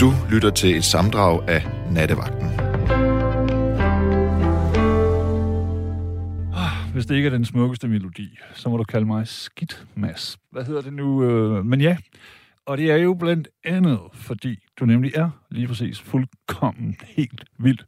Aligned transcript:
Du 0.00 0.12
lytter 0.30 0.50
til 0.50 0.76
et 0.76 0.84
samdrag 0.84 1.48
af 1.48 1.62
Nattevagten. 1.92 2.46
Ah, 6.54 6.92
Hvis 6.92 7.06
det 7.06 7.14
ikke 7.16 7.26
er 7.26 7.30
den 7.30 7.44
smukkeste 7.44 7.88
melodi, 7.88 8.38
så 8.54 8.68
må 8.68 8.76
du 8.76 8.84
kalde 8.84 9.06
mig 9.06 9.28
skidt, 9.28 9.86
Mads. 9.94 10.38
Hvad 10.52 10.64
hedder 10.64 10.80
det 10.80 10.92
nu? 10.92 11.24
Øh, 11.24 11.64
men 11.64 11.80
ja, 11.80 11.96
og 12.66 12.78
det 12.78 12.90
er 12.90 12.96
jo 12.96 13.14
blandt 13.14 13.48
andet, 13.64 13.98
fordi 14.12 14.58
du 14.80 14.84
nemlig 14.84 15.12
er 15.14 15.30
lige 15.50 15.66
præcis 15.66 16.00
fuldkommen 16.00 16.96
helt 17.06 17.44
vildt. 17.58 17.84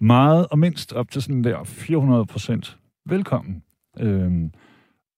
Meget 0.00 0.46
og 0.50 0.58
mindst 0.58 0.92
op 0.92 1.10
til 1.10 1.22
sådan 1.22 1.44
der 1.44 1.64
400 1.64 2.26
procent 2.26 2.78
velkommen. 3.06 3.62
Øhm, 3.98 4.50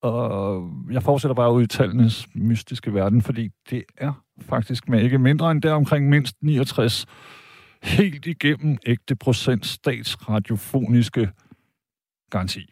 og 0.03 0.71
jeg 0.91 1.03
fortsætter 1.03 1.35
bare 1.35 1.53
ud 1.53 1.63
i 1.63 1.67
tallenes 1.67 2.29
mystiske 2.35 2.95
verden, 2.95 3.23
fordi 3.23 3.51
det 3.71 3.85
er 3.97 4.23
faktisk 4.49 4.89
med 4.89 5.03
ikke 5.03 5.19
mindre 5.19 5.51
end 5.51 5.63
der 5.63 5.73
omkring 5.73 6.09
mindst 6.09 6.37
69 6.41 7.07
helt 7.83 8.27
igennem 8.27 8.79
ægte 8.87 9.17
procent 9.17 9.67
statsradiofoniske 9.67 11.31
garanti. 12.31 12.71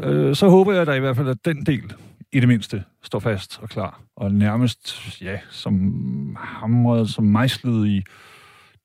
Øh, 0.00 0.36
så 0.36 0.48
håber 0.48 0.72
jeg 0.72 0.86
da 0.86 0.92
i 0.92 1.00
hvert 1.00 1.16
fald, 1.16 1.28
at 1.28 1.44
den 1.44 1.66
del 1.66 1.92
i 2.32 2.40
det 2.40 2.48
mindste 2.48 2.84
står 3.02 3.18
fast 3.18 3.58
og 3.62 3.68
klar, 3.68 4.02
og 4.16 4.32
nærmest, 4.32 5.20
ja, 5.22 5.38
som 5.50 6.36
hamret, 6.40 7.10
som 7.10 7.24
mejslet 7.24 7.86
i 7.86 8.02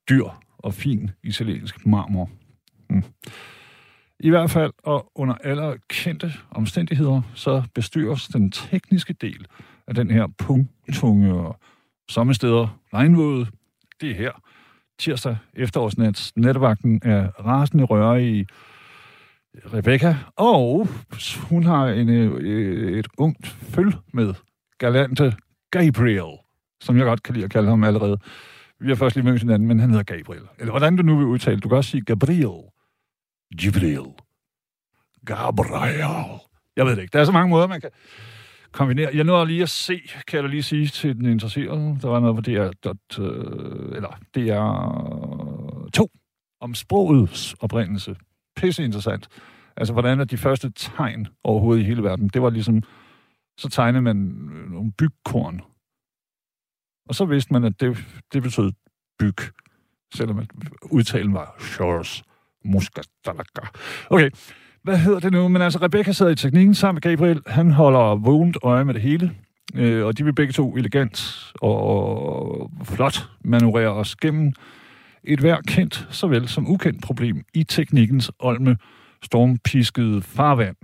dyr 0.10 0.26
og 0.58 0.74
fin 0.74 1.12
italiensk 1.24 1.86
marmor. 1.86 2.30
Mm. 2.90 3.04
I 4.20 4.30
hvert 4.30 4.50
fald, 4.50 4.72
og 4.84 5.12
under 5.16 5.36
alle 5.36 5.78
kendte 5.90 6.34
omstændigheder, 6.52 7.22
så 7.34 7.64
bestyres 7.76 8.28
den 8.28 8.52
tekniske 8.52 9.14
del 9.14 9.46
af 9.88 9.96
den 9.96 10.12
her 10.12 10.28
punktunge 10.38 11.34
og 11.34 11.60
somme 12.10 12.34
steder 12.34 12.80
regnvåde. 12.94 13.48
Det 14.02 14.12
er 14.12 14.16
her. 14.16 14.32
Tirsdag 15.00 15.38
efterårsnat. 15.54 16.32
Nattevagten 16.36 17.02
er 17.04 17.28
rasende 17.46 17.84
røre 17.84 18.24
i 18.24 18.46
Rebecca, 19.74 20.16
og 20.36 20.88
hun 21.50 21.64
har 21.64 21.88
en, 21.88 22.10
øh, 22.10 23.00
et 23.00 23.08
ungt 23.18 23.48
føl 23.48 23.96
med 24.14 24.34
galante 24.78 25.36
Gabriel, 25.72 26.38
som 26.82 26.98
jeg 26.98 27.06
godt 27.06 27.24
kan 27.24 27.34
lide 27.34 27.46
at 27.46 27.52
kalde 27.52 27.70
ham 27.70 27.84
allerede. 27.84 28.18
Vi 28.80 28.88
har 28.88 28.96
først 28.96 29.16
lige 29.16 29.26
mødt 29.26 29.42
hinanden, 29.42 29.68
men 29.68 29.80
han 29.80 29.90
hedder 29.90 30.18
Gabriel. 30.18 30.44
Eller 30.60 30.72
hvordan 30.72 30.96
du 30.96 31.04
nu 31.04 31.18
vil 31.18 31.26
udtale 31.26 31.60
Du 31.60 31.70
kan 31.70 31.78
også 31.78 31.90
sige 31.90 32.06
Gabriel. 32.06 32.64
Gabriel. 33.58 34.14
Gabriel. 35.26 36.40
Jeg 36.76 36.86
ved 36.86 36.96
det 36.96 37.02
ikke. 37.02 37.14
Der 37.14 37.20
er 37.20 37.26
så 37.26 37.32
mange 37.32 37.50
måder, 37.50 37.68
man 37.68 37.82
kan 37.82 37.90
kombinere. 38.74 39.10
Jeg 39.14 39.24
nåede 39.24 39.46
lige 39.46 39.64
at 39.64 39.70
se, 39.70 40.02
kan 40.28 40.38
jeg 40.38 40.44
da 40.44 40.48
lige 40.48 40.64
sige 40.64 40.88
til 40.88 41.16
den 41.16 41.26
interesserede, 41.26 41.98
der 42.02 42.08
var 42.08 42.20
noget 42.20 42.36
på 42.36 42.42
DR, 42.42 42.72
dot, 42.84 43.20
øh, 43.20 43.96
eller 43.96 44.20
DR 44.36 45.90
2, 45.94 46.10
om 46.62 46.76
sprogets 46.76 47.56
oprindelse. 47.60 48.16
Pisse 48.56 48.84
interessant. 48.84 49.28
Altså, 49.78 49.94
hvordan 49.94 50.20
er 50.20 50.24
de 50.24 50.38
første 50.38 50.72
tegn 50.76 51.28
overhovedet 51.44 51.82
i 51.82 51.86
hele 51.86 52.04
verden? 52.04 52.28
Det 52.28 52.42
var 52.42 52.50
ligesom, 52.50 52.84
så 53.58 53.70
tegnede 53.70 54.02
man 54.02 54.18
øh, 54.54 54.72
nogle 54.72 54.92
bygkorn. 54.92 55.62
Og 57.10 57.16
så 57.16 57.26
vidste 57.26 57.54
man, 57.54 57.64
at 57.64 57.80
det, 57.80 58.06
det 58.34 58.44
betød 58.44 58.72
byg, 59.20 59.38
selvom 60.16 60.40
at 60.40 60.48
udtalen 60.92 61.34
var 61.34 61.56
shores, 61.60 62.24
muskatalaga. 62.66 63.68
Okay, 64.10 64.30
hvad 64.84 64.98
hedder 64.98 65.20
det 65.20 65.32
nu? 65.32 65.48
Men 65.48 65.62
altså, 65.62 65.80
Rebecca 65.82 66.12
sidder 66.12 66.32
i 66.32 66.36
teknikken 66.36 66.74
sammen 66.76 66.96
med 66.96 67.12
Gabriel. 67.12 67.42
Han 67.48 67.72
holder 67.72 68.16
vågent 68.16 68.58
øje 68.64 68.86
med 68.86 68.94
det 68.94 69.02
hele. 69.02 69.32
Øh, 69.76 70.06
og 70.06 70.18
de 70.18 70.24
vil 70.24 70.34
begge 70.34 70.54
to 70.54 70.76
elegant 70.76 71.52
og 71.62 72.72
flot 72.84 73.30
manøvrere 73.44 73.94
os 73.94 74.16
gennem 74.16 74.54
et 75.24 75.40
hver 75.40 75.62
kendt, 75.68 76.08
såvel 76.10 76.48
som 76.48 76.70
ukendt 76.70 77.02
problem 77.02 77.44
i 77.54 77.64
teknikkens 77.64 78.32
olme 78.40 78.78
stormpiskede 79.22 80.22
farvand, 80.22 80.76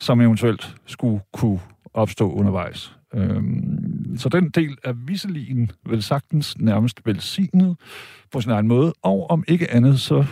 som 0.00 0.20
eventuelt 0.20 0.76
skulle 0.86 1.20
kunne 1.32 1.60
opstå 1.94 2.32
undervejs. 2.32 2.96
Øhm, 3.14 4.16
så 4.16 4.28
den 4.28 4.50
del 4.50 4.76
er 4.84 4.92
visselin 4.92 5.70
vel 5.86 6.02
sagtens 6.02 6.58
nærmest 6.58 7.00
velsignet 7.04 7.76
på 8.32 8.40
sin 8.40 8.50
egen 8.50 8.68
måde, 8.68 8.92
og 9.02 9.30
om 9.30 9.44
ikke 9.48 9.70
andet, 9.70 10.00
så 10.00 10.24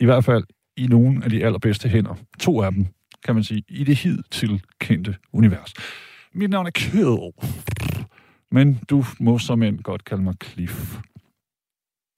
i 0.00 0.04
hvert 0.04 0.24
fald 0.24 0.44
i 0.80 0.86
nogle 0.86 1.24
af 1.24 1.30
de 1.30 1.44
allerbedste 1.44 1.88
hænder. 1.88 2.14
To 2.38 2.62
af 2.62 2.72
dem, 2.72 2.86
kan 3.24 3.34
man 3.34 3.44
sige, 3.44 3.62
i 3.68 3.84
det 3.84 3.96
hidtil 3.96 4.62
kendte 4.78 5.16
univers. 5.32 5.74
Mit 6.32 6.50
navn 6.50 6.66
er 6.66 6.70
Kjell, 6.70 7.32
men 8.50 8.80
du 8.90 9.04
må 9.20 9.38
som 9.38 9.62
end 9.62 9.78
godt 9.78 10.04
kalde 10.04 10.22
mig 10.22 10.34
Cliff. 10.44 10.98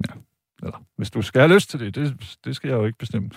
Ja, 0.08 0.14
eller 0.62 0.84
hvis 0.96 1.10
du 1.10 1.22
skal 1.22 1.40
have 1.40 1.54
lyst 1.54 1.70
til 1.70 1.80
det, 1.80 1.94
det, 1.94 2.36
det 2.44 2.56
skal 2.56 2.68
jeg 2.68 2.76
jo 2.76 2.86
ikke 2.86 2.98
bestemme. 2.98 3.30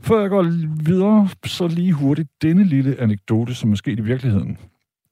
Før 0.00 0.20
jeg 0.20 0.30
går 0.30 0.42
videre, 0.84 1.28
så 1.44 1.68
lige 1.68 1.92
hurtigt 1.92 2.28
denne 2.42 2.64
lille 2.64 3.00
anekdote, 3.00 3.54
som 3.54 3.72
er 3.72 3.76
sket 3.76 3.98
i 3.98 4.02
virkeligheden. 4.02 4.58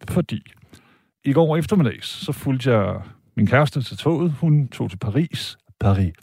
Fordi 0.09 0.43
i 1.25 1.33
går 1.33 1.57
eftermiddags, 1.57 2.09
så 2.09 2.33
fulgte 2.33 2.71
jeg 2.71 3.01
min 3.37 3.47
kæreste 3.47 3.83
til 3.83 3.97
toget. 3.97 4.33
Hun 4.33 4.69
tog 4.69 4.91
til 4.91 4.97
Paris. 4.97 5.59
Paris. 5.81 6.15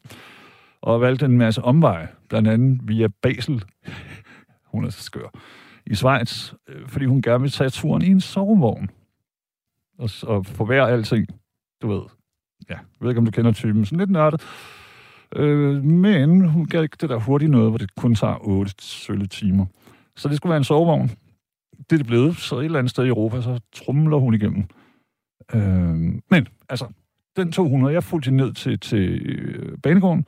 Og 0.81 1.01
valgte 1.01 1.25
en 1.25 1.37
masse 1.37 1.61
omveje, 1.61 2.07
blandt 2.29 2.47
andet 2.47 2.79
via 2.83 3.07
Basel. 3.21 3.63
hun 4.71 4.85
er 4.85 4.89
så 4.89 5.03
skør. 5.03 5.39
I 5.85 5.95
Schweiz, 5.95 6.53
øh, 6.67 6.87
fordi 6.87 7.05
hun 7.05 7.21
gerne 7.21 7.41
vil 7.41 7.51
tage 7.51 7.69
turen 7.69 8.01
i 8.01 8.07
en 8.07 8.21
sovevogn. 8.21 8.89
Og, 9.97 10.09
og 10.23 10.45
forvære 10.45 10.91
alting, 10.91 11.27
du 11.81 11.87
ved. 11.87 12.01
Ja, 12.69 12.75
jeg 12.75 13.01
ved 13.01 13.09
ikke, 13.09 13.19
om 13.19 13.25
du 13.25 13.31
kender 13.31 13.51
typen. 13.51 13.85
Sådan 13.85 13.99
lidt 13.99 14.09
nørdet. 14.09 14.41
Øh, 15.35 15.83
men 15.83 16.45
hun 16.45 16.65
gav 16.65 16.83
ikke 16.83 16.97
det 17.01 17.09
der 17.09 17.19
hurtigt 17.19 17.51
noget, 17.51 17.71
hvor 17.71 17.77
det 17.77 17.95
kun 17.95 18.15
tager 18.15 18.47
8 18.47 18.73
sølle 18.79 19.27
timer. 19.27 19.65
Så 20.15 20.29
det 20.29 20.37
skulle 20.37 20.49
være 20.51 20.57
en 20.57 20.63
sovevogn. 20.63 21.09
Det 21.77 21.91
er 21.93 21.97
det 21.97 22.07
blevet. 22.07 22.37
Så 22.37 22.59
et 22.59 22.65
eller 22.65 22.79
andet 22.79 22.91
sted 22.91 23.05
i 23.05 23.07
Europa, 23.07 23.41
så 23.41 23.59
trumler 23.73 24.17
hun 24.17 24.33
igennem. 24.33 24.63
Øh, 25.53 26.21
men, 26.31 26.47
altså, 26.69 26.87
den 27.37 27.51
200, 27.51 27.93
jeg 27.93 28.03
fulgte 28.03 28.31
ned 28.31 28.53
til, 28.53 28.79
til 28.79 29.21
øh, 29.25 29.77
banegården, 29.77 30.25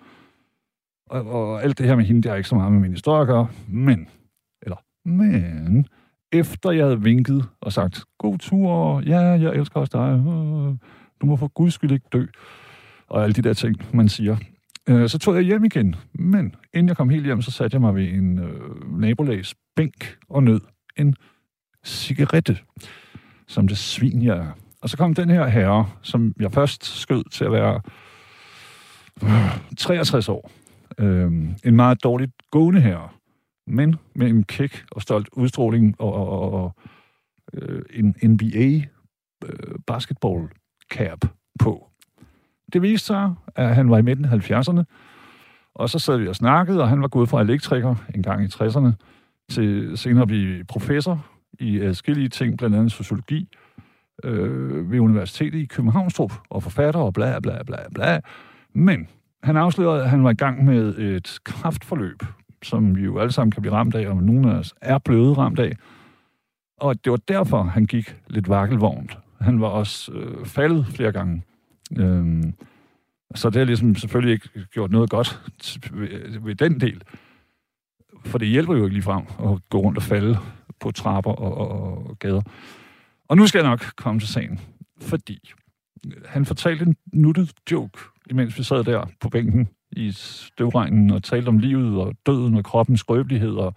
og, 1.10 1.28
og 1.28 1.64
alt 1.64 1.78
det 1.78 1.86
her 1.86 1.96
med 1.96 2.06
hende, 2.06 2.22
det 2.22 2.32
har 2.32 2.36
ikke 2.36 2.50
så 2.50 2.56
meget 2.56 2.72
med 2.72 2.80
min 2.80 2.92
historie 2.92 3.22
at 3.22 3.28
gøre, 3.28 3.48
men, 3.68 4.08
eller, 4.62 4.78
men, 5.06 5.88
efter 6.32 6.72
jeg 6.72 6.86
havde 6.86 7.02
vinket 7.02 7.46
og 7.62 7.74
sagt, 7.74 8.04
god 8.18 8.38
tur, 8.38 9.02
ja, 9.06 9.20
jeg 9.20 9.56
elsker 9.56 9.80
også 9.80 9.98
dig, 9.98 10.24
du 11.22 11.26
må 11.26 11.36
for 11.36 11.48
guds 11.48 11.74
skyld 11.74 11.92
ikke 11.92 12.08
dø, 12.14 12.26
og 13.08 13.24
alle 13.24 13.34
de 13.34 13.42
der 13.42 13.54
ting, 13.54 13.76
man 13.94 14.10
siger, 14.10 14.38
øh, 14.90 15.10
så 15.10 15.20
tog 15.20 15.36
jeg 15.36 15.44
hjem 15.44 15.66
igen. 15.66 15.96
Men 16.14 16.56
inden 16.74 16.88
jeg 16.88 16.98
kom 16.98 17.10
helt 17.10 17.26
hjem, 17.26 17.42
så 17.42 17.52
satte 17.52 17.76
jeg 17.76 17.82
mig 17.82 17.96
ved 17.96 18.08
en 18.08 18.40
øh, 18.40 19.00
nabolags 19.00 19.56
bænk 19.76 20.18
og 20.30 20.44
nød 20.44 20.62
en 20.98 21.16
cigarette, 21.86 22.58
som 23.48 23.68
det 23.68 23.78
svin 23.78 24.22
jeg 24.22 24.38
er. 24.38 24.52
Og 24.82 24.90
så 24.90 24.98
kom 24.98 25.14
den 25.14 25.30
her 25.30 25.48
herre, 25.48 25.90
som 26.02 26.34
jeg 26.40 26.54
først 26.54 26.86
skød 26.86 27.24
til 27.32 27.46
at 27.46 27.52
være 27.52 27.82
øh, 29.24 29.60
63 29.78 30.30
år. 30.30 30.52
Øh, 31.00 31.32
en 31.64 31.76
meget 31.76 32.04
dårligt 32.04 32.32
gående 32.52 32.82
herre, 32.82 33.10
men 33.68 33.96
med 34.16 34.28
en 34.28 34.44
kæk 34.44 34.86
og 34.92 35.02
stolt 35.02 35.30
udstråling 35.34 35.96
og, 36.02 36.14
og, 36.14 36.52
og 36.52 36.76
øh, 37.54 37.82
en 37.94 38.16
NBA 38.24 38.86
øh, 39.46 39.76
basketball 39.88 40.48
cap 40.92 41.26
på. 41.60 41.88
Det 42.74 42.82
viste 42.82 43.08
sig, 43.08 43.36
at 43.56 43.76
han 43.76 43.90
var 43.90 43.98
i 43.98 44.02
midten 44.02 44.26
af 44.26 44.52
70'erne, 44.52 44.84
og 45.76 45.90
så 45.90 46.00
sad 46.00 46.18
vi 46.18 46.28
og 46.28 46.36
snakkede, 46.36 46.82
og 46.82 46.90
han 46.90 47.02
var 47.02 47.08
gået 47.08 47.30
fra 47.30 47.42
elektriker 47.42 47.96
en 48.16 48.24
gang 48.24 48.44
i 48.44 48.48
60'erne, 48.48 48.92
til 49.50 49.98
senere 49.98 50.22
at 50.22 50.28
blive 50.28 50.64
professor 50.64 51.26
i 51.60 51.80
forskellige 51.80 52.30
ting, 52.30 52.58
blandt 52.58 52.76
andet 52.76 52.92
sociologi, 52.92 53.50
øh, 54.24 54.92
ved 54.92 55.00
Universitetet 55.00 55.60
i 55.60 55.66
Københavnstrup, 55.66 56.34
og 56.50 56.64
forfatter 56.64 57.00
og 57.00 57.14
bla 57.14 57.40
bla 57.40 57.64
bla 57.64 57.90
bla. 57.94 58.20
Men 58.74 59.08
han 59.44 59.58
afslørede, 59.58 60.04
at 60.04 60.10
han 60.10 60.24
var 60.24 60.30
i 60.30 60.36
gang 60.36 60.66
med 60.66 60.98
et 60.98 61.40
kraftforløb, 61.44 62.24
som 62.64 62.96
vi 62.96 63.02
jo 63.02 63.20
alle 63.20 63.32
sammen 63.32 63.52
kan 63.52 63.62
blive 63.62 63.74
ramt 63.74 63.96
af, 63.96 64.08
og 64.08 64.24
nogle 64.24 64.52
af 64.52 64.56
os 64.56 64.74
er 64.82 64.98
blevet 64.98 65.38
ramt 65.38 65.60
af. 65.60 65.72
Og 66.78 67.06
det 67.06 67.12
var 67.12 67.18
derfor, 67.18 67.64
han 67.64 67.86
gik 67.86 68.16
lidt 68.28 68.50
vakkelvognt. 68.50 69.18
Han 69.42 69.62
var 69.62 69.68
også 69.68 70.12
øh, 70.12 70.46
faldet 70.46 70.86
flere 70.88 71.12
gange. 71.12 71.44
Øhm, 71.98 72.54
så 73.36 73.50
det 73.50 73.56
har 73.56 73.66
ligesom 73.66 73.96
selvfølgelig 73.96 74.34
ikke 74.34 74.66
gjort 74.72 74.92
noget 74.92 75.10
godt 75.10 75.42
ved, 75.92 76.40
ved 76.40 76.56
den 76.56 76.80
del. 76.80 77.02
For 78.26 78.38
det 78.38 78.48
hjælper 78.48 78.74
jo 78.74 78.84
ikke 78.84 78.94
ligefrem 78.94 79.24
at 79.40 79.70
gå 79.70 79.78
rundt 79.78 79.98
og 79.98 80.04
falde 80.04 80.38
på 80.80 80.92
trapper 80.92 81.32
og, 81.32 81.58
og, 81.58 82.08
og 82.08 82.20
gader. 82.20 82.42
Og 83.28 83.38
nu 83.38 83.48
skal 83.48 83.60
jeg 83.60 83.70
nok 83.70 83.80
komme 83.96 84.20
til 84.20 84.30
sagen. 84.30 84.60
Fordi 85.02 85.54
han 86.26 86.46
fortalte 86.46 86.86
en 86.86 86.96
nuttet 87.14 87.54
joke, 87.72 88.00
imens 88.30 88.58
vi 88.58 88.64
sad 88.64 88.84
der 88.84 89.06
på 89.22 89.30
bænken 89.30 89.68
i 89.92 90.12
støvregnen 90.12 91.12
og 91.12 91.24
talte 91.24 91.50
om 91.50 91.58
livet 91.58 92.02
og 92.02 92.14
døden 92.26 92.56
og 92.56 92.64
kroppens 92.64 93.00
skrøbelighed 93.00 93.54
og 93.54 93.76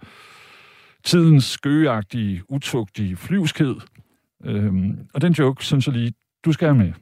tidens 1.03 1.45
skøgeagtige, 1.45 2.41
utugtige 2.49 3.15
flyvskhed. 3.15 3.75
Øhm, 4.45 4.99
og 5.13 5.21
den 5.21 5.33
joke, 5.33 5.65
synes 5.65 5.87
jeg 5.87 5.95
lige, 5.95 6.13
du 6.45 6.51
skal 6.51 6.67
have 6.67 6.77
med. 6.77 6.93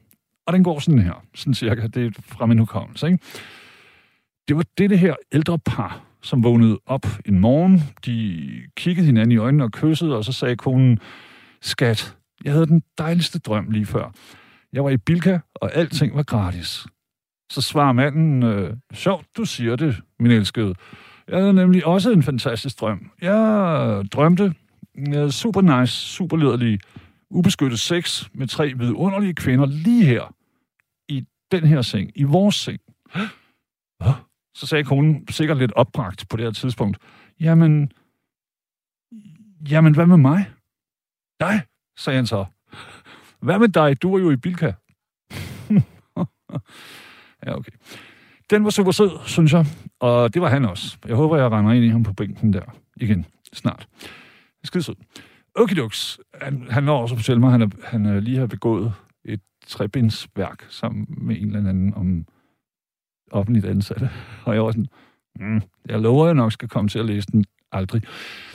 Og 0.46 0.52
den 0.52 0.64
går 0.64 0.78
sådan 0.78 1.02
her, 1.02 1.24
sådan 1.34 1.54
cirka, 1.54 1.86
det 1.86 2.06
er 2.06 2.10
fra 2.22 2.46
min 2.46 2.58
hukommelse, 2.58 3.06
ikke? 3.06 3.18
Det 4.48 4.56
var 4.56 4.64
det, 4.78 4.98
her 4.98 5.14
ældre 5.32 5.58
par, 5.58 6.04
som 6.22 6.44
vågnede 6.44 6.78
op 6.86 7.06
en 7.26 7.38
morgen. 7.38 7.82
De 8.06 8.48
kiggede 8.76 9.06
hinanden 9.06 9.32
i 9.32 9.36
øjnene 9.36 9.64
og 9.64 9.72
kyssede, 9.72 10.16
og 10.16 10.24
så 10.24 10.32
sagde 10.32 10.56
konen, 10.56 10.98
skat, 11.60 12.16
jeg 12.44 12.52
havde 12.52 12.66
den 12.66 12.82
dejligste 12.98 13.38
drøm 13.38 13.70
lige 13.70 13.86
før. 13.86 14.12
Jeg 14.72 14.84
var 14.84 14.90
i 14.90 14.96
Bilka, 14.96 15.38
og 15.54 15.76
alting 15.76 16.16
var 16.16 16.22
gratis. 16.22 16.86
Så 17.50 17.60
svarer 17.60 17.92
manden, 17.92 18.42
øh, 18.42 18.76
sjovt, 18.92 19.26
du 19.36 19.44
siger 19.44 19.76
det, 19.76 20.02
min 20.18 20.30
elskede. 20.30 20.74
Jeg 21.28 21.38
havde 21.38 21.52
nemlig 21.52 21.86
også 21.86 22.10
en 22.10 22.22
fantastisk 22.22 22.80
drøm. 22.80 23.10
Jeg 23.20 24.04
drømte 24.12 24.54
jeg 25.08 25.32
super 25.32 25.60
nice, 25.60 25.92
super 25.92 26.36
lederlig, 26.36 26.80
ubeskyttet 27.30 27.80
sex 27.80 28.28
med 28.32 28.46
tre 28.46 28.72
vidunderlige 28.76 29.34
kvinder 29.34 29.66
lige 29.66 30.04
her, 30.04 30.34
i 31.08 31.26
den 31.52 31.66
her 31.66 31.82
seng, 31.82 32.10
i 32.14 32.22
vores 32.22 32.54
seng. 32.54 32.80
Så 34.54 34.66
sagde 34.66 34.84
konen, 34.84 35.28
sikkert 35.28 35.58
lidt 35.58 35.72
opbragt 35.72 36.28
på 36.28 36.36
det 36.36 36.44
her 36.44 36.52
tidspunkt, 36.52 36.98
jamen, 37.40 37.92
jamen, 39.70 39.94
hvad 39.94 40.06
med 40.06 40.16
mig? 40.16 40.50
Dig, 41.40 41.62
sagde 41.96 42.16
han 42.16 42.26
så. 42.26 42.44
Hvad 43.40 43.58
med 43.58 43.68
dig? 43.68 44.02
Du 44.02 44.14
er 44.14 44.20
jo 44.20 44.30
i 44.30 44.36
Bilka. 44.36 44.72
ja, 47.46 47.56
okay. 47.56 47.72
Den 48.50 48.64
var 48.64 48.70
super 48.70 48.90
sød, 48.90 49.10
synes 49.26 49.52
jeg. 49.52 49.66
Og 50.00 50.34
det 50.34 50.42
var 50.42 50.48
han 50.48 50.64
også. 50.64 50.96
Jeg 51.08 51.16
håber, 51.16 51.36
jeg 51.36 51.50
render 51.50 51.72
ind 51.72 51.84
i 51.84 51.88
ham 51.88 52.02
på 52.02 52.12
bænken 52.12 52.52
der 52.52 52.62
igen 52.96 53.26
snart. 53.52 53.88
Skide 54.64 54.82
sød. 54.82 54.94
Okidoks, 55.54 56.20
han, 56.42 56.66
han 56.70 56.82
når 56.84 57.02
også 57.02 57.14
at 57.14 57.18
fortælle 57.18 57.40
mig, 57.40 57.46
at 57.46 57.52
han, 57.52 57.62
er, 57.62 57.68
han 57.84 58.06
er 58.06 58.20
lige 58.20 58.38
har 58.38 58.46
begået 58.46 58.92
et 59.24 59.40
trebindsværk 59.66 60.66
sammen 60.68 61.06
med 61.10 61.36
en 61.40 61.46
eller 61.46 61.68
anden 61.68 61.94
om 61.94 62.26
offentligt 63.30 63.66
ansatte. 63.66 64.10
Og 64.44 64.54
jeg 64.54 64.64
var 64.64 64.70
sådan, 64.70 64.86
mm, 65.40 65.62
jeg 65.88 66.00
lover, 66.00 66.24
at 66.24 66.28
jeg 66.28 66.34
nok 66.34 66.52
skal 66.52 66.68
komme 66.68 66.88
til 66.88 66.98
at 66.98 67.06
læse 67.06 67.26
den 67.32 67.44
aldrig. 67.72 68.02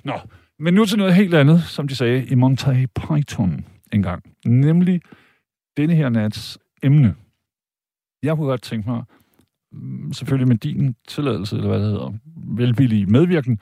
Nå, 0.03 0.13
men 0.59 0.73
nu 0.73 0.85
til 0.85 0.97
noget 0.97 1.15
helt 1.15 1.33
andet, 1.33 1.63
som 1.63 1.88
de 1.88 1.95
sagde 1.95 2.25
i 2.25 2.35
Monty 2.35 2.85
Python 2.95 3.65
engang. 3.93 4.23
Nemlig 4.45 5.01
denne 5.77 5.95
her 5.95 6.09
nats 6.09 6.57
emne. 6.83 7.15
Jeg 8.25 8.36
kunne 8.36 8.48
godt 8.48 8.62
tænke 8.62 8.89
mig, 8.89 9.04
mm, 9.72 10.13
selvfølgelig 10.13 10.48
med 10.48 10.57
din 10.57 10.95
tilladelse, 11.07 11.56
eller 11.56 11.69
hvad 11.69 11.80
det 11.80 11.88
hedder, 11.88 12.13
velvillig 12.36 13.12
medvirken, 13.12 13.60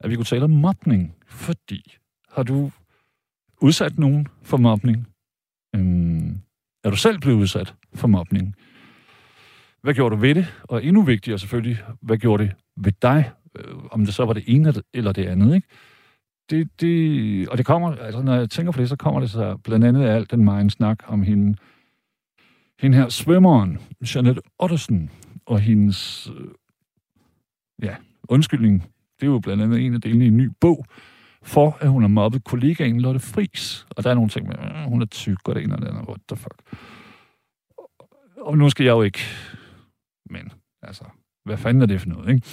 at 0.00 0.10
vi 0.10 0.14
kunne 0.14 0.24
tale 0.24 0.44
om 0.44 0.50
mobning. 0.50 1.14
Fordi, 1.26 1.96
har 2.30 2.42
du 2.42 2.70
udsat 3.60 3.98
nogen 3.98 4.28
for 4.42 4.56
mobning? 4.56 5.08
Øhm, 5.74 6.40
er 6.84 6.90
du 6.90 6.96
selv 6.96 7.18
blevet 7.18 7.36
udsat 7.36 7.74
for 7.94 8.08
mobning? 8.08 8.54
Hvad 9.82 9.94
gjorde 9.94 10.16
du 10.16 10.20
ved 10.20 10.34
det? 10.34 10.54
Og 10.62 10.84
endnu 10.84 11.02
vigtigere 11.02 11.38
selvfølgelig, 11.38 11.78
hvad 12.00 12.18
gjorde 12.18 12.42
det 12.42 12.52
ved 12.76 12.92
dig? 13.02 13.30
Øh, 13.56 13.74
om 13.90 14.04
det 14.04 14.14
så 14.14 14.24
var 14.24 14.32
det 14.32 14.44
ene 14.46 14.74
eller 14.94 15.12
det 15.12 15.26
andet, 15.26 15.54
ikke? 15.54 15.68
Det, 16.50 16.80
det, 16.80 17.48
og 17.48 17.58
det 17.58 17.66
kommer, 17.66 17.96
altså 17.96 18.22
når 18.22 18.34
jeg 18.34 18.50
tænker 18.50 18.72
på 18.72 18.80
det, 18.80 18.88
så 18.88 18.96
kommer 18.96 19.20
det 19.20 19.30
så 19.30 19.56
blandt 19.56 19.84
andet 19.84 20.02
af 20.02 20.14
alt 20.14 20.30
den 20.30 20.44
meget 20.44 20.72
snak 20.72 20.98
om 21.06 21.22
hende, 21.22 21.56
hende 22.80 22.96
her 22.96 23.08
svømmeren, 23.08 23.78
Jeanette 24.14 24.42
Ottesen, 24.58 25.10
og 25.46 25.60
hendes, 25.60 26.30
øh, 26.36 26.48
ja, 27.82 27.96
undskyldning, 28.28 28.82
det 29.20 29.26
er 29.26 29.30
jo 29.30 29.38
blandt 29.38 29.62
andet 29.62 29.86
en 29.86 29.94
af 29.94 30.00
delene 30.00 30.24
i 30.24 30.28
en 30.28 30.36
ny 30.36 30.50
bog, 30.60 30.84
for 31.42 31.78
at 31.80 31.88
hun 31.90 32.02
har 32.02 32.08
mobbet 32.08 32.44
kollegaen 32.44 33.00
Lotte 33.00 33.20
Fris. 33.20 33.86
Og 33.90 34.04
der 34.04 34.10
er 34.10 34.14
nogle 34.14 34.30
ting 34.30 34.46
med, 34.46 34.54
øh, 34.58 34.84
hun 34.84 35.02
er 35.02 35.06
tyk, 35.06 35.48
og 35.48 35.54
det 35.54 35.64
ene 35.64 35.74
og 35.74 35.80
det 35.80 35.88
andet, 35.88 36.08
what 36.08 36.20
the 36.28 36.36
fuck. 36.36 36.62
Og 38.40 38.58
nu 38.58 38.70
skal 38.70 38.84
jeg 38.84 38.92
jo 38.92 39.02
ikke 39.02 39.20
men 40.30 40.52
altså, 40.82 41.04
hvad 41.44 41.56
fanden 41.56 41.82
er 41.82 41.86
det 41.86 42.00
for 42.00 42.08
noget, 42.08 42.28
ikke? 42.28 42.46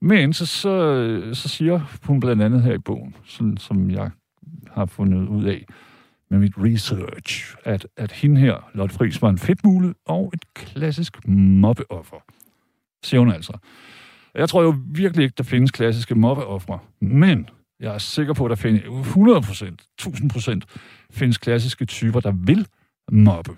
Men 0.00 0.32
så, 0.32 0.46
så, 0.46 1.30
så 1.32 1.48
siger 1.48 1.98
hun 2.06 2.20
blandt 2.20 2.42
andet 2.42 2.62
her 2.62 2.72
i 2.72 2.78
bogen, 2.78 3.16
sådan, 3.24 3.56
som 3.56 3.90
jeg 3.90 4.10
har 4.70 4.86
fundet 4.86 5.28
ud 5.28 5.44
af 5.44 5.66
med 6.34 6.40
mit 6.40 6.54
research, 6.58 7.56
at, 7.64 7.86
at 7.96 8.12
hende 8.12 8.40
her, 8.40 8.70
Lotte 8.74 8.94
Friis, 8.94 9.22
var 9.22 9.28
en 9.28 9.38
fedtmule 9.38 9.94
og 10.06 10.30
et 10.34 10.54
klassisk 10.54 11.28
mobbeoffer. 11.28 12.16
Siger 13.04 13.20
hun 13.20 13.30
altså. 13.30 13.58
Jeg 14.34 14.48
tror 14.48 14.62
jo 14.62 14.74
virkelig 14.86 15.24
ikke, 15.24 15.34
der 15.38 15.44
findes 15.44 15.70
klassiske 15.70 16.14
mobbeoffre, 16.14 16.78
men 17.00 17.48
jeg 17.80 17.94
er 17.94 17.98
sikker 17.98 18.34
på, 18.34 18.44
at 18.44 18.50
der 18.50 18.56
findes 18.56 18.82
100 18.84 19.40
procent, 19.40 19.82
1000 19.98 20.30
procent, 20.30 20.64
findes 21.10 21.38
klassiske 21.38 21.84
typer, 21.84 22.20
der 22.20 22.32
vil 22.32 22.66
mobbe. 23.12 23.56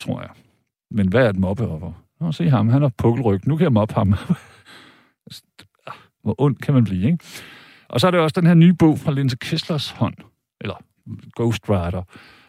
Tror 0.00 0.20
jeg. 0.20 0.30
Men 0.90 1.08
hvad 1.08 1.24
er 1.24 1.30
et 1.30 1.38
mobbeoffer? 1.38 1.92
Nå, 2.20 2.32
se 2.32 2.50
ham, 2.50 2.68
han 2.68 2.82
har 2.82 2.92
pukkelryg. 2.98 3.46
Nu 3.46 3.56
kan 3.56 3.64
jeg 3.64 3.72
mobbe 3.72 3.94
ham. 3.94 4.14
Hvor 6.22 6.34
ond 6.38 6.56
kan 6.56 6.74
man 6.74 6.84
blive, 6.84 7.06
ikke? 7.06 7.24
Og 7.88 8.00
så 8.00 8.06
er 8.06 8.10
der 8.10 8.18
også 8.18 8.40
den 8.40 8.46
her 8.46 8.54
nye 8.54 8.74
bog 8.74 8.98
fra 8.98 9.12
Linse 9.12 9.36
Kisslers 9.36 9.90
hånd, 9.90 10.14
Ghost 11.36 11.70
Rider. 11.70 12.02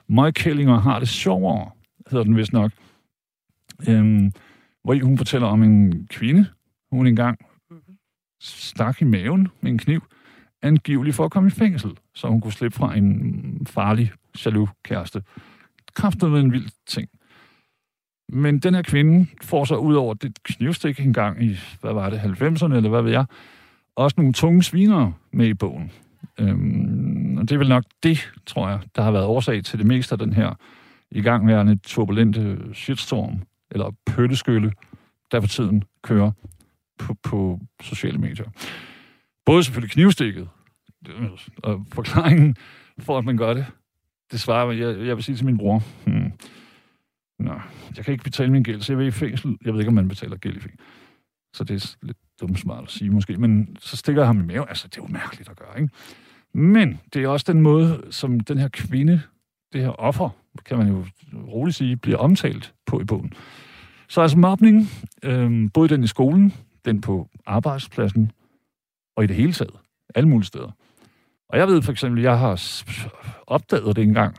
Møg 0.07 0.33
Kellinger 0.33 0.79
har 0.79 0.99
det 0.99 1.09
sjovere, 1.09 1.71
hedder 2.11 2.23
den 2.23 2.37
vist 2.37 2.53
nok. 2.53 2.71
Øhm, 3.89 4.31
hvor 4.83 5.03
hun 5.03 5.17
fortæller 5.17 5.47
om 5.47 5.63
en 5.63 6.07
kvinde, 6.07 6.45
hun 6.91 7.07
engang 7.07 7.39
stak 8.41 9.01
i 9.01 9.05
maven 9.05 9.47
med 9.61 9.71
en 9.71 9.77
kniv, 9.77 10.03
angiveligt 10.61 11.15
for 11.15 11.25
at 11.25 11.31
komme 11.31 11.47
i 11.47 11.51
fængsel, 11.51 11.91
så 12.15 12.27
hun 12.27 12.41
kunne 12.41 12.53
slippe 12.53 12.77
fra 12.77 12.95
en 12.95 13.67
farlig, 13.69 14.11
jaloux 14.45 14.69
kæreste. 14.83 15.23
Kræftet 15.93 16.31
med 16.31 16.39
en 16.39 16.51
vild 16.51 16.69
ting. 16.87 17.09
Men 18.29 18.59
den 18.59 18.73
her 18.73 18.81
kvinde 18.81 19.27
får 19.41 19.65
så 19.65 19.75
ud 19.75 19.95
over 19.95 20.13
det 20.13 20.43
knivstik 20.43 20.99
engang 20.99 21.43
i, 21.43 21.57
hvad 21.81 21.93
var 21.93 22.09
det, 22.09 22.17
90'erne, 22.17 22.73
eller 22.73 22.89
hvad 22.89 23.01
ved 23.01 23.11
jeg, 23.11 23.25
også 23.95 24.13
nogle 24.17 24.33
tunge 24.33 24.63
svinere 24.63 25.13
med 25.31 25.47
i 25.47 25.53
bogen. 25.53 25.91
Øhm, 26.39 26.98
og 27.39 27.49
det 27.49 27.55
er 27.55 27.57
vel 27.57 27.69
nok 27.69 27.83
det, 28.03 28.31
tror 28.45 28.69
jeg, 28.69 28.79
der 28.95 29.01
har 29.01 29.11
været 29.11 29.25
årsag 29.25 29.63
til 29.63 29.79
det 29.79 29.87
meste 29.87 30.13
af 30.13 30.19
den 30.19 30.33
her 30.33 30.53
igangværende 31.11 31.75
turbulente 31.75 32.59
shitstorm, 32.73 33.41
eller 33.71 33.91
pøtteskylle, 34.05 34.71
der 35.31 35.41
for 35.41 35.47
tiden 35.47 35.83
kører 36.03 36.31
på, 36.97 37.15
på 37.23 37.59
sociale 37.81 38.17
medier. 38.17 38.45
Både 39.45 39.63
selvfølgelig 39.63 39.91
knivstikket, 39.91 40.49
og 41.63 41.85
forklaringen 41.93 42.55
for, 42.99 43.17
at 43.17 43.25
man 43.25 43.37
gør 43.37 43.53
det, 43.53 43.65
det 44.31 44.39
svarer 44.39 44.71
jeg, 44.71 45.07
jeg 45.07 45.15
vil 45.15 45.23
sige 45.23 45.35
til 45.35 45.45
min 45.45 45.57
bror. 45.57 45.83
Hmm 46.05 46.31
Nå, 47.39 47.53
jeg 47.97 48.05
kan 48.05 48.11
ikke 48.11 48.23
betale 48.23 48.51
min 48.51 48.63
gæld, 48.63 48.81
så 48.81 48.93
jeg 48.93 48.97
vil 48.97 49.07
i 49.07 49.11
fængsel. 49.11 49.57
Jeg 49.65 49.73
ved 49.73 49.79
ikke, 49.79 49.87
om 49.87 49.93
man 49.93 50.07
betaler 50.07 50.37
gæld 50.37 50.57
i 50.57 50.59
fængsel. 50.59 50.79
Så 51.53 51.63
det 51.63 51.83
er 51.83 51.95
lidt 52.01 52.17
dumt 52.41 52.59
smart 52.59 52.83
at 52.83 52.89
sige 52.89 53.09
måske. 53.09 53.37
Men 53.37 53.77
så 53.79 53.97
stikker 53.97 54.21
jeg 54.21 54.27
ham 54.27 54.39
i 54.39 54.43
maven. 54.43 54.65
Altså, 54.69 54.87
det 54.87 54.97
er 54.97 55.01
jo 55.01 55.07
mærkeligt 55.07 55.49
at 55.49 55.57
gøre, 55.57 55.81
ikke? 55.81 55.93
Men 56.53 56.99
det 57.13 57.23
er 57.23 57.27
også 57.27 57.53
den 57.53 57.61
måde, 57.61 58.01
som 58.09 58.39
den 58.39 58.57
her 58.57 58.67
kvinde, 58.67 59.21
det 59.73 59.81
her 59.81 59.89
offer, 59.89 60.29
kan 60.65 60.77
man 60.77 60.87
jo 60.87 61.05
roligt 61.47 61.75
sige, 61.77 61.97
bliver 61.97 62.17
omtalt 62.17 62.73
på 62.85 63.01
i 63.01 63.03
bogen. 63.03 63.33
Så 64.07 64.21
altså 64.21 64.37
mobning, 64.37 64.87
øh, 65.23 65.69
både 65.73 65.89
den 65.89 66.03
i 66.03 66.07
skolen, 66.07 66.53
den 66.85 67.01
på 67.01 67.29
arbejdspladsen, 67.45 68.31
og 69.15 69.23
i 69.23 69.27
det 69.27 69.35
hele 69.35 69.53
taget. 69.53 69.73
Alle 70.15 70.29
mulige 70.29 70.45
steder. 70.45 70.71
Og 71.49 71.57
jeg 71.57 71.67
ved 71.67 71.81
for 71.81 71.91
eksempel, 71.91 72.21
jeg 72.21 72.39
har 72.39 72.61
opdaget 73.47 73.95
det 73.95 74.03
engang, 74.03 74.37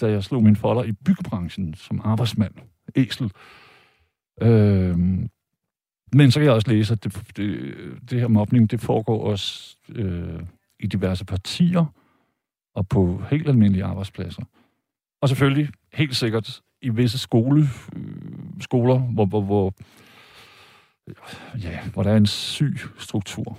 da 0.00 0.10
jeg 0.10 0.24
slog 0.24 0.42
min 0.42 0.56
folder 0.56 0.84
i 0.84 0.92
byggebranchen 0.92 1.74
som 1.74 2.00
arbejdsmand. 2.04 2.54
Æsel. 2.96 3.32
Øh, 4.42 4.98
men 6.14 6.30
så 6.30 6.40
kan 6.40 6.44
jeg 6.44 6.52
også 6.52 6.70
læse, 6.70 6.92
at 6.92 7.04
det, 7.04 7.36
det, 7.36 7.74
det 8.10 8.20
her 8.20 8.28
mobning, 8.28 8.70
det 8.70 8.80
foregår 8.80 9.24
også 9.30 9.76
øh, 9.88 10.40
i 10.82 10.86
diverse 10.86 11.24
partier 11.24 11.84
og 12.74 12.88
på 12.88 13.22
helt 13.30 13.48
almindelige 13.48 13.84
arbejdspladser. 13.84 14.42
Og 15.22 15.28
selvfølgelig, 15.28 15.68
helt 15.92 16.16
sikkert, 16.16 16.62
i 16.82 16.88
visse 16.88 17.18
skole, 17.18 17.62
øh, 17.96 18.60
skoler, 18.60 18.98
hvor, 18.98 19.26
hvor, 19.26 19.40
hvor, 19.40 19.74
ja, 21.62 21.88
hvor 21.92 22.02
der 22.02 22.10
er 22.10 22.16
en 22.16 22.26
syg 22.26 22.76
struktur. 22.98 23.58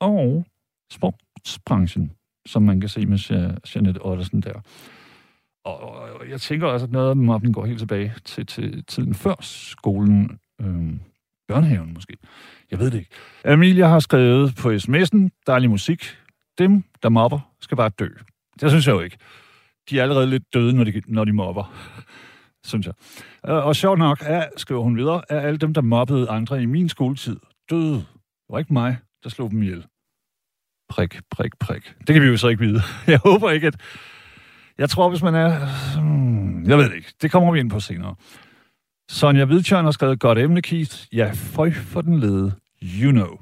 Og 0.00 0.46
sportsbranchen, 0.90 2.12
som 2.46 2.62
man 2.62 2.80
kan 2.80 2.88
se 2.88 3.06
med 3.06 3.18
Jeanette 3.74 3.98
Ottersen 3.98 4.40
der. 4.40 4.60
Og, 5.64 5.80
og 5.80 6.30
jeg 6.30 6.40
tænker 6.40 6.66
også, 6.66 6.86
at 6.86 6.92
noget 6.92 7.08
af 7.08 7.40
dem 7.40 7.52
går 7.52 7.66
helt 7.66 7.78
tilbage 7.78 8.14
til, 8.24 8.46
til 8.46 8.84
tiden 8.84 9.14
før 9.14 9.34
skolen. 9.40 10.38
Øh, 10.60 10.94
børnehaven 11.48 11.94
måske. 11.94 12.16
Jeg 12.70 12.78
ved 12.78 12.90
det 12.90 12.98
ikke. 12.98 13.10
Amelia 13.44 13.86
har 13.86 13.98
skrevet 13.98 14.54
på 14.56 14.70
sms'en, 14.70 15.42
dejlig 15.46 15.70
musik. 15.70 16.16
Dem, 16.58 16.84
der 17.02 17.08
mobber, 17.08 17.40
skal 17.60 17.76
bare 17.76 17.88
dø. 17.88 18.08
Det 18.60 18.70
synes 18.70 18.86
jeg 18.86 18.92
jo 18.92 19.00
ikke. 19.00 19.16
De 19.90 19.98
er 19.98 20.02
allerede 20.02 20.26
lidt 20.26 20.54
døde, 20.54 20.72
når 20.72 20.84
de, 20.84 21.02
når 21.06 21.24
de 21.24 21.32
mobber, 21.32 21.74
synes 22.70 22.86
jeg. 22.86 22.94
Øh, 23.48 23.66
og 23.66 23.76
sjovt 23.76 23.98
nok 23.98 24.18
er, 24.22 24.46
skriver 24.56 24.82
hun 24.82 24.96
videre, 24.96 25.22
er 25.28 25.40
alle 25.40 25.58
dem, 25.58 25.74
der 25.74 25.80
mobbede 25.80 26.30
andre 26.30 26.62
i 26.62 26.66
min 26.66 26.88
skoletid, 26.88 27.36
døde. 27.70 27.94
Det 27.94 28.50
var 28.50 28.58
ikke 28.58 28.72
mig, 28.72 28.96
der 29.24 29.30
slog 29.30 29.50
dem 29.50 29.62
ihjel. 29.62 29.86
Prik, 30.88 31.20
prik, 31.30 31.58
prik. 31.60 31.94
Det 32.06 32.12
kan 32.12 32.22
vi 32.22 32.28
jo 32.28 32.36
så 32.36 32.48
ikke 32.48 32.64
vide. 32.64 32.80
Jeg 33.06 33.20
håber 33.24 33.50
ikke, 33.50 33.66
at 33.66 33.76
Jeg 34.78 34.90
tror, 34.90 35.08
hvis 35.08 35.22
man 35.22 35.34
er... 35.34 35.58
Hmm, 36.00 36.68
jeg 36.68 36.78
ved 36.78 36.84
det 36.90 36.96
ikke. 36.96 37.12
Det 37.22 37.30
kommer 37.30 37.52
vi 37.52 37.60
ind 37.60 37.70
på 37.70 37.80
senere. 37.80 38.14
Sonja 39.08 39.44
Hvidtjørn 39.44 39.84
har 39.84 39.92
skrevet 39.92 40.20
godt 40.20 40.38
emne, 40.38 40.62
Keith. 40.62 40.96
Ja, 41.12 41.30
føj 41.34 41.70
for 41.70 42.00
den 42.00 42.20
lede. 42.20 42.52
You 42.82 43.10
know. 43.10 43.38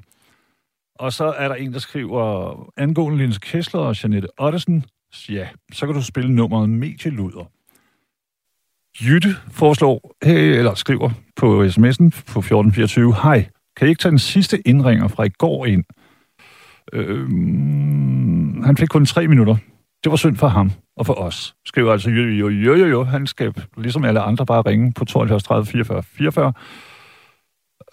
Og 0.95 1.13
så 1.13 1.25
er 1.25 1.47
der 1.47 1.55
en, 1.55 1.73
der 1.73 1.79
skriver, 1.79 2.69
angående 2.77 3.17
Linse 3.17 3.39
Kessler 3.39 3.81
og 3.81 4.03
Janette 4.03 4.27
Ottesen, 4.37 4.85
ja, 5.29 5.47
så 5.73 5.85
kan 5.85 5.95
du 5.95 6.03
spille 6.03 6.31
nummeret 6.31 6.69
Medieluder. 6.69 7.51
Jytte 9.01 9.35
foreslår, 9.51 10.15
hey, 10.23 10.57
eller 10.57 10.73
skriver 10.73 11.09
på 11.35 11.63
sms'en 11.63 12.09
på 12.09 12.39
1424, 12.39 13.15
hej, 13.23 13.49
kan 13.75 13.87
I 13.87 13.89
ikke 13.89 13.99
tage 13.99 14.11
den 14.11 14.19
sidste 14.19 14.67
indringer 14.67 15.07
fra 15.07 15.23
i 15.23 15.29
går 15.29 15.65
ind? 15.65 15.83
Øhm, 16.93 18.63
han 18.63 18.77
fik 18.77 18.87
kun 18.87 19.05
tre 19.05 19.27
minutter. 19.27 19.55
Det 20.03 20.09
var 20.09 20.15
synd 20.15 20.35
for 20.35 20.47
ham 20.47 20.71
og 20.97 21.05
for 21.05 21.13
os. 21.13 21.55
Skriver 21.65 21.91
altså, 21.91 22.09
jo, 22.09 22.21
jo, 22.21 22.49
jo, 22.49 22.75
jo, 22.75 22.85
jo. 22.85 23.03
Han 23.03 23.27
skal, 23.27 23.53
ligesom 23.77 24.05
alle 24.05 24.19
andre, 24.19 24.45
bare 24.45 24.61
ringe 24.61 24.93
på 24.93 25.05
72 25.05 25.43
30 25.43 25.65
44 25.65 26.03
44. 26.03 26.53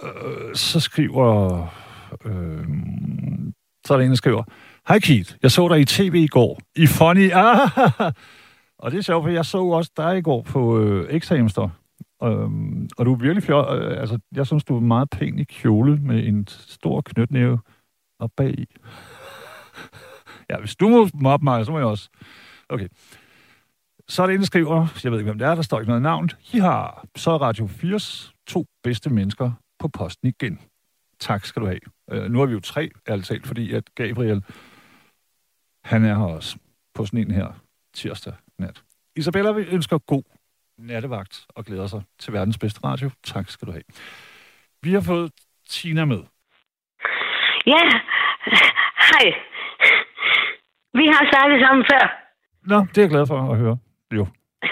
Øh, 0.02 0.54
så 0.54 0.80
skriver... 0.80 1.66
Øh, 2.24 2.64
så 3.86 3.94
er 3.94 3.98
der 3.98 4.04
en, 4.04 4.10
der 4.10 4.16
skriver, 4.16 4.44
Hej 4.88 4.98
Keith, 4.98 5.34
jeg 5.42 5.50
så 5.50 5.68
dig 5.68 5.80
i 5.80 5.84
tv 5.84 6.14
i 6.14 6.26
går. 6.26 6.60
I 6.76 6.86
Funny. 6.86 7.30
Ah, 7.32 7.68
og 8.78 8.90
det 8.90 8.98
er 8.98 9.02
sjovt, 9.02 9.24
for 9.24 9.30
jeg 9.30 9.44
så 9.44 9.58
også 9.58 9.90
dig 9.96 10.18
i 10.18 10.22
går 10.22 10.42
på 10.42 10.80
øh, 10.80 11.20
X-Hamster. 11.20 11.68
Øhm, 12.24 12.88
og 12.98 13.06
du 13.06 13.12
er 13.12 13.16
virkelig 13.16 13.42
fjol. 13.42 13.78
Øh, 13.78 14.00
altså, 14.00 14.18
jeg 14.34 14.46
synes, 14.46 14.64
du 14.64 14.76
er 14.76 14.80
meget 14.80 15.10
pæn 15.10 15.38
i 15.38 15.44
kjole 15.44 15.96
med 15.96 16.26
en 16.26 16.46
stor 16.48 17.00
knytnæve 17.00 17.58
og 18.20 18.32
bag. 18.36 18.66
ja, 20.50 20.58
hvis 20.58 20.76
du 20.76 20.88
må 20.88 21.08
mobbe 21.14 21.44
mig, 21.44 21.66
så 21.66 21.72
må 21.72 21.78
jeg 21.78 21.86
også. 21.86 22.08
Okay. 22.70 22.88
Så 24.08 24.22
er 24.22 24.26
det 24.26 24.34
en, 24.34 24.40
der 24.40 24.46
skriver, 24.46 24.86
jeg 25.04 25.12
ved 25.12 25.18
ikke, 25.18 25.28
hvem 25.28 25.38
det 25.38 25.48
er, 25.48 25.54
der 25.54 25.62
står 25.62 25.80
ikke 25.80 25.88
noget 25.88 26.02
navn. 26.02 26.30
I 26.52 26.58
har 26.58 27.04
så 27.16 27.30
er 27.30 27.38
Radio 27.38 27.66
4's 27.66 28.32
to 28.46 28.66
bedste 28.82 29.10
mennesker 29.10 29.52
på 29.78 29.88
posten 29.88 30.28
igen. 30.28 30.60
Tak 31.20 31.44
skal 31.44 31.62
du 31.62 31.66
have. 31.66 31.80
Øh, 32.10 32.30
nu 32.30 32.42
er 32.42 32.46
vi 32.46 32.52
jo 32.52 32.60
tre, 32.60 32.90
ærligt 33.08 33.28
talt, 33.28 33.46
fordi 33.46 33.74
at 33.74 33.94
Gabriel, 33.94 34.44
han 35.84 36.04
er 36.04 36.14
her 36.14 36.24
også 36.24 36.58
på 36.94 37.06
sådan 37.06 37.20
en 37.20 37.30
her 37.30 37.48
tirsdag 37.94 38.34
nat. 38.58 38.82
Isabella 39.16 39.52
vi 39.52 39.62
ønsker 39.62 39.98
god 39.98 40.22
nattevagt 40.78 41.46
og 41.48 41.64
glæder 41.64 41.86
sig 41.86 42.02
til 42.18 42.32
verdens 42.32 42.58
bedste 42.58 42.80
radio. 42.84 43.10
Tak 43.24 43.50
skal 43.50 43.68
du 43.68 43.72
have. 43.72 43.82
Vi 44.82 44.92
har 44.92 45.00
fået 45.00 45.32
Tina 45.68 46.04
med. 46.04 46.22
Ja, 47.66 47.82
hej. 49.10 49.26
Vi 50.94 51.06
har 51.06 51.30
snakket 51.32 51.60
sammen 51.60 51.84
før. 51.92 52.29
Nå, 52.66 52.78
det 52.80 52.98
er 52.98 53.02
jeg 53.02 53.10
glad 53.10 53.26
for 53.26 53.52
at 53.52 53.58
høre. 53.58 53.78
Jo. 54.16 54.26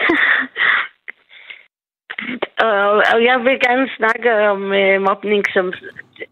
og, 2.66 2.90
og 3.14 3.18
jeg 3.28 3.36
vil 3.44 3.58
gerne 3.66 3.88
snakke 3.96 4.48
om 4.50 4.72
øh, 4.72 5.00
mobning, 5.02 5.44
som 5.52 5.72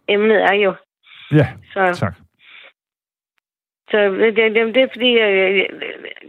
emnet 0.09 0.43
er 0.43 0.55
jo. 0.55 0.75
Ja, 1.33 1.47
Så, 1.73 1.97
tak. 2.01 2.15
så 3.91 3.97
det, 3.99 4.37
det, 4.37 4.75
det 4.75 4.83
er 4.83 4.89
fordi, 4.95 5.11
øh, 5.27 5.57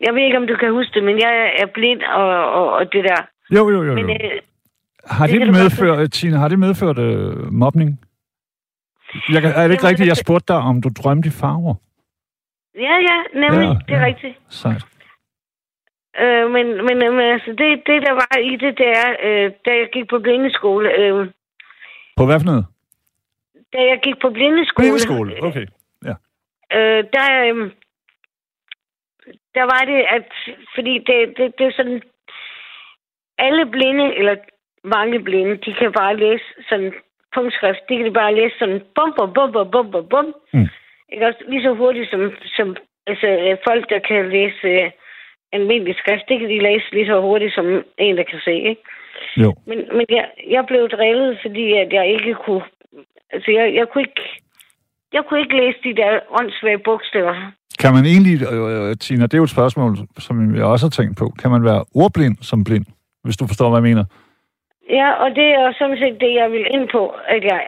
jeg 0.06 0.14
ved 0.14 0.22
ikke, 0.22 0.38
om 0.38 0.48
du 0.48 0.56
kan 0.56 0.72
huske 0.72 0.92
det, 0.94 1.04
men 1.04 1.20
jeg 1.20 1.54
er 1.60 1.66
blind 1.74 2.02
og, 2.04 2.54
og, 2.54 2.72
og 2.72 2.94
det 2.94 3.04
der. 3.04 3.22
Jo, 3.56 3.70
jo, 3.70 3.84
jo. 3.84 3.94
Men 3.94 4.10
jo. 4.10 4.14
øh, 4.14 4.42
Har 5.06 5.28
det 5.28 5.42
det, 5.42 5.48
godt 5.48 5.58
medført, 5.64 6.12
Tina, 6.12 6.38
har 6.38 6.48
det 6.48 6.60
medført 6.60 6.98
øh, 7.00 7.52
mobning? 7.54 8.00
Jeg, 9.30 9.44
er 9.44 9.62
det 9.62 9.70
Det 9.70 9.72
ikke 9.72 9.88
rigtigt, 9.88 10.08
jeg 10.08 10.18
spurgte 10.18 10.54
dig, 10.54 10.62
om 10.62 10.82
du 10.82 10.90
drømte 10.90 11.28
i 11.28 11.32
farver? 11.32 11.76
ja, 12.76 12.96
ja, 13.10 13.18
nemlig, 13.34 13.68
ja, 13.68 13.74
det 13.88 13.94
er 13.96 14.00
ja. 14.00 14.06
rigtigt. 14.06 14.38
Sejt. 14.50 14.86
Øh, 16.20 16.52
men, 16.52 16.68
men, 16.86 16.98
men 17.00 17.20
altså, 17.20 17.52
det, 17.52 17.68
det, 17.88 18.02
der 18.08 18.12
var 18.12 18.38
i 18.38 18.56
det, 18.56 18.78
det 18.78 18.90
er, 19.04 19.10
øh, 19.24 19.52
da 19.66 19.72
jeg 19.82 19.90
gik 19.94 20.08
på 20.10 20.20
blindeskole, 20.20 20.92
øh, 21.00 21.28
På 22.18 22.26
hvad 22.26 22.40
for 22.40 22.46
noget? 22.46 22.66
da 23.74 23.78
jeg 23.78 24.00
gik 24.04 24.20
på 24.22 24.30
blindeskole, 24.30 24.88
Blindeskole, 24.88 25.44
okay. 25.44 25.66
Ja. 26.06 26.16
øh, 26.78 27.04
der, 27.16 27.28
øh, 27.46 27.72
der 29.56 29.64
var 29.74 29.82
det, 29.92 30.00
at, 30.16 30.28
fordi 30.76 30.94
det, 31.08 31.38
det, 31.38 31.54
det 31.58 31.66
er 31.68 31.72
sådan, 31.72 32.02
alle 33.38 33.66
blinde, 33.66 34.16
eller 34.16 34.36
mange 34.84 35.20
blinde, 35.20 35.58
de 35.58 35.74
kan 35.74 35.92
bare 35.92 36.18
læse 36.18 36.46
sådan 36.70 36.94
punktskrift, 37.36 37.90
de 37.90 37.98
kan 37.98 38.14
bare 38.14 38.36
læse 38.36 38.56
sådan 38.60 38.82
bum, 38.96 39.14
bum, 39.18 39.34
bum, 39.34 39.52
bum, 39.52 39.72
bum, 39.72 39.92
bum, 39.92 40.08
bum. 40.10 40.36
Mm. 40.54 40.68
Ikke 41.10 41.28
også? 41.28 41.44
Lige 41.48 41.64
så 41.64 41.74
hurtigt 41.74 42.10
som, 42.12 42.22
som 42.58 42.76
altså, 43.08 43.28
øh, 43.28 43.58
folk, 43.68 43.90
der 43.90 44.00
kan 44.00 44.30
læse 44.30 44.68
øh, 44.68 44.92
almindelig 45.54 45.96
skrift, 46.02 46.24
det 46.30 46.40
kan 46.40 46.50
de 46.50 46.64
læse 46.68 46.88
lige 46.92 47.06
så 47.12 47.22
hurtigt 47.22 47.54
som 47.54 47.66
en, 47.98 48.18
der 48.18 48.24
kan 48.24 48.40
se, 48.48 48.54
ikke? 48.72 48.84
Jo. 49.38 49.50
Men, 49.68 49.78
men 49.98 50.06
jeg, 50.10 50.26
jeg 50.56 50.64
blev 50.68 50.90
drillet, 50.90 51.38
fordi 51.42 51.74
at 51.74 51.94
jeg 51.94 52.06
ikke 52.08 52.36
kunne... 52.46 52.64
Altså, 53.34 53.52
jeg, 53.52 53.76
jeg 53.76 53.88
kunne 53.90 54.02
ikke... 54.02 54.22
Jeg 55.14 55.24
kunne 55.26 55.40
ikke 55.40 55.58
læse 55.58 55.78
de 55.84 55.96
der 56.02 56.20
åndssvage 56.40 56.78
bogstaver. 56.78 57.36
Kan 57.80 57.94
man 57.94 58.06
egentlig, 58.06 58.36
øh, 58.54 58.90
øh, 58.90 58.96
Tina, 58.96 59.24
det 59.24 59.34
er 59.34 59.38
jo 59.38 59.44
et 59.44 59.50
spørgsmål, 59.58 59.98
som 60.20 60.56
jeg 60.56 60.64
også 60.64 60.86
har 60.86 60.90
tænkt 60.90 61.18
på. 61.18 61.26
Kan 61.42 61.52
man 61.52 61.64
være 61.64 61.86
ordblind 61.96 62.38
som 62.42 62.64
blind, 62.64 62.86
hvis 63.24 63.38
du 63.38 63.48
forstår, 63.48 63.70
hvad 63.70 63.80
jeg 63.80 63.90
mener? 63.90 64.06
Ja, 64.90 65.12
og 65.12 65.30
det 65.30 65.48
er 65.60 65.74
sådan 65.80 65.98
set 65.98 66.18
det, 66.20 66.34
jeg 66.42 66.52
vil 66.52 66.66
ind 66.76 66.90
på, 66.92 67.14
at 67.28 67.44
jeg, 67.44 67.62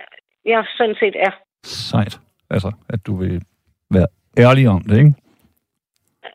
jeg 0.46 0.66
sådan 0.78 0.96
set 1.00 1.16
er. 1.28 1.32
Sejt. 1.64 2.20
Altså, 2.50 2.72
at 2.90 3.00
du 3.08 3.16
vil 3.16 3.42
være 3.92 4.08
ærlig 4.38 4.68
om 4.70 4.82
det, 4.82 4.98
ikke? 4.98 5.14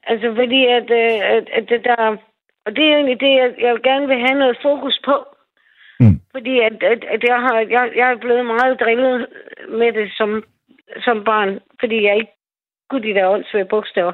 Altså, 0.06 0.28
fordi 0.40 0.60
at, 0.78 0.88
øh, 1.02 1.18
at, 1.36 1.44
at 1.58 1.64
det 1.68 1.80
der... 1.84 2.16
Og 2.66 2.70
det 2.76 2.84
er 2.84 2.94
egentlig 2.94 3.20
det, 3.20 3.32
jeg, 3.40 3.50
jeg 3.60 3.72
gerne 3.82 4.06
vil 4.06 4.18
have 4.26 4.38
noget 4.38 4.56
fokus 4.62 5.00
på. 5.04 5.16
Mm. 6.00 6.20
Fordi 6.34 6.54
at, 6.68 6.76
at, 6.92 7.00
at 7.14 7.22
jeg, 7.30 7.38
har, 7.46 7.56
jeg, 7.76 7.84
jeg 7.96 8.10
er 8.10 8.18
blevet 8.24 8.46
meget 8.46 8.80
drillet 8.80 9.26
med 9.68 9.92
det 9.92 10.08
som, 10.18 10.44
som 11.04 11.24
barn, 11.24 11.58
fordi 11.80 11.96
jeg 12.06 12.16
ikke 12.16 12.32
kunne 12.90 13.02
de 13.08 13.14
der 13.14 13.28
åndssvage 13.28 13.64
bogstaver. 13.64 14.12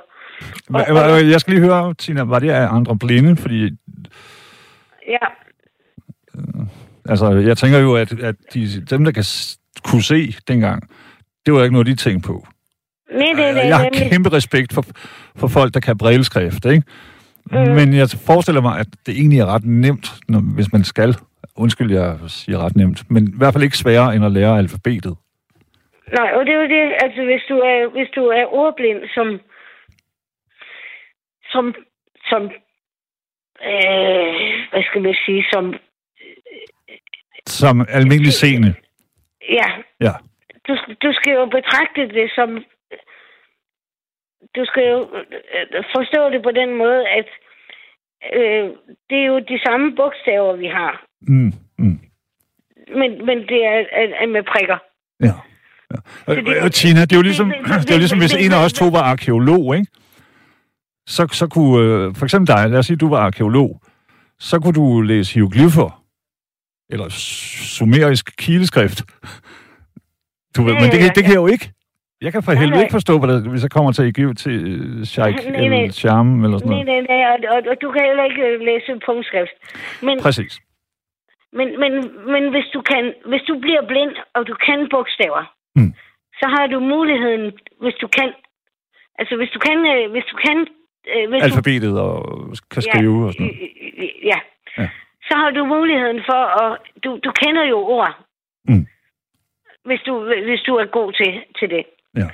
Hva, 0.70 0.80
hva, 0.92 1.30
jeg 1.34 1.40
skal 1.40 1.54
lige 1.54 1.64
høre, 1.64 1.94
Tina, 1.94 2.22
var 2.24 2.38
det 2.38 2.50
af 2.50 2.74
andre 2.78 2.96
blinde? 2.98 3.36
Fordi, 3.36 3.70
Ja, 5.10 5.26
altså, 7.08 7.30
jeg 7.30 7.56
tænker 7.58 7.78
jo, 7.78 7.96
at, 7.96 8.12
at 8.12 8.36
de, 8.54 8.86
dem, 8.90 9.04
der 9.04 9.12
kan, 9.12 9.24
kunne 9.84 10.02
se 10.02 10.34
dengang, 10.48 10.90
det 11.46 11.54
var 11.54 11.62
ikke 11.62 11.72
noget, 11.72 11.86
de 11.86 11.94
tænkte 11.94 12.26
på. 12.26 12.46
Nej, 13.10 13.32
nej, 13.32 13.52
nej, 13.52 13.66
jeg 13.66 13.76
har 13.76 13.90
kæmpe 14.10 14.32
respekt 14.32 14.72
for, 14.74 14.84
for 15.36 15.48
folk, 15.48 15.74
der 15.74 15.80
kan 15.80 15.98
brilleskrift, 15.98 16.64
ikke? 16.64 16.82
Mm. 17.52 17.58
Men 17.58 17.94
jeg 17.94 18.08
forestiller 18.26 18.60
mig, 18.60 18.78
at 18.80 18.86
det 19.06 19.14
egentlig 19.18 19.38
er 19.40 19.46
ret 19.54 19.64
nemt, 19.64 20.06
når, 20.28 20.40
hvis 20.54 20.72
man 20.72 20.84
skal. 20.84 21.14
Undskyld, 21.56 21.92
jeg 21.92 22.18
siger 22.28 22.58
ret 22.64 22.76
nemt. 22.76 23.10
Men 23.10 23.28
i 23.28 23.36
hvert 23.38 23.52
fald 23.54 23.64
ikke 23.64 23.76
sværere 23.76 24.14
end 24.16 24.24
at 24.24 24.32
lære 24.32 24.58
alfabetet. 24.58 25.16
Nej, 26.18 26.30
og 26.36 26.46
det 26.46 26.52
er 26.54 26.60
jo 26.62 26.68
det, 26.76 26.82
altså 27.04 27.24
hvis 27.24 27.42
du 27.48 27.54
er, 27.58 27.90
hvis 27.92 28.08
du 28.16 28.22
er 28.26 28.44
ordblind, 28.62 28.98
som, 29.14 29.26
som, 31.52 31.74
som, 32.30 32.42
øh, 33.70 34.50
hvad 34.70 34.82
skal 34.88 35.02
man 35.02 35.14
sige, 35.26 35.44
som, 35.52 35.74
Som 37.46 37.86
almindelig 37.88 38.32
seende. 38.32 38.74
ja, 39.58 39.68
Ja. 40.00 40.12
du, 40.68 40.72
du 41.04 41.12
skal 41.12 41.32
jo 41.32 41.44
betragte 41.46 42.02
det 42.18 42.30
som, 42.34 42.48
du 44.56 44.62
skal 44.70 44.84
jo 44.94 44.98
øh, 45.54 45.84
forstå 45.96 46.20
det 46.34 46.40
på 46.42 46.50
den 46.60 46.70
måde, 46.82 47.00
at 47.18 47.28
øh, 48.38 48.64
det 49.10 49.18
er 49.22 49.26
jo 49.32 49.38
de 49.38 49.58
samme 49.66 49.96
bogstaver, 49.96 50.56
vi 50.56 50.66
har, 50.66 51.04
Mm, 51.28 51.52
mm. 51.78 52.00
men, 53.00 53.10
men 53.26 53.38
det 53.38 53.60
er, 53.72 53.78
er, 54.00 54.06
er 54.22 54.26
med 54.26 54.42
prikker. 54.52 54.78
Ja. 55.20 55.26
ja. 55.92 55.96
Og, 56.26 56.34
Fordi- 56.36 56.56
og 56.64 56.72
Tina, 56.72 57.00
det 57.00 57.12
er 57.12 57.16
jo 57.16 57.22
ligesom, 57.22 57.48
det- 57.48 57.58
det- 57.66 57.82
det 57.82 57.90
er 57.90 57.94
jo 57.94 57.98
ligesom 57.98 58.18
hvis 58.18 58.30
det- 58.30 58.44
en 58.44 58.52
af 58.52 58.64
os 58.64 58.72
to 58.72 58.86
var 58.88 59.02
arkeolog, 59.02 59.74
ikke? 59.76 59.86
Så, 61.06 61.28
så 61.32 61.46
kunne, 61.48 61.74
øh, 61.84 62.14
for 62.14 62.24
eksempel 62.24 62.56
dig, 62.56 62.70
lad 62.70 62.78
os 62.78 62.86
sige, 62.86 62.96
du 62.96 63.08
var 63.08 63.18
arkeolog, 63.20 63.82
så 64.38 64.58
kunne 64.60 64.72
du 64.72 65.00
læse 65.00 65.34
hieroglyffer, 65.34 66.04
eller 66.90 67.08
sumerisk 67.78 68.36
kileskrift. 68.38 69.02
Du 70.56 70.62
ved, 70.62 70.74
men 70.74 70.82
det, 70.90 71.14
det 71.16 71.24
kan 71.24 71.32
jeg 71.32 71.40
jo 71.40 71.46
ikke. 71.46 71.72
Jeg 72.24 72.30
kan 72.32 72.42
for 72.42 72.52
Nej, 72.52 72.60
helvede 72.60 72.78
nej. 72.78 72.84
ikke 72.84 72.98
forstå, 73.00 73.14
hvad 73.20 73.28
der, 73.32 73.38
hvis 73.52 73.62
jeg 73.66 73.70
kommer 73.76 73.92
til 73.92 74.04
Egypt 74.12 74.38
til 74.44 74.56
øh, 74.72 75.04
Sheikh 75.12 75.38
Nej, 75.44 75.50
nej. 75.68 75.78
eller 75.80 75.92
Sham 76.00 76.28
eller 76.44 76.58
sådan 76.58 76.72
Nej, 76.76 76.82
noget. 76.84 77.06
nej, 77.08 77.18
nej, 77.20 77.22
og, 77.32 77.36
og, 77.54 77.60
og 77.70 77.76
du 77.82 77.88
kan 77.94 78.02
heller 78.08 78.24
ikke 78.30 78.42
øh, 78.50 78.60
læse 78.68 78.90
punktskrift. 79.08 79.54
Men, 80.06 80.16
Præcis. 80.26 80.52
men, 81.58 81.68
men, 81.82 81.92
men 82.34 82.42
hvis, 82.54 82.68
du 82.74 82.80
kan, 82.90 83.04
hvis 83.30 83.42
du 83.50 83.54
bliver 83.64 83.82
blind, 83.90 84.14
og 84.36 84.42
du 84.50 84.54
kan 84.66 84.78
bogstaver, 84.94 85.44
Mm. 85.78 85.92
så 86.40 86.46
har 86.54 86.66
du 86.66 86.78
muligheden, 86.94 87.44
hvis 87.82 87.96
du 88.02 88.08
kan, 88.18 88.28
altså 89.20 89.34
hvis 89.36 89.50
du 89.54 89.58
kan, 89.68 89.78
øh, 89.94 90.10
hvis 90.14 90.26
du 90.32 90.36
kan, 90.46 90.58
øh, 91.12 91.24
hvis 91.30 91.42
Alfabetet 91.42 91.94
og 92.00 92.18
kan 92.72 92.82
skrive 92.88 93.18
og 93.26 93.32
sådan 93.32 93.46
noget. 93.46 93.58
noget. 93.98 94.12
Ja. 94.30 94.38
Ja. 94.78 94.88
Så 95.28 95.34
har 95.42 95.50
du 95.50 95.62
muligheden 95.76 96.20
for 96.30 96.42
at, 96.62 96.78
du, 97.04 97.10
du 97.24 97.30
kender 97.42 97.64
jo 97.72 97.78
ord, 97.96 98.12
Mm. 98.68 98.86
hvis, 99.84 100.00
du, 100.06 100.12
hvis 100.48 100.60
du 100.68 100.72
er 100.82 100.86
god 100.98 101.12
til, 101.12 101.32
til 101.58 101.70
det. 101.70 101.84
Ja. 102.16 102.28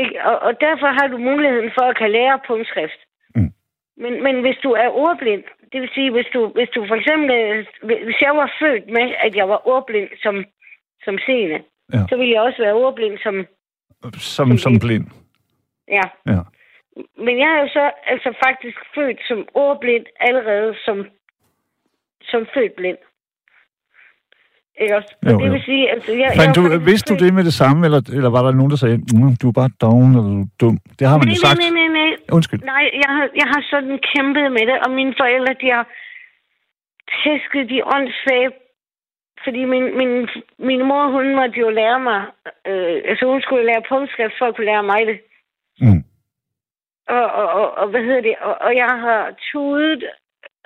Ikke? 0.00 0.24
Og, 0.24 0.38
og 0.38 0.60
derfor 0.60 0.86
har 0.86 1.06
du 1.06 1.18
muligheden 1.18 1.70
for 1.78 1.82
at 1.90 1.96
kan 1.96 2.10
lære 2.10 2.40
punktskrift. 2.46 3.00
Mm. 3.34 3.52
Men, 3.96 4.22
men 4.22 4.40
hvis 4.40 4.56
du 4.62 4.70
er 4.72 4.88
ordblind, 4.88 5.44
det 5.72 5.80
vil 5.80 5.90
sige, 5.94 6.10
hvis 6.12 6.26
du, 6.34 6.48
hvis 6.48 6.68
du 6.74 6.86
for 6.88 6.94
eksempel, 6.94 7.30
øh, 7.30 7.66
hvis 8.04 8.20
jeg 8.20 8.36
var 8.36 8.52
født 8.60 8.86
med, 8.86 9.14
at 9.24 9.36
jeg 9.36 9.48
var 9.48 9.68
ordblind 9.68 10.08
som, 10.22 10.44
som 11.04 11.18
seende, 11.26 11.62
Ja. 11.92 11.98
så 12.08 12.16
ville 12.16 12.32
jeg 12.34 12.40
også 12.42 12.62
være 12.62 12.74
ordblind 12.74 13.18
som, 13.18 13.46
Som, 14.18 14.58
som 14.58 14.78
blind. 14.78 15.06
ja. 15.88 16.02
Ja. 16.26 16.40
Men 17.18 17.38
jeg 17.38 17.48
er 17.56 17.60
jo 17.60 17.68
så 17.68 17.90
altså 18.06 18.34
faktisk 18.46 18.78
født 18.94 19.20
som 19.28 19.48
ordblind 19.54 20.06
allerede 20.20 20.74
som, 20.84 21.06
som 22.22 22.46
født 22.54 22.74
blind. 22.76 22.98
Ikke 24.82 24.96
også? 24.98 25.10
Jo, 25.26 25.28
Og 25.34 25.40
det 25.40 25.46
jo. 25.48 25.52
vil 25.52 25.62
sige, 25.70 25.84
altså... 25.94 26.10
Jeg, 26.22 26.28
Fandt 26.40 26.56
jeg 26.56 26.80
du, 26.80 26.84
vidste 26.90 27.06
du 27.10 27.16
det 27.24 27.30
med 27.38 27.44
det 27.44 27.54
samme, 27.62 27.80
eller, 27.86 28.00
eller 28.16 28.30
var 28.36 28.42
der 28.46 28.52
nogen, 28.58 28.70
der 28.72 28.80
sagde, 28.84 28.96
mm, 29.16 29.32
du 29.42 29.46
er 29.50 29.56
bare 29.60 29.70
doven, 29.84 30.10
eller 30.18 30.30
du 30.36 30.42
er 30.46 30.50
dum? 30.62 30.76
Det 30.98 31.04
har 31.10 31.16
man 31.18 31.26
Nej, 31.26 31.34
jo 31.34 31.42
sagt. 31.44 31.58
nej, 31.60 31.70
nej, 31.78 31.88
nej, 31.88 31.88
nej. 32.00 32.36
Undskyld. 32.36 32.60
Nej, 32.74 32.84
jeg 33.02 33.10
har, 33.16 33.26
jeg 33.40 33.48
har 33.52 33.60
sådan 33.72 33.96
kæmpet 34.10 34.46
med 34.56 34.64
det, 34.70 34.76
og 34.84 34.90
mine 34.98 35.14
forældre, 35.20 35.52
de 35.62 35.68
har 35.76 35.84
tæsket 37.22 37.64
de 37.72 37.78
åndssvage, 37.94 38.50
fordi 39.44 39.60
min, 39.72 39.84
min, 40.00 40.12
min 40.68 40.82
mor, 40.90 41.04
hun 41.16 41.26
måtte 41.38 41.56
jo 41.64 41.68
lære 41.80 42.00
mig, 42.10 42.20
øh, 42.70 42.96
altså 43.10 43.24
hun 43.32 43.40
skulle 43.42 43.64
lære 43.70 43.88
punktskrift 43.92 44.34
for 44.38 44.46
at 44.46 44.54
kunne 44.56 44.70
lære 44.72 44.86
mig 44.92 45.00
det. 45.10 45.18
Mm. 45.84 46.02
Og, 47.16 47.24
og, 47.40 47.46
og, 47.60 47.66
og 47.80 47.86
hvad 47.90 48.02
hedder 48.08 48.20
det, 48.28 48.34
og, 48.48 48.54
og 48.66 48.72
jeg 48.82 48.92
har 49.06 49.22
tudet, 49.52 50.02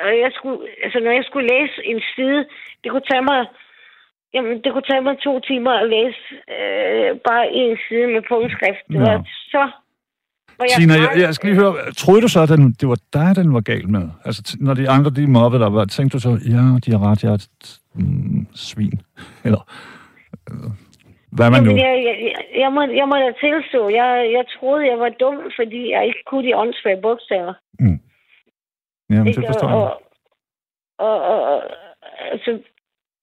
og 0.04 0.10
jeg 0.24 0.30
skulle, 0.36 0.60
altså 0.84 0.98
når 1.00 1.12
jeg 1.18 1.24
skulle 1.24 1.48
læse 1.54 1.76
en 1.84 2.00
side, 2.14 2.40
det 2.80 2.88
kunne 2.90 3.10
tage 3.10 3.26
mig, 3.32 3.40
jamen 4.34 4.54
det 4.64 4.72
kunne 4.72 4.88
tage 4.90 5.00
mig 5.00 5.16
to 5.26 5.40
timer 5.40 5.72
at 5.82 5.88
læse 5.94 6.22
øh, 6.56 7.10
bare 7.28 7.44
en 7.60 7.76
side 7.88 8.06
med 8.14 8.22
punktskrift. 8.28 8.82
Det 8.92 9.00
var 9.00 9.12
Ja. 9.12 9.22
så... 9.54 9.62
hvor 10.56 10.64
jeg 10.70 10.76
Tina, 10.78 10.94
jeg, 10.94 11.10
jeg 11.24 11.34
skal 11.34 11.46
lige 11.50 11.60
høre, 11.62 11.74
troede 12.02 12.22
du 12.22 12.28
så, 12.28 12.40
at 12.42 12.48
den, 12.48 12.72
det 12.80 12.88
var 12.88 12.98
dig, 13.18 13.36
den 13.40 13.54
var 13.54 13.60
gal 13.60 13.88
med? 13.96 14.08
Altså, 14.24 14.56
når 14.60 14.74
de 14.74 14.88
andre, 14.90 15.10
de 15.10 15.26
mobbede 15.26 15.64
dig, 15.64 15.88
tænkte 15.90 16.14
du 16.16 16.20
så, 16.20 16.30
ja, 16.54 16.62
de 16.84 16.88
har 16.94 17.02
ret, 17.10 17.22
jeg 17.24 17.30
er 17.30 17.34
et 17.34 17.80
mm, 17.94 18.46
svin? 18.54 19.00
Eller, 19.46 19.62
øh, 20.50 20.70
hvad 21.36 21.46
er 21.46 21.50
man 21.50 21.62
nu? 21.62 21.70
Jamen, 21.70 21.82
jeg, 21.86 21.94
jeg, 22.08 22.16
jeg, 22.28 22.60
jeg, 22.62 22.70
må, 22.72 22.80
jeg 23.00 23.06
må 23.08 23.14
da 23.24 23.32
tilstå, 23.46 23.88
jeg, 23.88 24.08
jeg 24.36 24.44
troede, 24.58 24.86
jeg 24.90 24.98
var 24.98 25.08
dum, 25.20 25.36
fordi 25.58 25.90
jeg 25.94 26.06
ikke 26.06 26.22
kunne 26.26 26.44
de 26.48 26.56
åndssvage 26.56 27.00
bogstaver. 27.02 27.54
Mm. 27.80 27.98
Jamen, 29.10 29.26
det 29.26 29.30
Ikke? 29.36 29.46
forstår 29.46 29.68
jeg. 29.68 29.76
og, 29.78 30.02
og, 30.98 31.16
og, 31.32 31.40
og, 31.52 31.62
altså, 32.32 32.50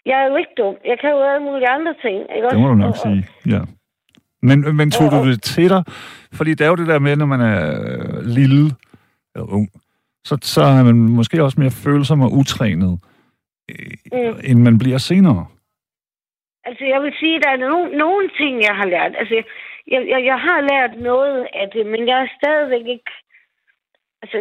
jeg 0.10 0.18
er 0.24 0.28
jo 0.32 0.36
ikke 0.36 0.54
dum. 0.58 0.76
Jeg 0.86 0.98
kan 1.02 1.10
jo 1.10 1.20
alle 1.24 1.44
mulige 1.46 1.70
andre 1.78 1.94
ting. 2.06 2.18
Ikke? 2.36 2.48
Det 2.50 2.60
må 2.60 2.68
du 2.68 2.76
nok 2.76 2.90
og, 2.96 2.98
sige, 3.06 3.22
ja. 3.54 3.62
Men, 4.42 4.76
men 4.80 4.92
tog 4.92 5.08
Og- 5.08 5.26
du 5.26 5.30
det 5.32 5.42
til 5.44 5.70
dig? 5.70 5.84
Fordi 6.38 6.52
det 6.54 6.62
er 6.66 6.70
jo 6.70 6.76
det 6.82 6.88
der 6.88 7.00
med, 7.00 7.16
når 7.16 7.26
man 7.26 7.42
er 7.42 7.60
øh, 7.82 8.22
lille 8.38 8.64
eller 9.36 9.48
ung, 9.58 9.68
så, 10.30 10.38
så 10.42 10.62
er 10.62 10.84
man 10.84 10.96
måske 11.20 11.44
også 11.44 11.60
mere 11.60 11.72
følsom 11.86 12.22
og 12.22 12.32
utrænet, 12.40 12.94
øh, 13.72 13.92
Mm. 14.12 14.40
end 14.50 14.60
man 14.68 14.78
bliver 14.78 14.98
senere. 14.98 15.46
Altså, 16.68 16.84
jeg 16.94 17.02
vil 17.02 17.14
sige, 17.20 17.36
at 17.36 17.44
der 17.44 17.52
er 17.52 17.62
nogle, 17.68 17.98
nogle 17.98 18.30
ting, 18.40 18.54
jeg 18.68 18.76
har 18.80 18.88
lært. 18.96 19.14
Altså, 19.20 19.34
jeg, 19.94 20.02
jeg, 20.12 20.20
jeg 20.32 20.40
har 20.48 20.60
lært 20.72 20.94
noget 21.10 21.48
af 21.62 21.68
det, 21.74 21.86
men 21.86 22.08
jeg 22.08 22.18
er 22.24 22.28
stadigvæk 22.40 22.86
ikke... 22.96 23.12
Altså, 24.22 24.38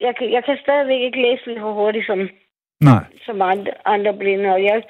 jeg 0.00 0.12
kan, 0.18 0.32
jeg 0.36 0.42
kan 0.44 0.56
stadigvæk 0.64 1.00
ikke 1.00 1.22
læse 1.26 1.46
lige 1.46 1.58
så 1.60 1.72
hurtigt 1.80 2.06
som, 2.06 2.18
Nej. 2.84 3.04
som 3.26 3.42
andre, 3.42 3.72
andre 3.86 4.14
blinde, 4.18 4.48
og 4.50 4.62
jeg... 4.64 4.82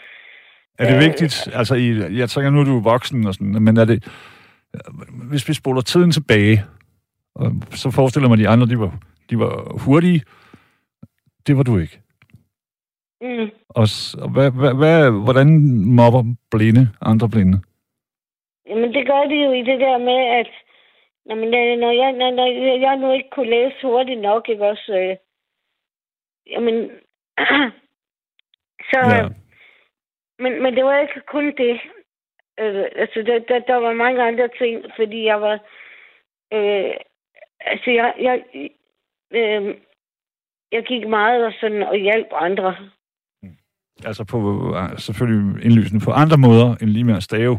Er 0.79 0.87
det 0.89 0.97
Øh, 0.97 1.01
vigtigt, 1.01 1.49
altså 1.55 1.75
i, 1.75 2.19
jeg 2.19 2.29
tænker 2.31 2.51
nu, 2.51 2.61
er 2.61 2.65
du 2.65 2.81
voksen 2.81 3.27
og 3.27 3.35
sådan, 3.35 3.63
men 3.63 3.77
er 3.77 3.85
det, 3.85 4.05
hvis 5.31 5.49
vi 5.49 5.55
spoler 5.55 5.81
tiden 5.81 6.11
tilbage, 6.11 6.65
og 7.35 7.53
så 7.71 7.91
forestiller 7.91 8.29
mig, 8.29 8.37
at 8.37 8.45
de 8.45 8.49
andre, 8.49 8.67
de 8.67 8.79
var, 8.79 8.99
de 9.31 9.39
var 9.39 9.79
hurtige, 9.85 10.23
det 11.47 11.57
var 11.57 11.63
du 11.63 11.79
ikke. 11.79 12.01
Mm, 13.21 13.51
Og, 13.69 13.87
og 14.23 14.29
hvad, 14.35 14.51
hvad, 14.51 14.75
hvad, 14.75 15.11
hvordan 15.25 15.49
mobber 15.99 16.23
blinde 16.51 16.89
andre 17.03 17.29
blinde? 17.29 17.59
Jamen, 18.69 18.95
det 18.95 19.07
gør 19.07 19.23
de 19.33 19.37
jo 19.45 19.51
i 19.53 19.63
det 19.71 19.81
der 19.81 19.99
med, 19.99 20.21
at 20.41 20.51
når, 21.27 21.35
når, 21.83 21.93
jeg, 22.03 22.13
når, 22.13 22.31
når 22.31 22.79
jeg 22.87 22.97
nu 22.97 23.13
ikke 23.13 23.29
kunne 23.35 23.51
læse 23.51 23.77
hurtigt 23.83 24.21
nok, 24.21 24.49
ikke 24.49 24.65
også? 24.73 24.93
Øh, 25.01 25.17
jamen, 26.53 26.77
så... 28.91 29.01
Ja. 29.01 29.17
Ja. 29.17 29.29
Men, 30.39 30.63
men 30.63 30.77
det 30.77 30.85
var 30.85 30.99
ikke 30.99 31.21
kun 31.27 31.47
det. 31.57 31.81
Øh, 32.61 32.85
altså, 32.97 33.23
der, 33.23 33.39
der, 33.39 33.59
der 33.59 33.75
var 33.75 33.93
mange 33.93 34.23
andre 34.23 34.49
ting, 34.59 34.85
fordi 34.97 35.25
jeg 35.25 35.41
var... 35.41 35.59
Øh, 36.53 36.95
altså, 37.61 37.91
jeg, 37.91 38.15
jeg, 38.19 38.45
øh, 39.31 39.75
jeg 40.73 40.85
gik 40.85 41.09
meget 41.09 41.47
og 41.47 41.53
sådan 41.61 41.83
og 41.83 41.97
hjalp 41.97 42.29
andre. 42.33 42.77
Altså 44.05 44.25
på, 44.25 44.39
øh, 44.77 44.99
selvfølgelig 44.99 45.65
indlysende 45.65 46.05
på 46.05 46.11
andre 46.11 46.39
måder, 46.39 46.77
end 46.81 46.91
lige 46.91 47.05
med 47.05 47.17
at 47.17 47.23
stave. 47.23 47.59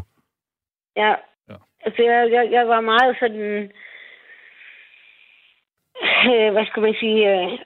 Ja. 0.96 1.08
Ja. 1.08 1.16
ja. 1.48 1.56
Altså, 1.84 2.02
jeg, 2.02 2.32
jeg, 2.32 2.48
jeg 2.52 2.68
var 2.68 2.80
meget 2.80 3.16
sådan... 3.20 3.72
Øh, 6.30 6.52
hvad 6.52 6.66
skal 6.66 6.82
man 6.82 6.94
sige? 7.00 7.20
Øh, 7.32 7.58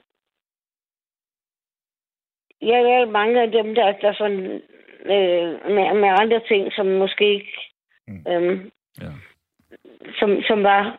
jeg 2.62 2.84
lavede 2.84 3.10
mange 3.10 3.42
af 3.42 3.50
dem, 3.50 3.74
der, 3.74 3.92
der 3.92 4.12
sådan... 4.12 4.62
Øh, 5.04 5.70
med, 5.74 5.94
med 5.94 6.08
andre 6.20 6.40
ting, 6.48 6.72
som 6.72 6.86
måske 6.86 7.34
ikke... 7.34 7.52
Mm. 8.08 8.24
Øh, 8.28 8.64
Ja. 9.00 9.10
som, 10.18 10.42
som 10.42 10.62
var, 10.62 10.98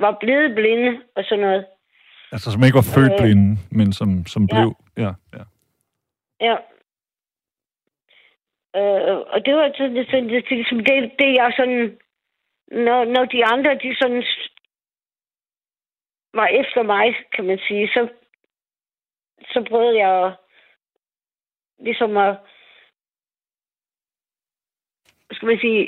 var 0.00 0.16
blevet 0.20 0.54
blinde 0.54 1.00
og 1.16 1.24
sådan 1.24 1.44
noget. 1.44 1.66
Altså 2.32 2.50
som 2.52 2.64
ikke 2.64 2.76
var 2.82 2.92
født 2.94 3.12
Øh. 3.12 3.18
blinde, 3.22 3.58
men 3.70 3.92
som, 3.92 4.26
som 4.26 4.42
Ja. 4.42 4.54
blev. 4.54 4.76
Ja, 5.04 5.12
ja. 5.36 5.44
Ja. 6.40 6.56
Øh, 8.76 9.16
og 9.32 9.44
det 9.46 9.54
var 9.54 9.72
sådan, 9.76 9.96
det, 9.96 10.06
sådan, 10.06 10.28
det, 10.28 10.44
det, 10.48 10.50
ligesom 10.50 10.78
det, 10.78 11.12
det 11.18 11.34
jeg 11.40 11.52
sådan... 11.56 11.98
Når, 12.72 13.04
når 13.04 13.24
de 13.24 13.44
andre, 13.44 13.74
de 13.74 13.96
sådan 14.00 14.24
var 16.34 16.46
efter 16.46 16.82
mig, 16.82 17.14
kan 17.32 17.44
man 17.44 17.58
sige, 17.68 17.88
så, 17.88 18.08
så 19.52 19.66
prøvede 19.70 19.98
jeg 19.98 20.26
at, 20.26 20.32
ligesom 21.80 22.16
at, 22.16 22.36
skal 25.32 25.46
man 25.46 25.58
sige, 25.60 25.82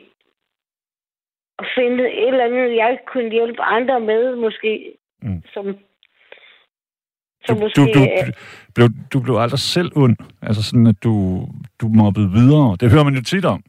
at 1.58 1.66
finde 1.76 2.04
et 2.04 2.28
eller 2.28 2.44
andet, 2.44 2.76
jeg 2.76 2.98
kunne 3.12 3.30
hjælpe 3.30 3.62
andre 3.62 4.00
med, 4.00 4.36
måske, 4.36 4.94
Mm. 5.24 5.42
som, 5.54 5.64
Du, 5.64 7.46
som 7.46 7.56
du, 7.56 7.62
måske... 7.62 7.80
du, 7.80 8.00
øh, 8.00 8.32
blev, 8.74 8.88
du 9.12 9.20
blev 9.20 9.34
aldrig 9.34 9.58
selv 9.58 9.90
ond. 9.96 10.16
Altså 10.42 10.62
sådan, 10.62 10.86
at 10.86 11.02
du, 11.04 11.46
du 11.80 11.88
mobbede 11.88 12.30
videre. 12.30 12.76
Det 12.80 12.90
hører 12.90 13.04
man 13.04 13.14
jo 13.14 13.22
tit 13.22 13.44
om. 13.44 13.64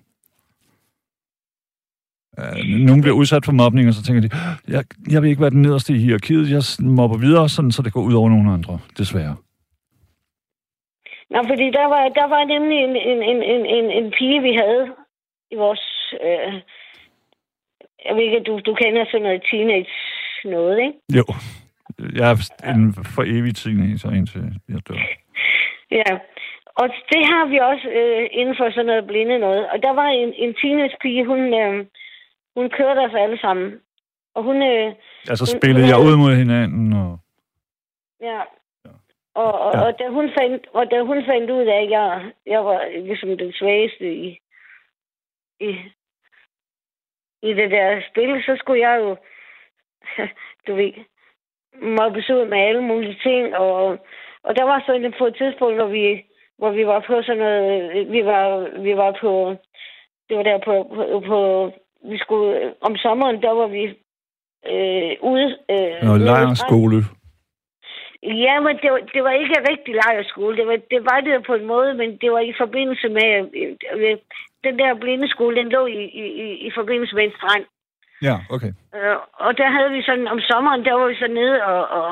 Uh, 2.38 2.58
nogen 2.88 3.02
bliver 3.02 3.16
udsat 3.16 3.46
for 3.46 3.52
mobning, 3.52 3.88
og 3.88 3.94
så 3.94 4.04
tænker 4.04 4.22
de, 4.22 4.30
jeg, 4.68 4.84
jeg 5.10 5.22
vil 5.22 5.30
ikke 5.30 5.42
være 5.42 5.50
den 5.50 5.62
nederste 5.62 5.94
i 5.94 5.98
hierarkiet, 5.98 6.52
jeg 6.52 6.64
mobber 6.86 7.18
videre, 7.18 7.50
sådan, 7.50 7.72
så 7.72 7.82
det 7.82 7.94
går 7.94 8.02
ud 8.02 8.14
over 8.14 8.30
nogle 8.30 8.52
andre, 8.52 8.80
desværre. 8.98 9.36
Nå, 11.34 11.40
fordi 11.52 11.66
der 11.80 11.86
var, 11.94 12.04
der 12.20 12.28
var 12.36 12.44
nemlig 12.54 12.78
en, 12.78 12.96
en, 13.12 13.20
en, 13.32 13.44
en, 13.54 13.66
en, 13.66 13.86
en 13.92 14.12
pige, 14.18 14.42
vi 14.42 14.54
havde 14.54 14.84
i 15.52 15.56
vores... 15.56 16.14
Øh, 16.26 16.54
jeg 18.06 18.16
ved 18.16 18.24
ikke, 18.24 18.40
du, 18.40 18.60
du 18.66 18.74
kender 18.74 19.06
sådan 19.06 19.22
noget 19.22 19.44
teenage 19.52 19.94
noget, 20.46 20.78
ikke? 20.80 20.94
Jo, 21.18 21.26
jeg 22.20 22.32
er 22.32 22.74
en 22.74 22.94
for 23.16 23.24
evig 23.24 23.56
teenager, 23.56 24.12
indtil 24.20 24.42
jeg 24.70 24.80
dør. 24.90 24.96
Ja. 26.02 26.12
Og 26.82 26.88
det 27.12 27.24
har 27.32 27.46
vi 27.52 27.58
også 27.58 27.88
øh, 28.00 28.28
inden 28.32 28.56
for 28.60 28.70
sådan 28.70 28.86
noget 28.86 29.08
blinde 29.08 29.40
noget. 29.40 29.70
Og 29.70 29.78
der 29.84 29.94
var 29.94 30.08
en, 30.08 30.34
en 30.38 30.54
teenage 30.62 30.98
pige, 31.02 31.26
hun, 31.26 31.40
øh, 31.54 31.86
hun 32.58 32.70
kørte 32.70 33.00
os 33.00 33.14
alle 33.24 33.40
sammen. 33.40 33.74
Og 34.36 34.44
hun... 34.44 34.56
Øh, 34.64 34.94
Altså 35.30 35.46
Hun- 35.52 35.60
spillede 35.60 35.84
hun 35.86 35.90
jeg 35.92 36.00
ud 36.08 36.16
mod 36.24 36.36
hinanden, 36.36 36.94
og 36.94 37.20
Ja. 38.22 38.40
Og, 39.36 39.54
og, 39.60 39.74
Ja. 39.74 39.82
og, 39.86 40.00
da 40.00 40.08
hun 40.10 40.30
fandt, 40.40 40.68
og 40.74 40.92
da 40.92 41.02
hun 41.02 41.26
fandt 41.26 41.50
ud 41.50 41.66
af, 41.66 41.82
at 41.84 41.90
jeg, 41.90 42.32
jeg 42.46 42.66
var 42.66 42.80
ligesom 43.10 43.38
den 43.38 43.54
svageste 43.54 44.14
i, 44.14 44.40
i, 45.60 45.70
i 47.42 47.54
det 47.54 47.72
der 47.72 48.02
spil, 48.10 48.44
så 48.46 48.56
skulle 48.60 48.90
jeg 48.90 49.00
jo, 49.02 49.18
du 50.68 50.76
ved, 50.76 50.94
mobbes 51.82 52.30
ud 52.30 52.46
med 52.46 52.58
alle 52.58 52.82
mulige 52.82 53.20
ting. 53.24 53.56
Og, 53.56 53.98
og 54.44 54.56
der 54.56 54.64
var 54.64 54.84
sådan 54.86 55.14
på 55.18 55.26
et 55.26 55.36
tidspunkt, 55.36 55.76
hvor 55.76 55.88
vi, 55.88 56.26
hvor 56.58 56.72
vi 56.72 56.88
var 56.88 57.00
på 57.00 57.22
sådan 57.22 57.38
noget, 57.38 58.12
vi 58.12 58.26
var, 58.26 58.70
vi 58.82 58.98
var 58.98 59.18
på, 59.22 59.56
det 60.30 60.38
var 60.38 60.44
der 60.44 60.58
på, 60.58 60.74
på, 60.96 61.20
på 61.28 61.72
vi 62.10 62.18
skulle, 62.18 62.74
om 62.82 62.96
sommeren, 62.98 63.42
der 63.42 63.52
var 63.52 63.68
vi 63.68 63.84
øh, 64.72 65.16
ude. 65.22 65.58
Øh, 65.70 65.98
stranden. 65.98 66.22
lejrskole. 66.22 66.98
Ja, 68.26 68.60
men 68.60 68.78
det 68.82 68.92
var, 68.92 69.00
det 69.14 69.24
var 69.24 69.32
ikke 69.32 69.56
rigtig 69.72 69.94
lejerskole. 69.96 70.58
Det 70.58 70.68
var, 70.68 70.78
det 70.92 71.06
var 71.06 71.20
det 71.22 71.46
på 71.46 71.54
en 71.54 71.66
måde, 71.66 71.94
men 71.94 72.18
det 72.18 72.32
var 72.32 72.40
i 72.40 72.54
forbindelse 72.58 73.10
med... 73.10 73.30
øh, 73.96 74.18
Den 74.64 74.80
der 74.80 74.94
blindeskole, 74.94 75.56
den 75.56 75.70
lå 75.70 75.86
i, 75.86 76.04
i, 76.24 76.26
i- 76.68 76.72
forbindelse 76.76 77.16
med 77.16 77.24
en 77.24 77.34
strand. 77.38 77.66
Ja, 78.22 78.36
okay. 78.50 78.72
Øh, 78.96 79.18
og 79.34 79.58
der 79.58 79.70
havde 79.70 79.92
vi 79.92 80.02
sådan, 80.04 80.28
om 80.28 80.40
sommeren, 80.40 80.86
der 80.86 80.94
var 80.94 81.08
vi 81.08 81.16
så 81.16 81.28
nede 81.28 81.64
og, 81.64 81.88
og, 81.88 82.12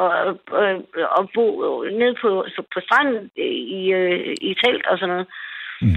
og, 0.51 0.83
og, 1.17 1.29
bo 1.35 1.45
nede 1.83 2.15
på, 2.21 2.45
på 2.73 2.79
stranden 2.79 3.31
i, 3.79 3.91
øh, 3.91 4.35
i 4.41 4.53
telt 4.63 4.85
og 4.87 4.97
sådan 4.97 5.09
noget. 5.15 5.27
Mm. 5.81 5.95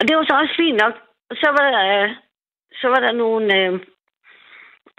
Og 0.00 0.08
det 0.08 0.16
var 0.16 0.24
så 0.24 0.34
også 0.42 0.54
fint 0.56 0.80
nok. 0.82 0.94
Så 1.32 1.48
var 1.56 1.64
der, 1.70 2.02
øh, 2.02 2.10
så 2.80 2.88
var 2.88 3.00
der 3.06 3.12
nogle... 3.12 3.56
Øh, 3.58 3.80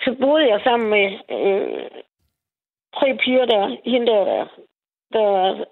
så 0.04 0.16
boede 0.22 0.48
jeg 0.48 0.62
sammen 0.64 0.90
med 0.90 1.08
øh, 1.38 1.86
tre 2.96 3.18
piger 3.24 3.46
der. 3.46 3.78
Hende 3.86 4.08
der, 4.08 4.24
der, 4.26 4.46
der 5.14 5.66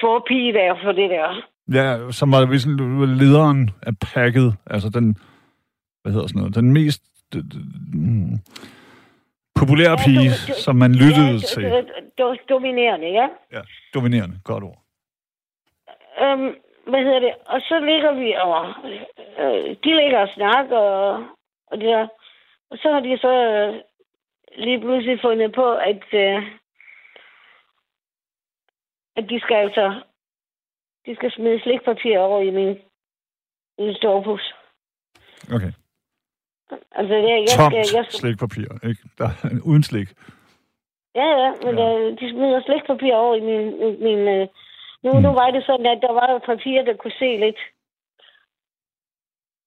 forpige 0.00 0.52
der 0.52 0.76
for 0.84 0.92
det 0.92 1.10
der. 1.10 1.42
Ja, 1.74 2.10
som 2.10 2.32
var 2.32 2.46
ligesom 2.46 2.76
lederen 3.20 3.70
af 3.82 3.92
packet, 4.14 4.54
altså 4.66 4.88
den, 4.88 5.16
hvad 6.02 6.12
hedder 6.12 6.26
sådan 6.26 6.40
noget, 6.40 6.54
den 6.54 6.72
mest 6.72 7.02
mm, 7.94 8.38
populære 9.60 9.90
Ja, 9.98 10.04
pige, 10.04 10.28
du- 10.30 10.52
du- 10.52 10.60
som 10.64 10.76
man 10.76 10.92
lyttede 10.94 11.32
ja, 11.32 11.38
til. 11.38 11.62
du- 11.62 11.80
du- 12.18 12.24
du- 12.24 12.36
Dominerende, 12.48 13.06
ja. 13.08 13.26
Ja, 13.52 13.60
dominerende, 13.94 14.36
godt 14.44 14.64
ord. 14.64 14.78
Øhm, 16.22 16.54
hvad 16.90 17.00
hedder 17.04 17.20
det? 17.20 17.34
Og 17.46 17.60
så 17.60 17.80
ligger 17.80 18.12
vi 18.22 18.28
og... 18.46 18.58
Øh, 19.42 19.76
de 19.84 19.90
ligger 20.00 20.18
og 20.18 20.28
snakker 20.34 20.76
og, 20.78 21.26
og 21.66 21.78
det 21.80 21.86
der. 21.88 22.06
Og 22.70 22.78
så 22.82 22.92
har 22.92 23.00
de 23.00 23.18
så 23.18 23.32
øh, 23.52 23.74
lige 24.56 24.80
pludselig 24.80 25.20
fundet 25.20 25.52
på, 25.54 25.74
at... 25.74 26.04
Øh, 26.14 26.42
at 29.16 29.24
de 29.30 29.40
skal 29.40 29.56
altså... 29.56 30.02
De 31.06 31.14
skal 31.16 31.30
smide 31.32 31.60
slikpapir 31.60 32.18
over 32.18 32.40
i 32.40 32.50
min, 32.50 32.78
min 33.78 33.94
stovepus. 33.94 34.54
Okay. 35.54 35.72
Altså, 36.92 37.14
det, 37.14 37.28
jeg 37.28 37.48
Tomt 37.56 37.72
skal, 37.72 37.76
jeg 37.76 38.04
skal, 38.06 38.20
slikpapir, 38.20 38.68
ikke? 38.88 39.02
Der, 39.18 39.28
uden 39.64 39.82
slik. 39.82 40.08
Ja, 41.14 41.28
ja, 41.42 41.50
men 41.64 41.78
Ja. 41.78 41.84
ja. 41.84 41.98
Øh, 41.98 42.20
de 42.20 42.30
smider 42.30 42.62
slikpapir 42.62 43.14
over 43.14 43.34
i 43.36 43.40
min... 43.40 43.64
min 44.02 44.18
øh, 44.18 44.48
nu, 45.02 45.10
Mm. 45.10 45.16
mm. 45.16 45.22
nu 45.22 45.30
var 45.32 45.50
det 45.50 45.64
sådan, 45.66 45.86
at 45.86 46.02
der 46.02 46.12
var 46.12 46.38
papir, 46.38 46.82
der 46.82 46.96
kunne 46.96 47.18
se 47.18 47.36
lidt. 47.44 47.60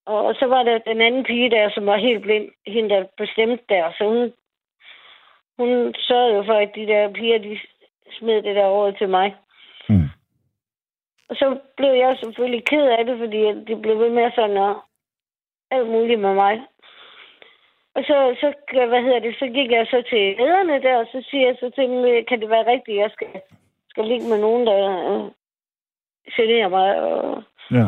Og 0.06 0.36
så 0.39 0.45
var 0.45 0.63
der 0.63 0.78
den 0.78 1.02
anden 1.02 1.24
pige 1.24 1.50
der, 1.50 1.69
som 1.69 1.86
var 1.86 1.98
helt 1.98 2.21
blind, 2.21 2.52
hende 2.67 2.89
der 2.89 3.06
bestemte 3.17 3.63
der. 3.69 3.91
Så 3.98 4.04
hun, 4.10 4.34
hun 5.58 5.94
sørgede 5.98 6.36
jo 6.36 6.44
for, 6.44 6.54
at 6.54 6.72
de 6.76 6.88
der 6.88 7.13
piger, 7.13 7.38
de 7.38 7.60
smed 8.20 8.41
det 8.41 8.56
der 8.56 8.65
over 8.65 8.91
til 8.91 9.10
mig. 9.10 9.36
Mm. 9.89 10.10
Og 11.30 11.36
så 11.36 11.60
blev 11.78 11.89
jeg 11.89 12.18
selvfølgelig 12.20 12.65
ked 12.65 12.88
af 12.98 13.06
det, 13.06 13.20
fordi 13.20 13.41
det 13.68 13.82
blev 13.82 14.00
ved 14.00 14.10
med 14.10 14.32
sådan 14.36 14.58
at 14.58 14.76
alt 15.72 15.88
muligt 15.88 16.20
med 16.20 16.34
mig. 16.34 16.62
Og 17.96 18.04
så, 18.04 18.36
så, 18.41 18.54
hvad 18.88 19.02
hedder 19.02 19.20
det, 19.20 19.36
så 19.39 19.46
gik 19.46 19.72
jeg 19.72 19.88
så 19.88 20.04
til 20.10 20.36
lederne 20.38 20.82
der, 20.82 20.96
og 20.98 21.08
så 21.12 21.28
siger 21.30 21.48
jeg 21.48 21.58
så 21.60 21.70
til 21.70 21.84
dem, 21.89 22.26
kan 22.26 22.41
det 22.41 22.50
være 22.50 22.72
rigtigt, 22.72 22.98
jeg 22.98 23.12
skal, 23.12 23.28
skal 23.89 24.06
ligge 24.06 24.28
med 24.30 24.39
nogen, 24.39 24.68
der 24.68 24.80
øh, 25.12 25.32
generer 26.36 26.68
mig, 26.68 27.02
og, 27.02 27.44
Ja. 27.72 27.88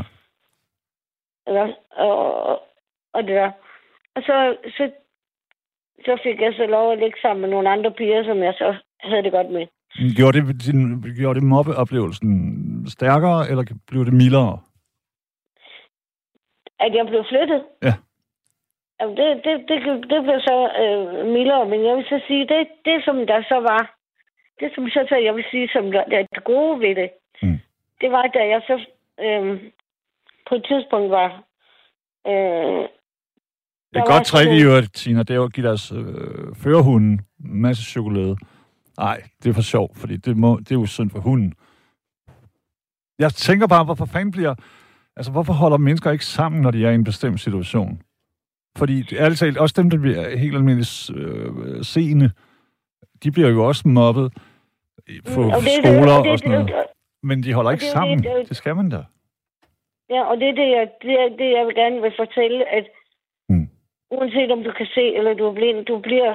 eller, 1.47 1.73
og, 1.91 2.49
og 3.13 3.23
det 3.23 3.36
der. 3.36 3.51
Og 4.15 4.21
så, 4.21 4.58
så, 4.77 4.91
så 6.05 6.19
fik 6.23 6.41
jeg 6.41 6.53
så 6.53 6.65
lov 6.65 6.91
at 6.91 6.99
ligge 6.99 7.19
sammen 7.21 7.41
med 7.41 7.49
nogle 7.49 7.69
andre 7.69 7.91
piger, 7.91 8.23
som 8.23 8.38
jeg 8.43 8.53
så 8.57 8.75
havde 8.99 9.23
det 9.23 9.31
godt 9.31 9.49
med. 9.49 9.67
Gjorde 10.15 10.41
det, 10.41 10.65
din, 10.65 11.01
gjorde 11.19 11.39
det 11.39 11.47
mobbeoplevelsen 11.47 12.29
stærkere, 12.89 13.49
eller 13.49 13.63
blev 13.88 14.05
det 14.05 14.13
mildere? 14.13 14.60
At 16.79 16.95
jeg 16.95 17.05
blev 17.07 17.23
flyttet? 17.29 17.63
Ja. 17.83 17.93
Jamen, 18.99 19.17
det, 19.17 19.27
det, 19.45 19.55
det, 19.69 19.77
det 20.12 20.19
blev 20.23 20.39
så 20.49 20.57
øh, 20.81 21.25
mildere, 21.33 21.65
men 21.69 21.86
jeg 21.86 21.95
vil 21.97 22.05
så 22.05 22.21
sige, 22.27 22.47
det, 22.47 22.67
det 22.86 23.05
som 23.05 23.27
der 23.27 23.41
så 23.41 23.55
var, 23.71 23.95
det 24.60 24.71
som 24.75 24.89
så, 24.89 25.05
så 25.10 25.15
jeg 25.15 25.36
vil 25.36 25.45
sige, 25.51 25.69
som 25.73 25.91
der, 25.91 26.03
der 26.05 26.17
er 26.19 26.25
det 26.36 26.43
gode 26.43 26.79
ved 26.79 26.95
det, 26.95 27.10
Mm. 27.41 27.60
det 28.01 28.12
var, 28.12 28.27
da 28.27 28.39
jeg 28.47 28.62
så 28.67 28.86
øh, 29.19 29.62
på 30.49 30.55
et 30.55 30.65
tidspunkt 30.69 31.12
var... 31.12 31.43
Øh, 32.27 32.86
Et 33.95 34.04
godt 34.06 34.26
trick 34.26 34.52
i 34.52 34.63
øvrigt, 34.63 34.93
Tina, 34.93 35.19
det 35.19 35.30
er 35.30 35.36
jo 35.36 35.43
at 35.43 35.54
give 35.54 35.67
deres 35.67 35.91
øh, 35.91 36.56
førerhunden 36.56 37.12
en 37.12 37.62
masse 37.62 37.84
chokolade. 37.84 38.38
Nej, 38.97 39.21
det 39.43 39.50
er 39.50 39.54
for 39.54 39.62
sjov, 39.62 39.95
fordi 39.95 40.17
det, 40.17 40.38
må, 40.38 40.58
det 40.60 40.71
er 40.71 40.76
jo 40.76 40.86
synd 40.86 41.10
for 41.10 41.19
hunden. 41.19 41.54
Jeg 43.19 43.32
tænker 43.34 43.67
bare, 43.67 43.84
hvorfor 43.84 44.06
fanden 44.06 44.32
bliver... 44.32 44.56
Altså, 45.15 45.32
hvorfor 45.32 45.54
holder 45.54 45.78
mennesker 45.78 46.12
ikke 46.12 46.26
sammen, 46.26 46.62
når 46.62 46.71
de 46.71 46.86
er 46.86 46.91
i 46.91 46.95
en 46.95 47.04
bestemt 47.04 47.39
situation? 47.39 48.02
Fordi, 48.78 49.15
ærligt 49.15 49.39
talt, 49.39 49.58
også 49.58 49.73
dem, 49.82 49.89
der 49.89 49.97
bliver 49.97 50.38
helt 50.38 50.56
almindeligt 50.56 51.10
øh, 51.15 51.84
seende, 51.84 52.32
de 53.23 53.32
bliver 53.32 53.50
jo 53.50 53.65
også 53.67 53.88
mobbet 53.88 54.34
på 55.34 55.41
Mm, 55.41 55.50
og 55.50 55.62
det- 55.62 55.71
skoler 55.84 56.13
og 56.13 56.23
det- 56.23 56.32
og 56.32 56.39
sådan 56.39 56.52
noget. 56.52 56.73
Men 57.23 57.43
de 57.43 57.54
holder 57.54 57.71
ikke 57.71 57.82
det 57.86 57.91
sammen. 57.91 58.17
det- 58.17 58.32
det 58.39 58.50
Det 58.50 58.58
skal 58.58 58.76
man 58.76 58.89
da. 58.89 59.04
Ja, 60.10 60.21
og 60.30 60.38
det 60.38 60.47
er 60.50 60.54
det, 60.62 60.67
jeg, 60.78 60.89
det, 61.02 61.12
er 61.12 61.30
det, 61.39 61.50
jeg 61.58 61.63
vil 61.67 61.76
gerne 61.76 62.02
vil 62.02 62.13
fortælle, 62.17 62.60
at. 62.78 62.86
Uanset 64.11 64.51
om 64.51 64.63
du 64.63 64.71
kan 64.77 64.85
se, 64.85 65.15
eller 65.17 65.33
du 65.33 65.43
er 65.45 65.53
blind, 65.53 65.85
du 65.85 65.99
bliver, 65.99 66.33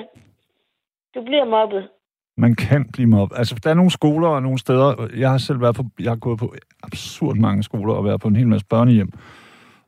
du 1.15 1.25
bliver 1.25 1.45
mobbet. 1.45 1.89
Man 2.37 2.55
kan 2.55 2.89
blive 2.93 3.09
mobbet. 3.09 3.39
Altså, 3.39 3.61
der 3.65 3.71
er 3.71 3.75
nogle 3.75 3.91
skoler 3.91 4.29
og 4.29 4.43
nogle 4.43 4.59
steder... 4.59 5.09
Jeg 5.17 5.31
har 5.31 5.39
selv 5.39 5.61
været 5.61 5.75
på... 5.77 5.85
Jeg 6.01 6.11
har 6.11 6.17
gået 6.17 6.39
på 6.39 6.55
absurd 6.83 7.37
mange 7.37 7.63
skoler 7.63 7.95
og 7.95 8.05
været 8.05 8.21
på 8.21 8.29
en 8.29 8.37
hel 8.37 8.49
masse 8.49 8.67
børnehjem. 8.67 9.13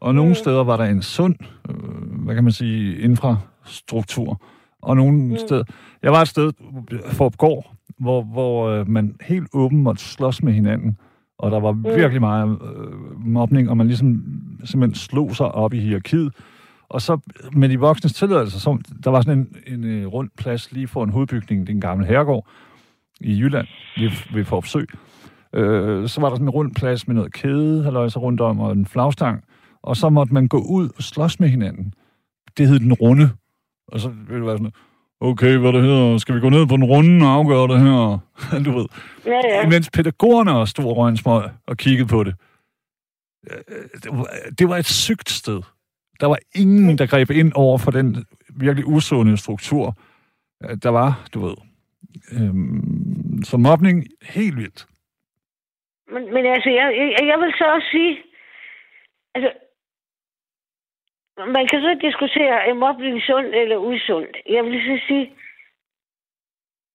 Og 0.00 0.14
nogle 0.14 0.30
Mm. 0.30 0.34
steder 0.34 0.64
var 0.64 0.76
der 0.76 0.84
en 0.84 1.02
sund, 1.02 1.36
øh, 1.68 2.24
hvad 2.24 2.34
kan 2.34 2.44
man 2.44 2.52
sige, 2.52 2.98
infrastruktur. 2.98 4.42
Og 4.82 4.96
nogle 4.96 5.12
mm. 5.12 5.36
steder... 5.36 5.64
Jeg 6.02 6.12
var 6.12 6.20
et 6.20 6.28
sted, 6.28 6.52
Forupgård, 7.12 7.72
hvor, 7.98 8.22
hvor 8.22 8.68
øh, 8.68 8.88
man 8.88 9.16
helt 9.20 9.48
åben 9.54 9.82
måtte 9.82 10.02
slås 10.04 10.42
med 10.42 10.52
hinanden. 10.52 10.98
Og 11.38 11.50
der 11.50 11.60
var 11.60 11.72
mm. 11.72 11.84
virkelig 11.84 12.20
meget 12.20 12.48
øh, 12.48 13.26
mobning, 13.26 13.70
og 13.70 13.76
man 13.76 13.86
ligesom 13.86 14.24
simpelthen 14.64 14.94
slog 14.94 15.36
sig 15.36 15.52
op 15.52 15.74
i 15.74 15.78
hierarkiet. 15.80 16.34
Og 16.88 17.02
så 17.02 17.18
med 17.52 17.68
de 17.68 17.78
voksnes 17.80 18.12
tilladelse, 18.12 18.60
så 18.60 18.78
der 19.04 19.10
var 19.10 19.20
sådan 19.20 19.38
en, 19.38 19.56
en, 19.66 19.84
en 19.84 20.06
rund 20.06 20.30
plads 20.38 20.72
lige 20.72 20.88
foran 20.88 21.10
hovedbygningen, 21.10 21.66
den 21.66 21.80
gamle 21.80 22.06
herregård 22.06 22.46
i 23.20 23.40
Jylland, 23.40 23.66
ved, 23.96 24.10
ved 24.34 24.44
Forupsø. 24.44 24.84
Øh, 25.54 26.08
så 26.08 26.20
var 26.20 26.28
der 26.28 26.36
sådan 26.36 26.46
en 26.46 26.50
rund 26.50 26.74
plads 26.74 27.06
med 27.06 27.14
noget 27.14 27.32
kæde, 27.32 27.82
halløjse 27.84 28.18
rundt 28.18 28.40
om, 28.40 28.60
og 28.60 28.72
en 28.72 28.86
flagstang. 28.86 29.44
Og 29.82 29.96
så 29.96 30.08
måtte 30.08 30.34
man 30.34 30.48
gå 30.48 30.58
ud 30.58 30.88
og 30.96 31.02
slås 31.02 31.40
med 31.40 31.48
hinanden. 31.48 31.94
Det 32.58 32.68
hed 32.68 32.78
den 32.78 32.92
runde. 32.92 33.30
Og 33.88 34.00
så 34.00 34.08
ville 34.08 34.36
det 34.36 34.46
være 34.46 34.58
sådan, 34.58 34.72
okay, 35.20 35.56
hvad 35.56 35.72
det 35.72 35.82
hedder, 35.82 36.18
skal 36.18 36.34
vi 36.34 36.40
gå 36.40 36.48
ned 36.48 36.66
på 36.66 36.76
den 36.76 36.84
runde 36.84 37.26
og 37.26 37.32
afgøre 37.32 37.68
det 37.68 37.80
her? 37.80 38.18
du 38.64 38.78
ved. 38.78 38.86
Ja, 39.26 39.40
ja. 39.44 39.68
Mens 39.68 39.90
pædagogerne 39.90 40.52
også 40.52 40.70
stod 40.70 40.84
og 40.84 40.96
røg 40.96 41.10
en 41.10 41.18
og 41.66 41.76
kiggede 41.76 42.08
på 42.08 42.24
det. 42.24 42.34
Øh, 43.50 43.84
det 44.02 44.10
var, 44.12 44.28
det 44.58 44.68
var 44.68 44.76
et 44.76 44.86
sygt 44.86 45.30
sted. 45.30 45.60
Der 46.20 46.26
var 46.26 46.38
ingen, 46.54 46.98
der 46.98 47.06
greb 47.06 47.30
ind 47.30 47.52
over 47.54 47.78
for 47.78 47.90
den 47.90 48.26
virkelig 48.56 48.86
usunde 48.86 49.36
struktur, 49.36 49.94
øh, 50.64 50.76
der 50.82 50.88
var, 50.88 51.28
du 51.34 51.38
ved. 51.46 51.56
Øhm, 52.32 53.42
så 53.44 53.56
mobning, 53.56 54.04
helt 54.22 54.56
vildt. 54.56 54.86
Men, 56.12 56.34
men 56.34 56.46
altså, 56.46 56.70
jeg, 56.70 56.86
jeg, 56.96 57.26
jeg 57.30 57.38
vil 57.38 57.52
så 57.58 57.64
også 57.74 57.88
sige, 57.90 58.18
altså, 59.34 59.50
man 61.56 61.66
kan 61.70 61.80
så 61.80 61.98
diskutere, 62.06 62.68
er 62.68 62.74
mobning 62.74 63.22
sundt 63.22 63.54
eller 63.54 63.76
usundt. 63.76 64.36
Jeg 64.48 64.64
vil 64.64 64.80
så 64.80 65.06
sige, 65.08 65.32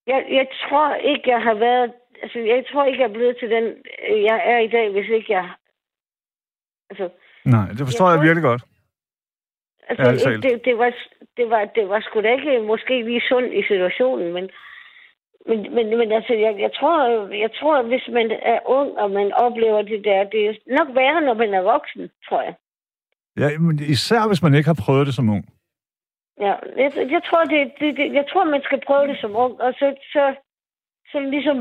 jeg, 0.08 0.26
jeg 0.38 0.48
tror 0.64 0.96
ikke, 0.96 1.30
jeg 1.30 1.42
har 1.42 1.54
været, 1.54 1.94
altså, 2.24 2.40
jeg 2.40 2.66
tror 2.72 2.86
ikke, 2.86 3.00
jeg 3.02 3.10
er 3.10 3.14
blevet 3.14 3.38
til 3.40 3.50
den, 3.50 3.66
jeg 4.30 4.42
er 4.46 4.60
i 4.60 4.68
dag, 4.68 4.92
hvis 4.92 5.10
ikke 5.10 5.32
jeg, 5.34 5.50
altså, 6.90 7.10
Nej, 7.46 7.68
det 7.78 7.84
forstår 7.88 8.10
jeg, 8.10 8.18
Jeg 8.18 8.26
virkelig 8.26 8.44
godt. 8.44 8.64
Altså, 9.90 10.04
Ærligt 10.08 10.44
det, 10.44 10.52
det, 10.52 10.66
det, 10.66 10.78
var, 10.78 10.92
det, 11.38 11.50
var, 11.50 11.66
det 11.76 11.90
var 11.90 12.00
sgu 12.00 12.22
da 12.22 12.32
ikke 12.34 12.62
måske 12.72 13.04
lige 13.04 13.22
sundt 13.30 13.54
i 13.54 13.64
situationen, 13.72 14.34
men, 14.34 14.50
men, 15.48 15.60
men, 15.76 15.98
men 15.98 16.12
altså, 16.12 16.34
jeg, 16.34 16.54
jeg, 16.60 16.72
tror, 16.74 16.96
jeg 17.34 17.52
tror, 17.60 17.82
hvis 17.82 18.06
man 18.18 18.32
er 18.42 18.60
ung, 18.66 18.90
og 18.98 19.12
man 19.12 19.34
oplever 19.34 19.82
det 19.82 20.04
der, 20.04 20.24
det 20.24 20.42
er 20.48 20.54
nok 20.78 20.96
værre, 20.96 21.22
når 21.22 21.34
man 21.34 21.54
er 21.54 21.62
voksen, 21.62 22.10
tror 22.30 22.42
jeg. 22.42 22.56
Ja, 23.38 23.58
men 23.58 23.80
især 23.80 24.28
hvis 24.28 24.44
man 24.44 24.54
ikke 24.54 24.68
har 24.74 24.82
prøvet 24.86 25.08
det 25.08 25.16
som 25.16 25.30
ung. 25.30 25.46
Ja, 26.40 26.54
jeg, 26.78 26.92
jeg, 27.16 27.22
tror, 27.28 27.44
det, 27.44 27.72
det, 27.80 27.98
det, 27.98 28.14
jeg 28.14 28.26
tror, 28.32 28.44
man 28.44 28.62
skal 28.64 28.82
prøve 28.88 29.08
det 29.08 29.18
som 29.22 29.36
ung, 29.36 29.62
og 29.62 29.74
så, 29.74 29.96
så, 30.14 30.36
så 31.12 31.20
ligesom 31.20 31.58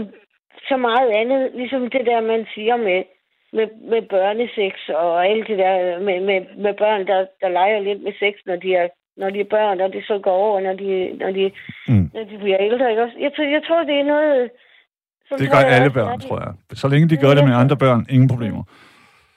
så 0.69 0.77
meget 0.77 1.11
andet, 1.11 1.51
ligesom 1.55 1.91
det 1.91 2.07
der, 2.07 2.21
man 2.21 2.47
siger 2.55 2.77
med, 2.77 3.05
med, 3.57 3.67
med 3.93 4.03
børnesex 4.15 4.75
og 5.03 5.27
alt 5.27 5.49
det 5.49 5.59
der 5.59 5.75
med, 6.07 6.17
med, 6.29 6.41
med 6.65 6.75
børn, 6.83 7.07
der, 7.07 7.19
der 7.43 7.49
leger 7.49 7.81
lidt 7.89 8.03
med 8.07 8.13
sex, 8.23 8.35
når 8.47 8.57
de 8.57 8.75
er, 8.75 8.89
når 9.17 9.31
de 9.31 9.41
er 9.41 9.51
børn, 9.57 9.81
og 9.81 9.89
det 9.93 10.03
så 10.11 10.19
går 10.27 10.37
over, 10.47 10.61
når 10.61 10.73
de, 10.83 10.91
når 11.23 11.31
de, 11.39 11.45
Mm. 11.89 12.11
når 12.15 12.25
de 12.31 12.39
bliver 12.39 12.59
ældre. 12.61 12.91
Ikke 12.91 13.03
også? 13.03 13.17
Jeg, 13.21 13.31
tror, 13.37 13.45
jeg 13.45 13.63
tror, 13.69 13.81
det 13.91 13.97
er 14.01 14.05
noget... 14.05 14.51
som 15.29 15.39
Det 15.39 15.51
gør 15.51 15.59
jeg 15.59 15.69
alle 15.79 15.91
børn, 15.91 16.21
tror 16.21 16.39
jeg. 16.45 16.53
Så 16.83 16.89
længe 16.89 17.09
de 17.09 17.17
gør 17.17 17.35
det 17.35 17.45
med 17.49 17.55
andre 17.63 17.77
børn, 17.77 18.07
ingen 18.11 18.29
problemer. 18.29 18.63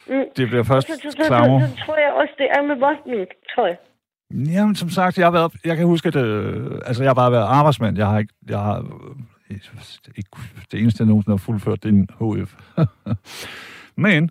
Mm. 0.07 0.25
Det 0.37 0.47
bliver 0.47 0.63
først 0.63 0.87
Så, 0.87 0.93
så, 0.95 1.01
så, 1.01 1.11
så, 1.11 1.27
klammer. 1.27 1.59
tror 1.85 1.97
jeg 2.05 2.11
også, 2.21 2.33
det 2.37 2.47
er 2.57 2.61
med 2.61 2.75
boksning, 2.85 3.27
tror 3.55 3.67
jeg. 3.67 3.77
Jamen, 4.55 4.75
som 4.75 4.89
sagt, 4.89 5.17
jeg 5.17 5.25
har 5.25 5.31
været, 5.31 5.51
jeg 5.65 5.77
kan 5.77 5.85
huske, 5.85 6.07
at 6.07 6.15
øh, 6.15 6.71
altså, 6.85 7.03
jeg 7.03 7.09
har 7.09 7.13
bare 7.15 7.31
været 7.31 7.47
arbejdsmand. 7.59 7.97
Jeg 7.97 8.07
har 8.07 8.19
ikke, 8.19 8.33
jeg 8.49 8.59
har, 8.59 8.77
øh, 8.79 9.57
ikke 10.17 10.29
det 10.71 10.79
eneste, 10.79 11.01
jeg 11.01 11.07
nogensinde 11.07 11.33
har 11.37 11.43
fuldført, 11.45 11.83
det 11.83 11.89
er 11.89 11.93
en 11.93 12.09
HF. 12.19 12.51
Men 13.95 14.29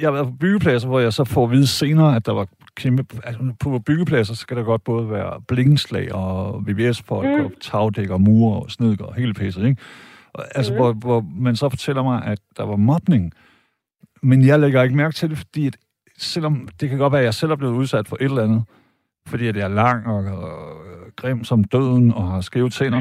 jeg 0.00 0.06
har 0.06 0.10
været 0.10 0.26
på 0.26 0.32
byggepladser, 0.40 0.88
hvor 0.88 1.00
jeg 1.00 1.12
så 1.12 1.24
får 1.24 1.44
at 1.44 1.50
vide 1.50 1.66
senere, 1.66 2.16
at 2.16 2.26
der 2.26 2.32
var 2.32 2.48
kæmpe... 2.76 3.04
Altså, 3.24 3.52
på 3.60 3.78
byggepladser 3.78 4.34
skal 4.34 4.56
der 4.56 4.62
godt 4.62 4.84
både 4.84 5.10
være 5.10 5.40
blinkenslag 5.48 6.14
og 6.14 6.62
VVS-folk 6.66 7.26
mm. 7.26 7.44
og 7.44 7.52
tagdæk 7.60 8.10
og 8.10 8.20
mure 8.20 8.62
og 8.62 8.70
snedker 8.70 9.04
og 9.04 9.14
hele 9.14 9.34
pisset, 9.34 9.64
ikke? 9.64 9.82
Og, 10.32 10.44
altså, 10.54 10.72
mm. 10.72 10.78
hvor, 10.78 10.92
hvor 10.92 11.24
man 11.36 11.56
så 11.56 11.68
fortæller 11.68 12.02
mig, 12.02 12.24
at 12.24 12.38
der 12.56 12.64
var 12.64 12.76
mobning. 12.76 13.32
Men 14.22 14.46
jeg 14.46 14.60
lægger 14.60 14.82
ikke 14.82 14.96
mærke 14.96 15.14
til 15.14 15.30
det, 15.30 15.38
fordi 15.38 15.66
at 15.66 15.76
selvom 16.18 16.68
det 16.80 16.88
kan 16.88 16.98
godt 16.98 17.12
være, 17.12 17.20
at 17.20 17.24
jeg 17.24 17.34
selv 17.34 17.52
er 17.52 17.56
blevet 17.56 17.74
udsat 17.74 18.08
for 18.08 18.16
et 18.16 18.24
eller 18.24 18.42
andet, 18.42 18.62
fordi 19.26 19.46
at 19.46 19.56
jeg 19.56 19.64
er 19.64 19.68
lang 19.68 20.06
og, 20.06 20.24
og 20.24 20.82
grim 21.16 21.44
som 21.44 21.64
døden 21.64 22.12
og 22.12 22.30
har 22.30 22.40
skæve 22.40 22.70
tænder. 22.70 22.98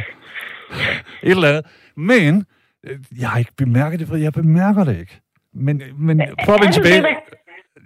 et 1.23 1.31
eller 1.31 1.49
andet. 1.49 1.65
Men 1.95 2.45
øh, 2.83 2.99
jeg 3.19 3.29
har 3.29 3.39
ikke 3.39 3.53
bemærket 3.57 3.99
det, 3.99 4.07
for 4.07 4.15
jeg 4.15 4.33
bemærker 4.33 4.83
det 4.83 4.99
ikke. 4.99 5.21
Men, 5.53 5.81
men 5.97 6.21
for 6.45 6.53
at 6.53 6.61
vende 6.61 6.73
tilbage... 6.73 7.05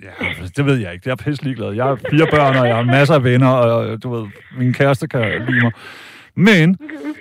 Ja, 0.04 0.12
det 0.58 0.66
ved 0.66 0.76
jeg 0.76 0.94
ikke. 0.94 1.04
Jeg 1.06 1.12
er 1.12 1.16
pisse 1.16 1.44
ligeglad. 1.44 1.74
Jeg 1.74 1.86
har 1.86 1.96
fire 1.96 2.28
børn, 2.32 2.56
og 2.56 2.68
jeg 2.68 2.76
har 2.76 2.84
masser 2.84 3.16
af 3.16 3.24
venner, 3.24 3.48
og 3.48 4.04
du 4.04 4.10
ved, 4.10 4.28
min 4.58 4.74
kæreste 4.74 5.08
kan 5.08 5.46
lide 5.46 5.62
mig. 5.62 5.72
Men 6.36 6.78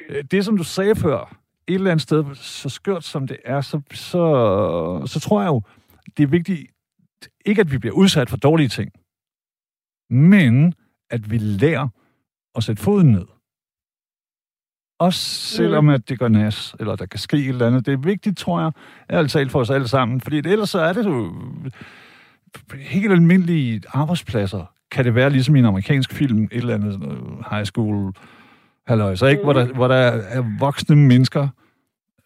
øh, 0.09 0.25
det, 0.31 0.45
som 0.45 0.57
du 0.57 0.65
sagde 0.65 0.97
før, 0.97 1.37
et 1.67 1.75
eller 1.75 1.91
andet 1.91 2.03
sted, 2.03 2.25
så 2.35 2.69
skørt 2.69 3.05
som 3.05 3.27
det 3.27 3.37
er, 3.45 3.61
så, 3.61 3.81
så, 3.93 5.03
så 5.07 5.21
tror 5.21 5.41
jeg 5.41 5.49
jo, 5.49 5.63
det 6.17 6.23
er 6.23 6.27
vigtigt, 6.27 6.71
ikke 7.47 7.61
at 7.61 7.73
vi 7.73 7.79
bliver 7.79 7.95
udsat 7.95 8.31
for 8.31 8.37
dårlige 8.37 8.69
ting, 8.69 8.93
men 10.11 10.75
at 11.11 11.31
vi 11.31 11.39
lærer 11.39 11.89
at 12.57 12.63
sætte 12.65 12.83
foden 12.83 13.13
ned. 13.13 13.27
Også 15.05 15.21
selvom 15.57 15.89
at 15.89 16.09
det 16.09 16.19
går 16.19 16.29
nas, 16.29 16.75
eller 16.81 16.97
der 16.97 17.07
kan 17.07 17.21
ske 17.21 17.37
et 17.37 17.49
eller 17.49 17.67
andet. 17.67 17.87
Det 17.87 17.93
er 17.93 17.97
vigtigt, 17.97 18.39
tror 18.39 18.61
jeg, 18.61 18.73
ærligt 19.11 19.33
talt 19.33 19.51
for 19.51 19.61
os 19.61 19.71
alle 19.71 19.89
sammen. 19.89 20.21
Fordi 20.21 20.39
ellers 20.39 20.71
så 20.71 20.81
er 20.81 20.93
det 20.93 21.05
jo 21.05 21.33
helt 22.79 23.13
almindelige 23.13 23.83
arbejdspladser. 23.89 24.71
Kan 24.91 25.05
det 25.05 25.15
være 25.15 25.31
ligesom 25.31 25.57
i 25.57 25.59
en 25.59 25.65
amerikansk 25.65 26.13
film, 26.13 26.45
et 26.45 26.51
eller 26.53 26.75
andet 26.75 27.01
high 27.51 27.65
school, 27.65 28.13
halløj, 28.87 29.15
så 29.15 29.27
ikke, 29.27 29.43
hvor 29.43 29.53
der, 29.53 29.67
hvor 29.67 29.89
der 29.89 29.97
er 29.97 30.59
voksne 30.59 30.97
mennesker, 30.97 31.49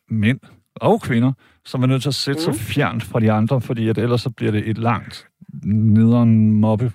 mænd 0.09 0.41
og 0.75 1.01
kvinder, 1.01 1.33
som 1.65 1.83
er 1.83 1.87
nødt 1.87 2.03
til 2.03 2.09
at 2.09 2.15
sætte 2.15 2.43
sig 2.43 2.55
fjernt 2.55 3.03
fra 3.03 3.21
de 3.21 3.33
andre, 3.33 3.61
fordi 3.61 3.89
at 3.89 3.99
ellers 3.99 4.21
så 4.21 4.31
bliver 4.31 4.53
det 4.53 4.69
et 4.69 4.79
langt 4.79 5.27
nederen 5.65 6.61
mobbe. 6.61 6.93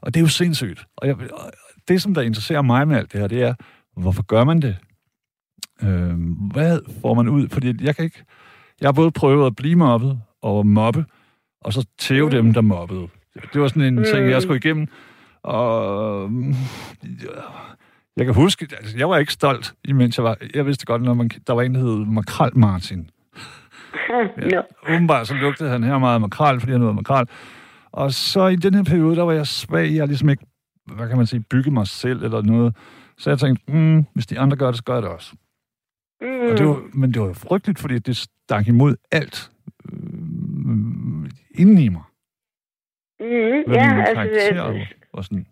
Og 0.00 0.14
det 0.14 0.16
er 0.16 0.24
jo 0.24 0.28
sindssygt. 0.28 0.86
Og 0.96 1.08
jeg, 1.08 1.16
det, 1.88 2.02
som 2.02 2.14
der 2.14 2.22
interesserer 2.22 2.62
mig 2.62 2.88
med 2.88 2.96
alt 2.96 3.12
det 3.12 3.20
her, 3.20 3.28
det 3.28 3.42
er, 3.42 3.54
hvorfor 3.96 4.22
gør 4.22 4.44
man 4.44 4.62
det? 4.62 4.76
Øh, 5.82 6.14
hvad 6.52 6.80
får 7.02 7.14
man 7.14 7.28
ud? 7.28 7.48
Fordi 7.48 7.84
jeg 7.84 7.96
kan 7.96 8.04
ikke... 8.04 8.24
Jeg 8.80 8.86
har 8.86 8.92
både 8.92 9.10
prøvet 9.10 9.46
at 9.46 9.56
blive 9.56 9.76
mobbet 9.76 10.20
og 10.42 10.66
mobbe, 10.66 11.04
og 11.60 11.72
så 11.72 11.86
tæve 11.98 12.30
dem, 12.30 12.52
der 12.52 12.60
mobbede. 12.60 13.08
Det 13.52 13.60
var 13.60 13.68
sådan 13.68 13.98
en 13.98 14.04
ting, 14.04 14.30
jeg 14.30 14.42
skulle 14.42 14.56
igennem. 14.58 14.86
Og 15.42 16.30
mm, 16.30 16.54
jeg 18.16 18.26
kan 18.26 18.34
huske, 18.34 18.68
altså, 18.78 18.98
jeg 18.98 19.08
var 19.08 19.18
ikke 19.18 19.32
stolt, 19.32 19.74
imens 19.84 20.18
jeg 20.18 20.24
var... 20.24 20.36
Jeg 20.54 20.66
vidste 20.66 20.86
godt, 20.86 21.02
når 21.02 21.14
man, 21.14 21.30
der 21.46 21.52
var 21.52 21.62
en, 21.62 21.74
der 21.74 21.80
hed 21.80 22.06
Makrel 22.06 22.58
Martin. 22.58 23.10
Nå. 24.52 24.62
Åbenbart 24.88 25.28
så 25.28 25.34
lugtede 25.34 25.70
han 25.70 25.84
her 25.84 25.98
meget 25.98 26.20
makrel, 26.20 26.60
fordi 26.60 26.72
han 26.72 26.80
havde 26.80 26.94
makrel. 26.94 27.26
Og 27.92 28.12
så 28.12 28.46
i 28.46 28.56
den 28.56 28.74
her 28.74 28.82
periode, 28.82 29.16
der 29.16 29.22
var 29.22 29.32
jeg 29.32 29.46
svag. 29.46 29.94
Jeg 29.94 30.06
ligesom 30.06 30.28
ikke, 30.28 30.46
hvad 30.86 31.08
kan 31.08 31.16
man 31.16 31.26
sige, 31.26 31.44
bygget 31.50 31.72
mig 31.72 31.86
selv 31.86 32.22
eller 32.22 32.42
noget. 32.42 32.76
Så 33.18 33.30
jeg 33.30 33.38
tænkte, 33.38 33.72
mm, 33.72 34.04
hvis 34.14 34.26
de 34.26 34.38
andre 34.38 34.56
gør 34.56 34.66
det, 34.66 34.76
så 34.76 34.84
gør 34.84 34.94
jeg 34.94 35.02
det 35.02 35.10
også. 35.10 35.36
Mm. 36.20 36.46
Og 36.48 36.58
det 36.58 36.66
var, 36.66 36.80
men 36.94 37.12
det 37.12 37.20
var 37.20 37.26
jo 37.26 37.32
frygteligt, 37.48 37.78
fordi 37.78 37.98
det 37.98 38.16
stak 38.16 38.68
imod 38.68 38.96
alt 39.12 39.50
øh, 39.92 41.58
inden 41.60 41.78
i 41.78 41.88
mig. 41.88 42.06
Mm, 43.20 43.62
Hvad 43.66 43.76
ja, 43.76 44.04
altså, 44.06 44.52
øh, 44.52 44.58
var, 44.58 44.86
og 45.12 45.24
sådan. 45.24 45.46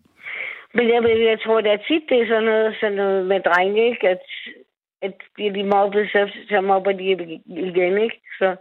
men 0.73 0.85
jeg, 0.87 1.03
jeg, 1.09 1.19
jeg 1.31 1.39
tror, 1.45 1.61
det 1.61 1.71
er 1.71 1.81
tit, 1.87 2.03
det 2.09 2.21
er 2.21 2.27
sådan 2.27 2.43
noget, 2.43 2.75
sådan 2.79 2.97
noget 2.97 3.25
med 3.25 3.39
drenge, 3.39 3.89
ikke? 3.89 4.09
At, 4.09 4.23
at 5.01 5.13
bliver 5.35 5.53
de 5.53 5.63
mobbet, 5.63 6.09
så, 6.11 6.31
så 6.49 6.61
mobber 6.61 6.91
de 6.91 7.03
igen, 7.47 7.97
ikke? 7.97 8.19
Så, 8.39 8.55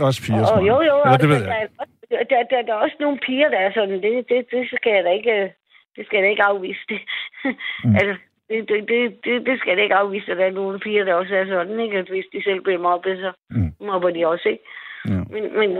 er 0.00 0.04
også 0.04 0.22
piger, 0.26 0.40
og, 0.40 0.48
som 0.48 0.64
jo, 0.70 0.76
jo, 0.90 0.96
og 1.10 1.20
det 1.20 1.28
ved 1.28 1.42
jeg. 1.44 1.68
der, 2.10 2.24
der, 2.30 2.42
der, 2.50 2.62
der, 2.62 2.72
er 2.74 2.84
også 2.86 2.96
nogle 3.00 3.18
piger, 3.26 3.48
der 3.48 3.58
er 3.58 3.72
sådan, 3.72 4.02
det, 4.02 4.28
det, 4.28 4.46
det 4.50 4.62
skal 4.66 4.92
jeg 4.96 5.04
da 5.04 5.10
ikke, 5.10 5.52
det 5.96 6.06
skal 6.06 6.16
jeg 6.16 6.24
da 6.24 6.30
ikke 6.30 6.42
afvise 6.52 6.84
det. 6.88 7.00
Mm. 7.84 7.94
altså, 8.00 8.14
det, 8.48 8.58
det, 8.68 8.78
det, 9.24 9.32
det, 9.46 9.54
skal 9.58 9.70
jeg 9.70 9.76
da 9.76 9.82
ikke 9.82 9.94
afvise, 9.94 10.30
at 10.32 10.38
der 10.38 10.44
er 10.44 10.50
nogle 10.60 10.78
piger, 10.78 11.04
der 11.04 11.14
også 11.14 11.34
er 11.34 11.46
sådan, 11.46 11.80
ikke? 11.80 11.96
At 11.98 12.08
hvis 12.08 12.24
de 12.32 12.42
selv 12.42 12.60
bliver 12.62 12.78
mobbet, 12.88 13.18
så 13.18 13.30
Mm. 13.50 13.72
mobber 13.86 14.10
de 14.10 14.26
også, 14.26 14.48
ikke? 14.48 14.64
Ja. 15.08 15.20
Men, 15.34 15.42
men, 15.60 15.70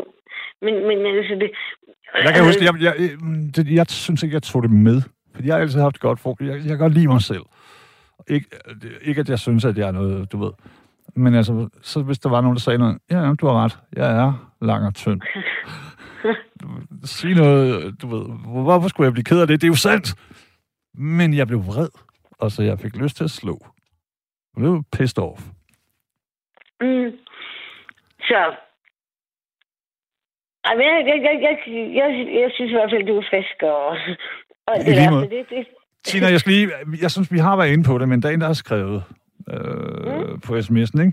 men, 0.63 0.75
men 0.89 0.99
altså 1.07 1.35
det... 1.43 1.51
Jeg 2.25 2.35
kan 2.35 2.45
huske, 2.45 2.65
jeg, 2.65 2.75
jeg, 2.83 2.95
jeg, 3.57 3.67
jeg 3.79 3.87
synes 3.89 4.23
ikke, 4.23 4.35
jeg 4.35 4.43
tog 4.43 4.63
det 4.63 4.71
med. 4.71 5.03
Fordi 5.35 5.47
jeg 5.49 5.55
har 5.55 5.61
altid 5.61 5.81
haft 5.81 6.01
godt 6.01 6.21
for. 6.21 6.37
Jeg, 6.41 6.49
jeg 6.49 6.63
kan 6.69 6.79
godt 6.79 6.95
lide 6.95 7.07
mig 7.07 7.23
selv. 7.23 7.43
Ikke, 8.29 8.47
ikke 9.03 9.21
at 9.21 9.29
jeg 9.29 9.39
synes, 9.39 9.65
at 9.65 9.79
jeg 9.79 9.89
er 9.89 9.93
noget, 9.93 10.33
du 10.33 10.45
ved. 10.45 10.53
Men 11.15 11.35
altså, 11.35 11.69
så 11.83 12.03
hvis 12.03 12.19
der 12.19 12.29
var 12.29 12.41
nogen, 12.41 12.55
der 12.57 12.61
sagde 12.61 12.79
noget, 12.79 12.99
ja, 13.11 13.19
ja, 13.21 13.35
du 13.41 13.47
har 13.47 13.65
ret, 13.65 13.79
jeg 13.97 14.17
er 14.25 14.53
lang 14.63 14.87
og 14.87 14.95
tynd. 14.95 15.21
Sig 17.05 17.35
noget, 17.35 18.03
du 18.03 18.07
ved, 18.07 18.25
hvorfor 18.65 18.89
skulle 18.89 19.05
jeg 19.05 19.13
blive 19.13 19.25
ked 19.25 19.41
af 19.41 19.47
det? 19.47 19.61
Det 19.61 19.67
er 19.67 19.71
jo 19.71 19.75
sandt. 19.75 20.15
Men 20.95 21.35
jeg 21.35 21.47
blev 21.47 21.67
vred, 21.67 21.89
og 22.39 22.51
så 22.51 22.63
jeg 22.63 22.79
fik 22.79 22.97
lyst 22.97 23.17
til 23.17 23.25
at 23.25 23.31
slå. 23.31 23.59
Jeg 24.55 24.61
blev 24.61 24.85
pissed 24.93 25.19
off. 25.19 25.43
Mm. 26.81 27.11
Så... 28.21 28.41
Ej, 30.65 30.75
men 30.75 30.85
jeg, 30.85 31.05
jeg, 31.07 31.19
jeg, 31.23 31.35
jeg, 31.43 31.55
jeg, 31.95 32.41
jeg 32.43 32.51
synes 32.55 32.71
i 32.71 32.75
hvert 32.75 32.91
fald, 32.93 33.07
du 33.07 33.17
er 33.17 33.27
frisk 33.31 33.63
og... 33.63 33.87
og 34.67 34.77
måde. 35.11 35.25
så 35.25 35.29
det, 35.31 35.47
det, 35.51 35.67
Tina, 36.05 36.27
jeg 36.27 36.41
skal 36.41 36.53
lige... 36.53 36.71
Jeg 37.01 37.11
synes, 37.11 37.33
vi 37.33 37.39
har 37.39 37.57
været 37.57 37.73
inde 37.73 37.85
på 37.85 37.99
det, 37.99 38.09
men 38.09 38.23
der 38.23 38.29
er 38.29 38.33
en, 38.33 38.41
der 38.41 38.47
har 38.47 38.55
skrevet 38.55 39.05
øh, 39.53 40.31
mm. 40.31 40.41
på 40.41 40.57
sms'en, 40.57 41.01
ikke? 41.01 41.13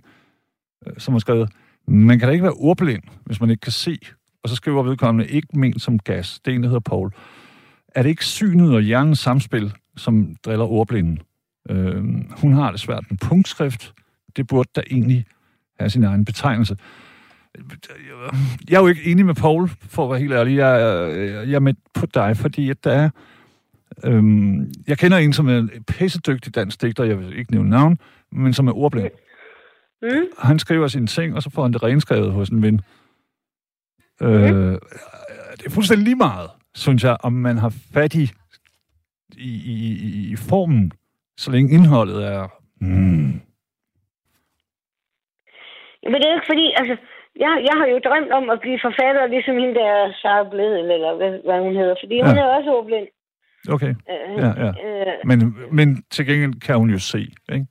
Øh, 0.87 0.93
Som 0.97 1.13
har 1.13 1.19
skrevet, 1.19 1.49
man 1.87 2.19
kan 2.19 2.27
da 2.27 2.31
ikke 2.31 2.43
være 2.43 2.59
ordblind, 2.59 3.03
hvis 3.25 3.41
man 3.41 3.49
ikke 3.49 3.61
kan 3.61 3.71
se. 3.71 3.97
Og 4.43 4.49
så 4.49 4.55
skriver 4.55 4.83
vedkommende, 4.83 5.29
ikke 5.31 5.47
ment 5.53 5.81
som 5.81 5.99
gas. 5.99 6.39
Det 6.45 6.51
er 6.51 6.55
en, 6.55 6.63
der 6.63 6.69
hedder 6.69 6.79
Paul. 6.79 7.11
Er 7.95 8.01
det 8.03 8.09
ikke 8.09 8.25
synet 8.25 8.75
og 8.75 8.81
hjernens 8.81 9.19
samspil, 9.19 9.73
som 9.97 10.35
driller 10.45 10.65
ordblinden? 10.65 11.19
Øh, 11.69 12.03
hun 12.41 12.53
har 12.53 12.71
det 12.71 12.79
svært 12.79 13.03
med 13.09 13.17
punktskrift. 13.17 13.93
Det 14.35 14.47
burde 14.47 14.69
da 14.75 14.81
egentlig 14.91 15.25
have 15.79 15.89
sin 15.89 16.03
egen 16.03 16.25
betegnelse. 16.25 16.77
Jeg 18.69 18.75
er 18.77 18.81
jo 18.81 18.87
ikke 18.87 19.05
enig 19.05 19.25
med 19.25 19.35
Paul, 19.35 19.69
for 19.79 20.03
at 20.03 20.09
være 20.09 20.19
helt 20.19 20.33
ærlig. 20.33 20.57
Jeg, 20.57 20.81
er- 20.81 21.41
jeg 21.41 21.53
er 21.53 21.59
med 21.59 21.73
på 21.93 22.05
dig, 22.05 22.37
fordi 22.37 22.69
at 22.69 22.83
der 22.83 22.91
er 22.91 23.09
Øhm, 24.03 24.71
jeg 24.87 24.97
kender 24.97 25.17
en, 25.17 25.33
som 25.33 25.47
er 25.49 25.57
en 25.57 25.69
pissedygtig 25.87 26.55
dansk 26.55 26.81
digter, 26.81 27.03
jeg 27.03 27.19
vil 27.19 27.37
ikke 27.37 27.51
nævne 27.51 27.69
navn, 27.69 27.97
men 28.31 28.53
som 28.53 28.67
er 28.67 28.77
ordblind. 28.77 29.09
mm, 30.01 30.09
Han 30.39 30.59
skriver 30.59 30.87
sine 30.87 31.07
ting, 31.07 31.35
og 31.35 31.43
så 31.43 31.49
får 31.49 31.63
han 31.63 31.73
det 31.73 31.83
renskrevet 31.83 32.31
hos 32.31 32.49
en 32.49 32.61
ven. 32.61 32.81
Øh, 34.21 34.79
det 35.57 35.65
er 35.65 35.69
fuldstændig 35.69 36.03
lige 36.03 36.15
meget, 36.15 36.49
synes 36.75 37.03
jeg, 37.03 37.17
om 37.23 37.33
man 37.33 37.57
har 37.57 37.73
fat 37.93 38.15
i, 38.15 38.29
i, 39.37 39.51
i, 39.73 40.31
i- 40.31 40.35
formen, 40.35 40.91
så 41.37 41.51
længe 41.51 41.73
indholdet 41.75 42.25
er... 42.27 42.47
Mm, 42.81 43.41
Men 46.03 46.13
det 46.21 46.25
er 46.29 46.35
ikke 46.35 46.51
fordi, 46.53 46.73
altså... 46.77 46.97
Jeg, 47.35 47.53
jeg 47.69 47.75
har 47.79 47.87
jo 47.87 47.99
drømt 48.07 48.31
om 48.31 48.49
at 48.49 48.59
blive 48.61 48.79
forfatter, 48.83 49.27
ligesom 49.27 49.55
hende 49.57 49.75
der 49.75 50.11
Sarah 50.21 50.49
Bledel, 50.51 50.91
eller 50.91 51.15
hvad, 51.17 51.31
hvad 51.45 51.59
hun 51.65 51.75
hedder. 51.75 51.95
Fordi 52.03 52.21
hun 52.21 52.35
Ja. 52.35 52.41
er 52.41 52.45
også 52.57 52.69
ordblind. 52.77 53.07
okay, 53.69 53.89
Øh, 54.11 54.37
ja, 54.43 54.49
ja. 54.65 54.71
Øh, 54.85 55.13
Men, 55.25 55.55
men 55.71 56.03
til 56.11 56.25
gengæld 56.25 56.53
kan 56.61 56.77
hun 56.77 56.89
jo 56.89 56.99
se, 56.99 57.19
ikke? 57.53 57.67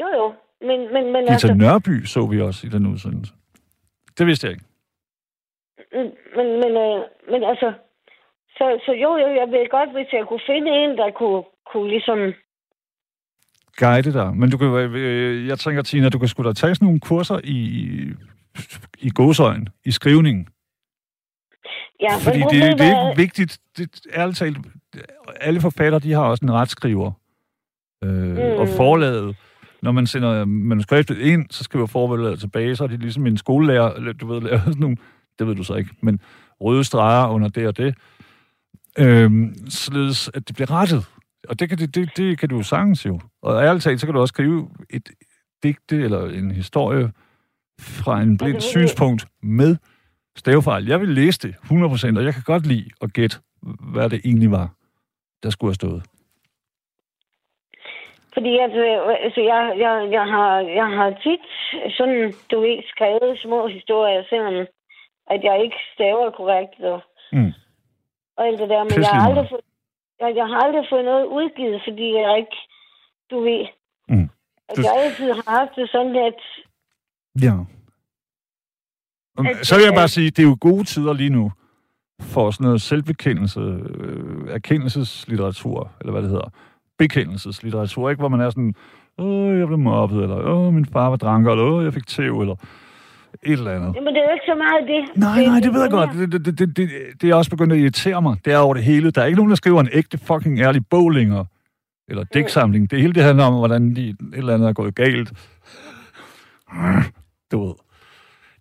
jo, 0.00 0.06
jo. 0.18 0.34
Men, 0.60 0.80
men, 0.94 1.12
men 1.12 1.22
Gita 1.22 1.32
altså... 1.32 1.54
Nørby 1.54 2.04
så 2.04 2.26
vi 2.26 2.40
også 2.40 2.66
i 2.66 2.70
den 2.70 2.86
udsendelse. 2.86 3.32
Det 4.18 4.26
vidste 4.26 4.44
jeg 4.46 4.52
ikke. 4.52 4.64
Mm, 5.92 6.10
Men, 6.36 6.46
men, 6.62 6.72
øh, 6.84 6.98
men 7.30 7.42
altså... 7.52 7.72
Så, 8.58 8.80
så 8.86 8.92
jo, 8.92 9.10
jo, 9.16 9.28
jeg 9.40 9.48
ved 9.50 9.70
godt, 9.70 9.92
hvis 9.92 10.12
jeg 10.12 10.26
kunne 10.28 10.40
finde 10.46 10.70
en, 10.70 10.90
der 10.98 11.10
kunne, 11.10 11.42
kunne 11.72 11.88
ligesom... 11.88 12.18
guide 13.76 14.12
dig. 14.12 14.36
Men 14.36 14.50
du 14.50 14.56
kan, 14.58 14.68
øh, 14.68 15.46
jeg 15.46 15.58
tænker, 15.58 15.82
Tina, 15.82 16.08
du 16.08 16.18
kan 16.18 16.28
sgu 16.28 16.42
da 16.42 16.52
tage 16.52 16.74
sådan 16.74 16.86
nogle 16.86 17.00
kurser 17.00 17.40
i, 17.44 17.58
i 18.98 19.10
godsøjen, 19.14 19.68
i 19.84 19.90
skrivning. 19.90 20.48
Ja, 22.00 22.16
Fordi 22.24 22.38
men 22.38 22.48
det, 22.48 22.78
det 22.78 22.86
er 22.86 23.08
ikke 23.08 23.22
vigtigt. 23.22 23.58
Det, 23.76 24.00
ærligt 24.14 24.38
talt, 24.38 24.58
alle 25.40 25.60
forfattere, 25.60 26.00
de 26.00 26.12
har 26.12 26.24
også 26.24 26.44
en 26.44 26.52
retskriver. 26.52 27.12
Øh, 28.04 28.10
mm. 28.10 28.38
Og 28.38 28.68
forlaget, 28.68 29.36
når 29.82 29.92
man 29.92 30.06
sender 30.06 30.44
manuskriptet 30.44 31.18
ind, 31.18 31.46
så 31.50 31.64
skriver 31.64 31.86
forlaget 31.86 32.40
tilbage, 32.40 32.76
så 32.76 32.84
er 32.84 32.88
det 32.88 33.00
ligesom 33.00 33.26
en 33.26 33.36
skolelærer, 33.36 33.92
eller 33.94 34.12
du 34.12 34.26
ved, 34.26 34.40
laver 34.40 34.58
sådan 34.58 34.80
nogle 34.80 34.96
det 35.40 35.48
ved 35.48 35.54
du 35.54 35.64
så 35.64 35.74
ikke, 35.74 35.90
men 36.00 36.20
røde 36.60 36.84
streger 36.84 37.28
under 37.28 37.48
det 37.48 37.66
og 37.66 37.76
det, 37.76 37.94
øhm, 38.98 39.54
således 39.68 40.30
at 40.34 40.48
det 40.48 40.54
bliver 40.54 40.70
rettet. 40.70 41.06
Og 41.48 41.60
det 41.60 41.68
kan, 41.68 41.78
det, 41.78 41.94
det, 41.94 42.16
det 42.16 42.38
kan 42.38 42.48
du 42.48 42.56
jo 42.56 42.62
sagtens 42.62 43.06
jo. 43.06 43.20
Og 43.42 43.62
ærligt 43.62 43.84
talt, 43.84 44.00
så 44.00 44.06
kan 44.06 44.14
du 44.14 44.20
også 44.20 44.32
skrive 44.32 44.68
et 44.90 45.08
digte 45.62 45.96
eller 45.96 46.24
en 46.24 46.50
historie 46.50 47.12
fra 47.80 48.20
en 48.20 48.38
blind 48.38 48.60
synspunkt 48.60 49.26
med 49.42 49.76
stavefejl. 50.36 50.86
Jeg 50.86 51.00
vil 51.00 51.08
læse 51.08 51.38
det 51.38 51.54
100%, 51.64 52.18
og 52.18 52.24
jeg 52.24 52.34
kan 52.34 52.42
godt 52.46 52.66
lide 52.66 52.90
at 53.02 53.12
gætte, 53.12 53.36
hvad 53.92 54.10
det 54.10 54.20
egentlig 54.24 54.50
var, 54.50 54.68
der 55.42 55.50
skulle 55.50 55.68
have 55.68 55.74
stået. 55.74 56.02
Fordi 58.34 58.58
altså, 58.58 58.82
altså 59.24 59.40
jeg, 59.40 59.62
jeg, 59.84 60.08
jeg, 60.12 60.26
har, 60.34 60.60
jeg 60.60 60.88
har 60.98 61.10
tit 61.24 61.46
sådan, 61.96 62.34
du 62.50 62.60
ved, 62.60 62.82
skrevet 62.92 63.38
små 63.38 63.66
historier, 63.66 64.22
selvom 64.28 64.66
at 65.34 65.40
jeg 65.48 65.56
ikke 65.64 65.76
staver 65.94 66.30
korrekt 66.40 66.80
og, 66.92 67.00
Mm. 67.32 67.52
og 68.36 68.46
alt 68.46 68.58
det 68.60 68.68
der. 68.72 68.78
Men 68.84 68.92
Pisse 68.96 69.10
jeg 69.12 69.20
har, 69.22 69.28
aldrig 69.30 69.46
fået, 69.52 69.64
jeg, 70.20 70.30
jeg 70.40 70.46
har 70.52 70.58
aldrig 70.64 70.84
fået 70.92 71.04
noget 71.04 71.24
udgivet, 71.38 71.78
fordi 71.88 72.06
jeg 72.20 72.38
ikke, 72.42 72.56
du 73.30 73.36
ved, 73.48 73.64
Mm. 74.08 74.28
at 74.68 74.76
Du- 74.76 74.82
jeg 74.86 74.92
altid 75.04 75.28
har 75.38 75.44
haft 75.58 75.72
det 75.76 75.90
sådan, 75.94 76.16
at 76.30 76.38
Ja. 77.42 77.52
Um, 79.38 79.46
At- 79.46 79.66
Så 79.66 79.74
vil 79.76 79.84
jeg 79.84 79.94
bare 79.94 80.08
sige, 80.08 80.30
det 80.30 80.38
er 80.38 80.48
jo 80.48 80.56
gode 80.60 80.84
tider 80.84 81.12
lige 81.12 81.30
nu 81.30 81.52
for 82.20 82.50
sådan 82.50 82.64
noget 82.64 82.82
selvbekendelse, 82.82 83.60
øh, 83.60 84.48
erkendelseslitteratur, 84.50 85.90
eller 86.00 86.12
hvad 86.12 86.22
det 86.22 86.30
hedder, 86.30 86.48
bekendelseslitteratur, 86.98 88.10
ikke? 88.10 88.20
Hvor 88.20 88.28
man 88.28 88.40
er 88.40 88.50
sådan, 88.50 88.74
åh, 89.18 89.58
jeg 89.58 89.66
blev 89.66 89.78
mobbet, 89.78 90.22
eller 90.22 90.36
åh, 90.36 90.72
min 90.72 90.86
far 90.86 91.08
var 91.08 91.16
dranker, 91.16 91.50
eller 91.50 91.64
åh, 91.64 91.84
jeg 91.84 91.94
fik 91.94 92.06
tæv, 92.06 92.40
eller 92.40 92.56
et 93.42 93.52
eller 93.52 93.70
andet. 93.76 93.94
jamen, 93.96 94.14
det 94.14 94.20
er 94.20 94.26
jo 94.28 94.32
ikke 94.32 94.46
så 94.46 94.54
meget 94.54 94.88
det. 94.88 95.16
Nej, 95.22 95.44
nej, 95.44 95.60
det 95.60 95.74
ved 95.74 95.80
jeg 95.82 95.90
godt. 95.90 96.10
Det, 96.12 96.32
det, 96.32 96.44
det, 96.46 96.58
det, 96.58 96.76
det, 96.76 96.88
det 97.22 97.30
er 97.30 97.34
også 97.34 97.50
begyndt 97.50 97.72
at 97.72 97.78
irritere 97.78 98.22
mig. 98.22 98.36
Det 98.44 98.52
er 98.52 98.58
over 98.58 98.74
det 98.74 98.84
hele. 98.84 99.10
Der 99.10 99.22
er 99.22 99.26
ikke 99.26 99.36
nogen, 99.36 99.50
der 99.50 99.56
skriver 99.56 99.80
en 99.80 99.88
ægte 99.92 100.18
fucking 100.18 100.60
ærlig 100.60 100.82
bog 100.90 101.10
længere. 101.10 101.46
Eller 102.08 102.24
digtsamling. 102.24 102.90
Det 102.90 103.00
hele 103.00 103.12
det 103.12 103.22
handler 103.22 103.44
om, 103.44 103.54
hvordan 103.54 103.94
de, 103.96 104.08
et 104.08 104.16
eller 104.32 104.54
andet 104.54 104.68
er 104.68 104.72
gået 104.72 104.94
galt. 104.94 105.32
Du 107.52 107.66
ved. 107.66 107.74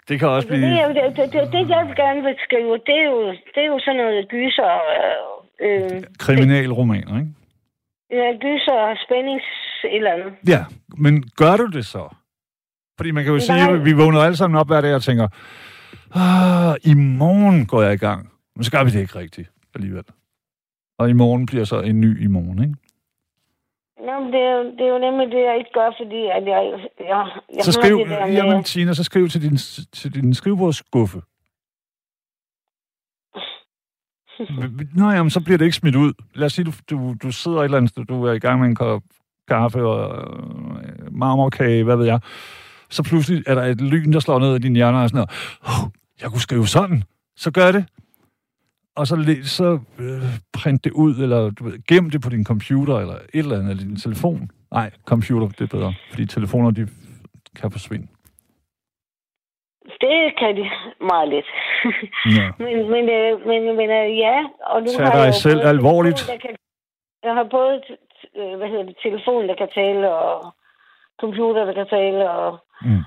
Det 0.10 0.20
kan 0.20 0.28
også 0.28 0.48
Det, 0.48 0.58
blive... 0.58 0.82
jo- 0.84 0.94
det, 0.94 1.18
det, 1.18 1.34
det, 1.34 1.52
det, 1.54 1.70
jeg 1.70 1.94
gerne 1.96 2.22
vil 2.24 2.36
skrive, 2.46 2.74
det 2.88 2.96
er 3.02 3.06
jo, 3.12 3.28
det 3.56 3.62
er 3.64 3.68
jo 3.68 3.80
sådan 3.80 3.98
noget 3.98 4.28
gyser, 4.30 4.72
øh, 5.62 5.96
øh, 5.98 6.04
kriminalromaner, 6.20 7.20
ikke? 7.20 7.32
ja, 8.12 8.28
gyser 8.46 8.72
og 8.74 8.98
spændings 9.06 9.44
eller 9.92 10.12
andet. 10.12 10.34
Ja, 10.48 10.66
men 10.98 11.24
gør 11.38 11.58
du 11.58 11.66
det 11.66 11.86
så? 11.86 12.16
Fordi 13.00 13.12
man 13.12 13.24
kan 13.24 13.34
jo 13.34 13.40
sige, 13.40 13.66
Nej. 13.66 13.76
at 13.76 13.86
vi 13.86 13.94
vågner 13.94 14.20
alle 14.20 14.36
sammen 14.38 14.60
op 14.60 14.68
hver 14.68 14.82
dag 14.82 14.96
og 14.96 15.04
tænker, 15.04 15.28
ah, 16.16 16.76
i 16.84 16.94
morgen 16.94 17.66
går 17.66 17.82
jeg 17.82 17.94
i 17.94 17.98
gang. 17.98 18.30
Men 18.56 18.64
så 18.64 18.72
gør 18.72 18.84
vi 18.84 18.90
det 18.90 19.00
ikke 19.02 19.20
rigtigt 19.20 19.50
alligevel. 19.76 20.04
Og 21.00 21.10
i 21.10 21.14
morgen 21.14 21.46
bliver 21.46 21.66
så 21.66 21.80
en 21.82 22.02
ny 22.02 22.24
i 22.24 22.28
morgen, 22.28 22.60
ikke? 22.64 22.76
Nå, 24.08 24.20
men 24.24 24.34
det 24.34 24.42
er, 24.42 24.56
jo- 24.58 24.72
det 24.78 24.82
er 24.88 24.92
jo 24.96 25.00
nemlig 25.12 25.28
det, 25.36 25.42
jeg 25.50 25.56
ikke 25.58 25.70
gør, 25.74 25.90
fordi 26.02 26.22
at 26.38 26.44
jeg, 26.54 26.62
jeg, 27.00 27.26
jeg 27.56 27.64
Så 27.64 27.68
har 27.72 27.78
skriv, 27.82 27.98
det 28.00 28.08
der 28.10 28.26
med, 28.26 28.34
jamen 28.36 28.64
Tina, 28.64 28.94
så 28.94 29.04
skriv 29.04 29.28
til 29.30 29.42
din, 29.42 29.58
til 29.94 30.14
din 30.14 30.34
skrivebordsskuffe. 30.34 31.22
Nå, 34.96 35.10
jamen, 35.12 35.30
så 35.30 35.44
bliver 35.44 35.58
det 35.58 35.66
ikke 35.66 35.78
smidt 35.78 35.96
ud. 35.96 36.14
Lad 36.36 36.46
os 36.46 36.54
sige, 36.54 36.66
du, 36.66 36.72
du, 36.90 37.16
du 37.24 37.32
sidder 37.32 37.60
et 37.60 37.64
eller 37.64 37.78
andet 37.78 38.10
du 38.10 38.24
er 38.24 38.32
i 38.34 38.40
gang 38.40 38.60
med 38.60 38.68
en 38.70 38.76
kop 38.76 39.02
kaffe 39.48 39.82
og 39.86 40.00
øh, 40.84 41.14
marmorkage, 41.14 41.84
hvad 41.84 41.96
ved 41.96 42.06
jeg. 42.06 42.20
Så 42.90 43.04
pludselig 43.04 43.44
er 43.48 43.56
der 43.56 43.64
et 43.64 43.82
lyn, 43.82 44.14
der 44.14 44.20
slår 44.20 44.40
ned 44.40 44.56
i 44.56 44.60
din 44.60 44.76
hjerne 44.76 45.02
og 45.02 45.10
sådan 45.10 45.18
noget. 45.18 45.32
Oh, 45.62 45.90
jeg 46.22 46.30
kunne 46.30 46.42
skrive 46.42 46.68
sådan. 46.68 47.04
Så 47.36 47.52
gør 47.52 47.72
det. 47.72 47.86
Og 48.96 49.08
så, 49.08 49.16
så 49.44 49.80
øh, 50.00 50.22
print 50.54 50.84
det 50.84 50.92
ud, 50.92 51.16
eller 51.16 51.50
du 51.50 51.64
ved, 51.64 51.86
gem 51.88 52.10
det 52.10 52.22
på 52.22 52.30
din 52.30 52.46
computer, 52.46 53.00
eller 53.00 53.14
et 53.16 53.22
eller 53.34 53.58
andet, 53.60 53.72
eller 53.72 53.84
din 53.84 53.96
telefon. 54.00 54.50
Nej, 54.72 54.92
computer, 55.06 55.48
det 55.48 55.62
er 55.62 55.78
bedre, 55.78 55.94
fordi 56.10 56.26
telefoner, 56.26 56.72
de 56.72 56.88
kan 57.56 57.72
forsvinde. 57.72 58.08
det 60.02 60.18
kan 60.40 60.56
de 60.58 60.66
meget 61.12 61.30
lidt. 61.30 61.50
Ja. 62.38 62.48
men, 62.64 62.76
men, 62.94 63.04
øh, 63.18 63.32
men, 63.50 63.62
men 63.80 63.90
øh, 64.00 64.18
ja, 64.18 64.38
og 64.72 64.82
nu 64.82 64.88
Tag 64.98 65.06
har 65.06 65.14
dig 65.14 65.26
jeg 65.26 65.34
selv 65.34 65.60
alvorligt. 65.68 66.18
telefon, 66.18 66.40
Kan, 66.40 66.56
jeg 67.24 67.34
har 67.34 67.48
både 67.58 67.82
hvad 68.60 68.70
hedder 68.72 68.84
det, 68.84 68.96
telefon, 69.04 69.48
der 69.50 69.56
kan 69.56 69.70
tale, 69.76 70.14
og 70.14 70.56
computer, 71.22 71.66
der 71.66 71.74
kan 71.74 71.88
tale, 71.90 72.30
og 72.32 72.60
Mm. 72.82 73.04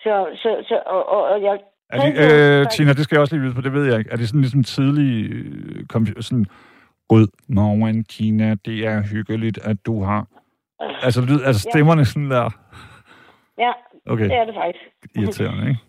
så, 0.00 0.14
så, 0.42 0.64
så 0.68 0.82
og, 0.86 1.08
og, 1.08 1.22
og 1.24 1.42
jeg 1.42 1.58
Er 1.90 1.98
det, 2.04 2.12
øh, 2.60 2.66
Tina, 2.70 2.92
det 2.92 3.04
skal 3.04 3.16
jeg 3.16 3.20
også 3.20 3.34
lige 3.34 3.42
vide 3.42 3.54
på, 3.54 3.60
det 3.60 3.72
ved 3.72 3.84
jeg 3.90 3.98
ikke. 3.98 4.10
Er 4.10 4.16
det 4.16 4.28
sådan 4.28 4.40
ligesom 4.40 4.62
tidlig, 4.64 5.30
øh, 5.32 5.84
sådan, 6.20 6.46
God 7.08 7.26
morgen, 7.48 8.04
Tina, 8.04 8.54
det 8.64 8.86
er 8.86 9.02
hyggeligt, 9.12 9.58
at 9.58 9.76
du 9.86 10.02
har... 10.04 10.26
Altså, 11.02 11.20
lyd, 11.20 11.40
altså 11.44 11.68
Ja. 11.68 11.70
stemmerne 11.70 12.04
sådan 12.04 12.30
der... 12.30 12.50
ja, 13.58 13.72
Okay, 14.06 14.24
det 14.24 14.32
er 14.36 14.44
det 14.44 14.54
faktisk. 14.54 14.84
irriterende, 15.16 15.68
ikke? 15.68 15.80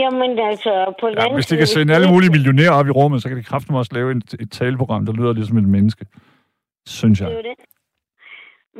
Jamen 0.00 0.38
altså, 0.38 0.94
på 1.00 1.08
Ja, 1.08 1.34
hvis 1.34 1.46
de 1.46 1.56
kan 1.56 1.66
sende 1.66 1.94
alle 1.94 2.10
mulige 2.12 2.30
millionærer 2.30 2.70
op 2.70 2.86
i 2.86 2.90
rummet, 2.90 3.22
så 3.22 3.28
kan 3.28 3.38
de 3.38 3.42
kraften 3.42 3.74
også 3.74 3.90
lave 3.94 4.10
et, 4.16 4.34
et 4.40 4.50
taleprogram, 4.52 5.06
der 5.06 5.12
lyder 5.12 5.32
ligesom 5.32 5.58
et 5.58 5.64
menneske. 5.68 6.06
Synes 6.86 7.18
Det 7.18 7.24
jeg. 7.26 7.32
er 7.32 7.36
jo 7.36 7.42
det. 7.42 7.54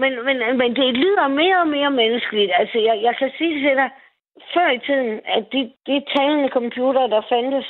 Men, 0.03 0.13
men, 0.27 0.37
men 0.61 0.71
det 0.79 0.87
lyder 1.03 1.27
mere 1.41 1.57
og 1.65 1.69
mere 1.77 1.91
menneskeligt. 2.03 2.51
Altså, 2.61 2.79
jeg, 2.89 2.97
jeg 3.07 3.15
kan 3.21 3.31
sige 3.39 3.55
til 3.65 3.75
dig, 3.81 3.91
før 4.55 4.69
i 4.79 4.81
tiden, 4.87 5.11
at 5.37 5.45
de, 5.53 5.61
de 5.89 5.97
talende 6.15 6.49
computer, 6.59 7.03
der 7.15 7.21
fandtes 7.33 7.69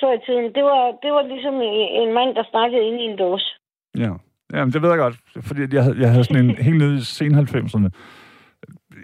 før 0.00 0.12
i 0.18 0.20
tiden, 0.26 0.46
det 0.56 0.62
var, 0.70 0.82
det 1.02 1.10
var 1.16 1.22
ligesom 1.32 1.54
en 2.02 2.10
mand, 2.18 2.30
der 2.38 2.44
snakkede 2.52 2.82
ind 2.88 2.98
i 3.00 3.04
en 3.10 3.18
dåse. 3.18 3.48
Ja. 4.04 4.12
Jamen, 4.52 4.72
det 4.72 4.82
ved 4.82 4.88
jeg 4.88 4.98
godt. 4.98 5.16
Fordi 5.48 5.60
jeg 5.76 5.82
havde, 5.84 5.96
jeg 6.00 6.10
havde 6.12 6.24
sådan 6.24 6.44
en 6.44 6.50
helt 6.66 6.78
nede 6.78 6.94
i 6.96 7.00
sen 7.00 7.34
90'erne. 7.34 7.88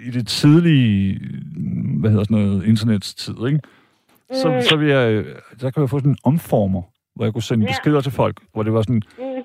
I 0.06 0.10
det 0.10 0.26
tidlige, 0.28 1.20
hvad 2.00 2.10
hedder 2.10 2.24
sådan 2.24 2.38
noget, 2.44 2.64
internets 2.66 3.14
tid, 3.14 3.34
ikke? 3.46 3.60
Så, 4.32 4.48
Mm. 4.50 4.60
så 4.60 4.76
vil 4.76 4.88
jeg, 4.88 5.12
øh, 5.12 5.24
der 5.60 5.70
kunne 5.70 5.82
jeg 5.82 5.90
få 5.90 5.98
sådan 5.98 6.10
en 6.10 6.18
omformer, 6.24 6.82
hvor 7.14 7.24
jeg 7.24 7.32
kunne 7.32 7.42
sende 7.42 7.64
Ja. 7.64 7.70
beskeder 7.70 8.00
til 8.00 8.12
folk, 8.12 8.36
hvor 8.52 8.62
det 8.62 8.72
var 8.72 8.82
sådan, 8.82 9.02
Mm. 9.18 9.42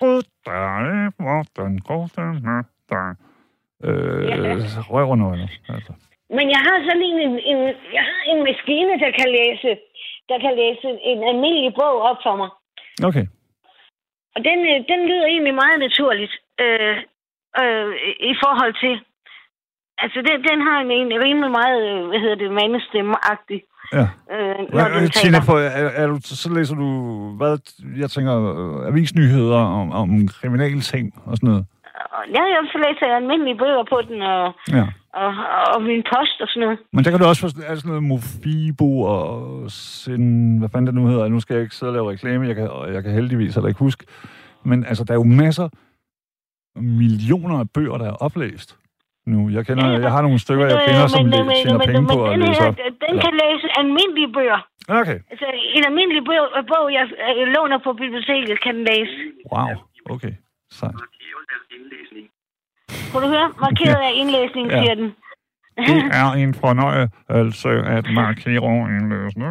Goddag, 0.00 1.12
hvordan 1.18 1.78
går 1.88 2.04
det 2.16 2.28
med 2.46 2.62
dig? 2.90 3.08
Øh, 3.84 4.24
Ja. 4.28 4.34
altså. 5.74 5.92
Men 6.36 6.46
jeg 6.54 6.60
har 6.68 6.76
sådan 6.86 7.02
en, 7.02 7.18
en, 7.50 7.60
jeg 7.96 8.04
har 8.10 8.20
en 8.32 8.40
maskine, 8.48 8.92
der 9.04 9.10
kan 9.18 9.28
læse, 9.38 9.70
der 10.28 10.38
kan 10.44 10.52
læse 10.62 10.86
en 11.10 11.20
almindelig 11.30 11.72
bog 11.80 11.96
op 12.10 12.18
for 12.26 12.34
mig. 12.40 12.50
Okay. 13.08 13.26
Og 14.34 14.40
den, 14.48 14.58
øh, 14.70 14.78
den 14.90 15.00
lyder 15.08 15.26
egentlig 15.26 15.54
meget 15.54 15.78
naturligt 15.86 16.34
øh, 16.64 16.96
øh, 17.62 17.88
i 18.32 18.34
forhold 18.44 18.74
til... 18.82 18.94
Altså, 20.04 20.18
den, 20.28 20.36
den 20.50 20.58
har 20.66 20.78
en, 20.80 20.90
en 20.90 21.22
rimelig 21.24 21.50
meget, 21.50 21.80
øh, 21.92 22.06
hvad 22.08 22.20
hedder 22.20 22.38
det, 22.42 22.50
mandestemmeagtig. 22.60 23.60
Ja. 23.92 24.06
Øh, 24.34 24.58
når 24.72 24.88
Hvad, 24.88 25.00
den 25.00 25.10
Tina, 25.10 25.38
for, 25.38 25.58
er, 25.58 25.88
er 26.00 26.06
du, 26.06 26.18
så 26.22 26.54
læser 26.54 26.74
du, 26.74 26.88
hvad, 27.36 27.58
jeg 27.98 28.10
tænker, 28.10 28.34
øh, 28.80 28.86
avisnyheder 28.88 29.56
om, 29.58 29.92
om 29.92 30.28
kriminalting 30.28 31.12
og 31.24 31.36
sådan 31.36 31.48
noget. 31.50 31.64
Og 32.16 32.22
Ja, 32.34 32.42
jeg 32.54 32.60
så 32.72 32.78
læser 32.86 33.06
jeg 33.06 33.16
almindelige 33.16 33.58
bøger 33.58 33.84
på 33.92 33.98
den, 34.08 34.22
og, 34.22 34.54
Ja. 34.72 34.86
og, 35.22 35.30
og 35.74 35.82
min 35.82 36.02
post 36.14 36.36
og 36.40 36.48
sådan 36.48 36.60
noget. 36.62 36.78
Men 36.92 37.04
der 37.04 37.10
kan 37.10 37.20
du 37.20 37.26
også 37.26 37.40
få 37.42 37.48
sådan- 37.48 37.70
er 37.70 37.74
sådan 37.74 37.88
noget 37.88 38.02
Mofibo 38.02 39.00
og 39.02 39.70
sin, 39.70 40.58
hvad 40.58 40.68
fanden 40.68 40.86
det 40.86 40.94
nu 40.94 41.06
hedder. 41.06 41.28
Nu 41.28 41.40
skal 41.40 41.54
jeg 41.54 41.62
ikke 41.62 41.74
sidde 41.76 41.90
og 41.90 41.94
lave 41.94 42.10
reklame, 42.10 42.46
jeg 42.46 42.54
kan, 42.54 42.68
og 42.70 42.94
jeg 42.94 43.02
kan 43.02 43.12
heldigvis 43.12 43.54
heller 43.54 43.68
ikke 43.68 43.78
huske. 43.78 44.04
Men 44.64 44.84
altså, 44.84 45.04
der 45.04 45.12
er 45.12 45.18
jo 45.18 45.24
masser, 45.24 45.68
millioner 46.76 47.58
af 47.58 47.70
bøger, 47.70 47.98
der 47.98 48.06
er 48.06 48.12
oplæst 48.26 48.76
nu. 49.34 49.40
Jeg, 49.56 49.62
kender, 49.66 49.84
Ja, 49.86 49.92
ja. 49.96 50.00
jeg 50.06 50.10
har 50.16 50.22
nogle 50.26 50.38
stykker, 50.44 50.64
jeg 50.72 50.78
kender, 50.86 51.06
som 51.06 51.24
men- 51.24 51.30
læ- 51.30 51.54
tjener 51.62 51.78
men- 51.78 51.86
penge 51.90 52.00
men 52.00 52.10
på 52.16 52.24
at 52.24 52.30
den 52.32 52.40
læse 52.46 52.60
her, 52.62 52.68
op. 52.68 52.76
Den 53.06 53.14
kan 53.24 53.32
læse 53.44 53.66
almindelige 53.80 54.30
bøger. 54.36 54.60
Okay, 55.00 55.18
Altså, 55.32 55.46
en 55.76 55.82
almindelig 55.88 56.22
bog, 56.28 56.44
bog 56.72 56.84
jeg 56.98 57.04
låner 57.56 57.78
på 57.86 57.90
biblioteket, 58.02 58.62
kan 58.64 58.72
den 58.76 58.84
læse. 58.92 59.14
wow, 59.52 59.68
okay, 60.14 60.32
sejt. 60.78 60.94
Kan 63.12 63.20
du 63.24 63.28
høre? 63.28 63.48
Markeret 63.60 64.00
af 64.08 64.12
indlæsning, 64.14 64.66
Ja. 64.70 64.82
siger 64.82 64.94
den. 64.94 65.08
Det 65.88 66.04
er 66.12 66.30
en 66.32 66.54
fornøjelse 66.54 67.68
at 67.70 68.04
markere 68.12 68.88
en 68.96 69.08
løsning. 69.08 69.48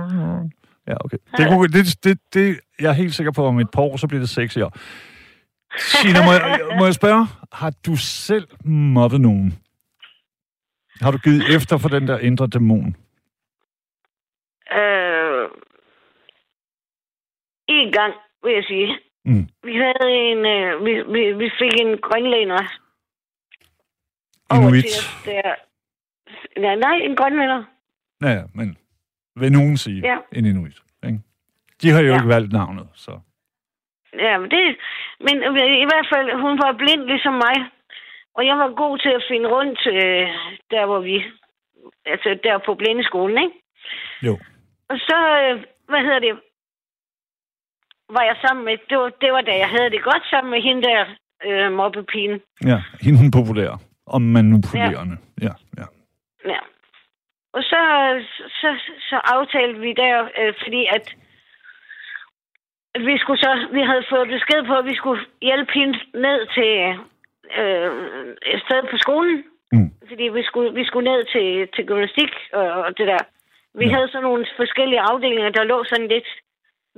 Ja, 0.87 0.93
okay. 1.05 1.17
Det, 1.37 1.47
kunne, 1.49 1.67
det, 1.67 1.85
det, 2.03 2.17
det, 2.33 2.59
jeg 2.81 2.89
er 2.89 2.93
helt 2.93 3.13
sikker 3.13 3.31
på, 3.31 3.43
at 3.43 3.47
om 3.47 3.59
et 3.59 3.71
par 3.73 3.81
år, 3.81 3.97
så 3.97 4.07
bliver 4.07 4.19
det 4.21 4.29
sexy 4.29 4.57
år. 4.57 4.73
Tina, 5.79 6.25
må 6.25 6.31
jeg, 6.31 6.59
må 6.79 6.85
jeg 6.85 6.93
spørge, 6.93 7.27
har 7.53 7.73
du 7.85 7.95
selv 7.95 8.47
mobbet 8.65 9.21
nogen? 9.21 9.53
Har 11.01 11.11
du 11.11 11.17
givet 11.17 11.55
efter 11.55 11.77
for 11.77 11.89
den 11.89 12.07
der 12.07 12.19
indre 12.19 12.47
dæmon? 12.47 12.95
Øh, 14.79 15.47
en 17.67 17.91
gang, 17.91 18.13
vil 18.43 18.53
jeg 18.53 18.63
sige. 18.63 18.99
Mm. 19.25 19.47
Vi 19.63 19.73
havde 19.75 20.11
en, 20.11 20.37
øh, 20.45 20.85
vi, 20.85 20.93
vi, 21.13 21.33
vi 21.33 21.51
fik 21.59 21.73
en 21.81 21.97
grønlænder 21.97 22.63
Inuit. 24.53 24.85
der. 25.25 25.55
Ja, 26.57 26.75
nej, 26.75 26.95
en 27.03 27.15
grønlænder. 27.15 27.63
Ja, 28.21 28.29
ja, 28.29 28.43
men 28.53 28.77
vil 29.35 29.51
nogen 29.51 29.77
sige, 29.77 30.01
Ja. 30.07 30.17
en 30.31 30.45
inuit. 30.45 30.77
Ikke? 31.05 31.19
De 31.81 31.89
har 31.89 31.99
jo 32.01 32.07
Ja. 32.07 32.15
ikke 32.15 32.27
valgt 32.27 32.51
navnet, 32.53 32.87
så... 32.93 33.19
Ja, 34.13 34.37
men, 34.37 34.51
det, 34.51 34.77
men 35.19 35.35
i 35.83 35.85
hvert 35.89 36.07
fald, 36.13 36.41
hun 36.41 36.57
var 36.63 36.75
blind 36.77 37.01
ligesom 37.01 37.33
mig. 37.33 37.57
Og 38.39 38.45
jeg 38.45 38.57
var 38.57 38.81
god 38.83 38.97
til 38.97 39.09
at 39.09 39.25
finde 39.31 39.47
rundt 39.55 39.81
øh, 39.87 40.27
der, 40.71 40.85
hvor 40.85 40.99
vi... 40.99 41.15
Altså, 42.05 42.29
der 42.43 42.65
på 42.65 42.73
blindeskolen, 42.75 43.37
ikke? 43.45 43.55
Jo. 44.27 44.33
Og 44.89 44.97
så, 45.07 45.17
øh, 45.43 45.55
hvad 45.89 46.01
hedder 46.05 46.19
det, 46.19 46.33
var 48.15 48.23
jeg 48.29 48.37
sammen 48.45 48.65
med... 48.65 48.77
Det 48.89 48.97
var, 48.97 49.09
det 49.21 49.31
var 49.31 49.41
da 49.41 49.53
jeg 49.63 49.69
havde 49.69 49.89
det 49.89 50.03
godt 50.03 50.25
sammen 50.29 50.51
med 50.51 50.61
hende 50.61 50.81
der, 50.81 51.05
øh, 51.45 51.71
mobbepigen. 51.71 52.41
Ja, 52.65 52.79
hende 53.01 53.19
hun 53.19 53.31
populær. 53.31 53.71
Og 54.05 54.21
manipulerende. 54.21 55.17
Ja, 55.41 55.53
ja. 55.77 55.85
Ja. 56.53 56.59
Og 57.53 57.63
så, 57.63 57.81
så, 58.61 58.69
så 59.09 59.17
aftalte 59.23 59.79
vi 59.79 59.93
der, 59.93 60.15
øh, 60.39 60.53
fordi 60.63 60.81
at, 60.95 61.15
at 62.95 63.01
vi 63.05 63.17
skulle 63.17 63.39
så, 63.39 63.67
vi 63.71 63.81
havde 63.81 64.05
fået 64.09 64.27
besked 64.27 64.67
på, 64.67 64.73
at 64.75 64.85
vi 64.85 64.95
skulle 64.95 65.21
hjælpe 65.41 65.71
hende 65.73 65.97
ned 66.13 66.39
til 66.55 66.99
øh, 67.61 67.89
et 68.53 68.61
sted 68.65 68.81
på 68.91 68.97
skolen. 69.05 69.37
Mm. 69.71 69.89
Fordi 70.09 70.25
vi 70.37 70.43
skulle, 70.49 70.69
vi 70.79 70.83
skulle 70.85 71.11
ned 71.11 71.21
til, 71.33 71.47
til 71.75 71.83
gymnastik 71.89 72.31
og, 72.53 72.65
og 72.85 72.97
det 72.97 73.07
der. 73.07 73.21
Vi 73.79 73.85
Ja. 73.85 73.91
havde 73.95 74.07
sådan 74.11 74.23
nogle 74.29 74.45
forskellige 74.61 75.01
afdelinger, 75.11 75.49
der 75.49 75.63
lå 75.63 75.77
sådan 75.83 76.07
lidt 76.07 76.29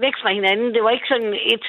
væk 0.05 0.15
fra 0.21 0.29
hinanden. 0.37 0.73
Det 0.75 0.83
var 0.83 0.89
ikke 0.89 1.07
sådan 1.13 1.33
et, 1.55 1.65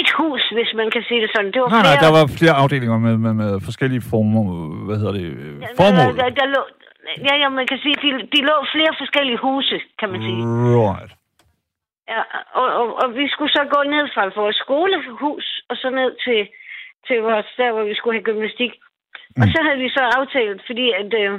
et 0.00 0.08
hus, 0.18 0.42
hvis 0.56 0.70
man 0.80 0.88
kan 0.94 1.02
sige 1.08 1.20
det 1.24 1.30
sådan. 1.34 1.52
Det 1.52 1.60
var 1.62 1.68
Nej, 1.68 1.82
nej, 1.82 1.96
flere, 1.96 2.04
der 2.06 2.12
var 2.18 2.24
flere 2.40 2.56
afdelinger 2.62 2.98
med, 3.06 3.14
med, 3.24 3.32
med 3.42 3.50
forskellige 3.68 4.02
former, 4.10 4.42
hvad 4.86 4.96
hedder 5.00 5.16
det, 5.20 5.26
øh, 5.42 5.54
formål. 5.80 6.12
Der, 6.20 6.28
der 6.40 6.46
lå, 6.54 6.62
ja, 7.28 7.34
ja, 7.42 7.48
man 7.60 7.66
kan 7.70 7.78
sige, 7.84 7.96
de, 8.04 8.08
de 8.34 8.40
lå 8.50 8.56
flere 8.74 8.92
forskellige 9.02 9.38
huse, 9.46 9.76
kan 10.00 10.08
man 10.12 10.20
sige. 10.28 10.42
Right. 10.88 11.12
Ja, 12.12 12.20
og, 12.60 12.66
og, 12.80 12.86
og 13.02 13.08
vi 13.18 13.24
skulle 13.28 13.52
så 13.58 13.62
gå 13.74 13.80
ned 13.94 14.04
fra 14.14 14.22
vores 14.40 14.56
skolehus, 14.64 15.46
og 15.68 15.76
så 15.82 15.88
ned 16.00 16.10
til, 16.24 16.40
til 17.06 17.18
vores, 17.22 17.46
der, 17.56 17.72
hvor 17.72 17.84
vi 17.84 17.94
skulle 17.94 18.16
have 18.16 18.28
gymnastik. 18.28 18.72
Mm. 19.36 19.42
Og 19.42 19.46
så 19.48 19.58
havde 19.62 19.78
vi 19.78 19.88
så 19.88 20.02
aftalt, 20.18 20.60
fordi 20.66 20.86
at, 21.00 21.14
øh, 21.22 21.32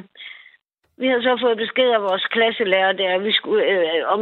vi 0.98 1.08
havde 1.08 1.24
så 1.24 1.38
fået 1.42 1.58
besked 1.58 1.90
af 1.90 2.02
vores 2.02 2.26
klasselærer 2.26 2.92
der, 2.92 3.18
vi 3.18 3.32
skulle, 3.32 3.64
øh, 3.72 4.02
om, 4.14 4.22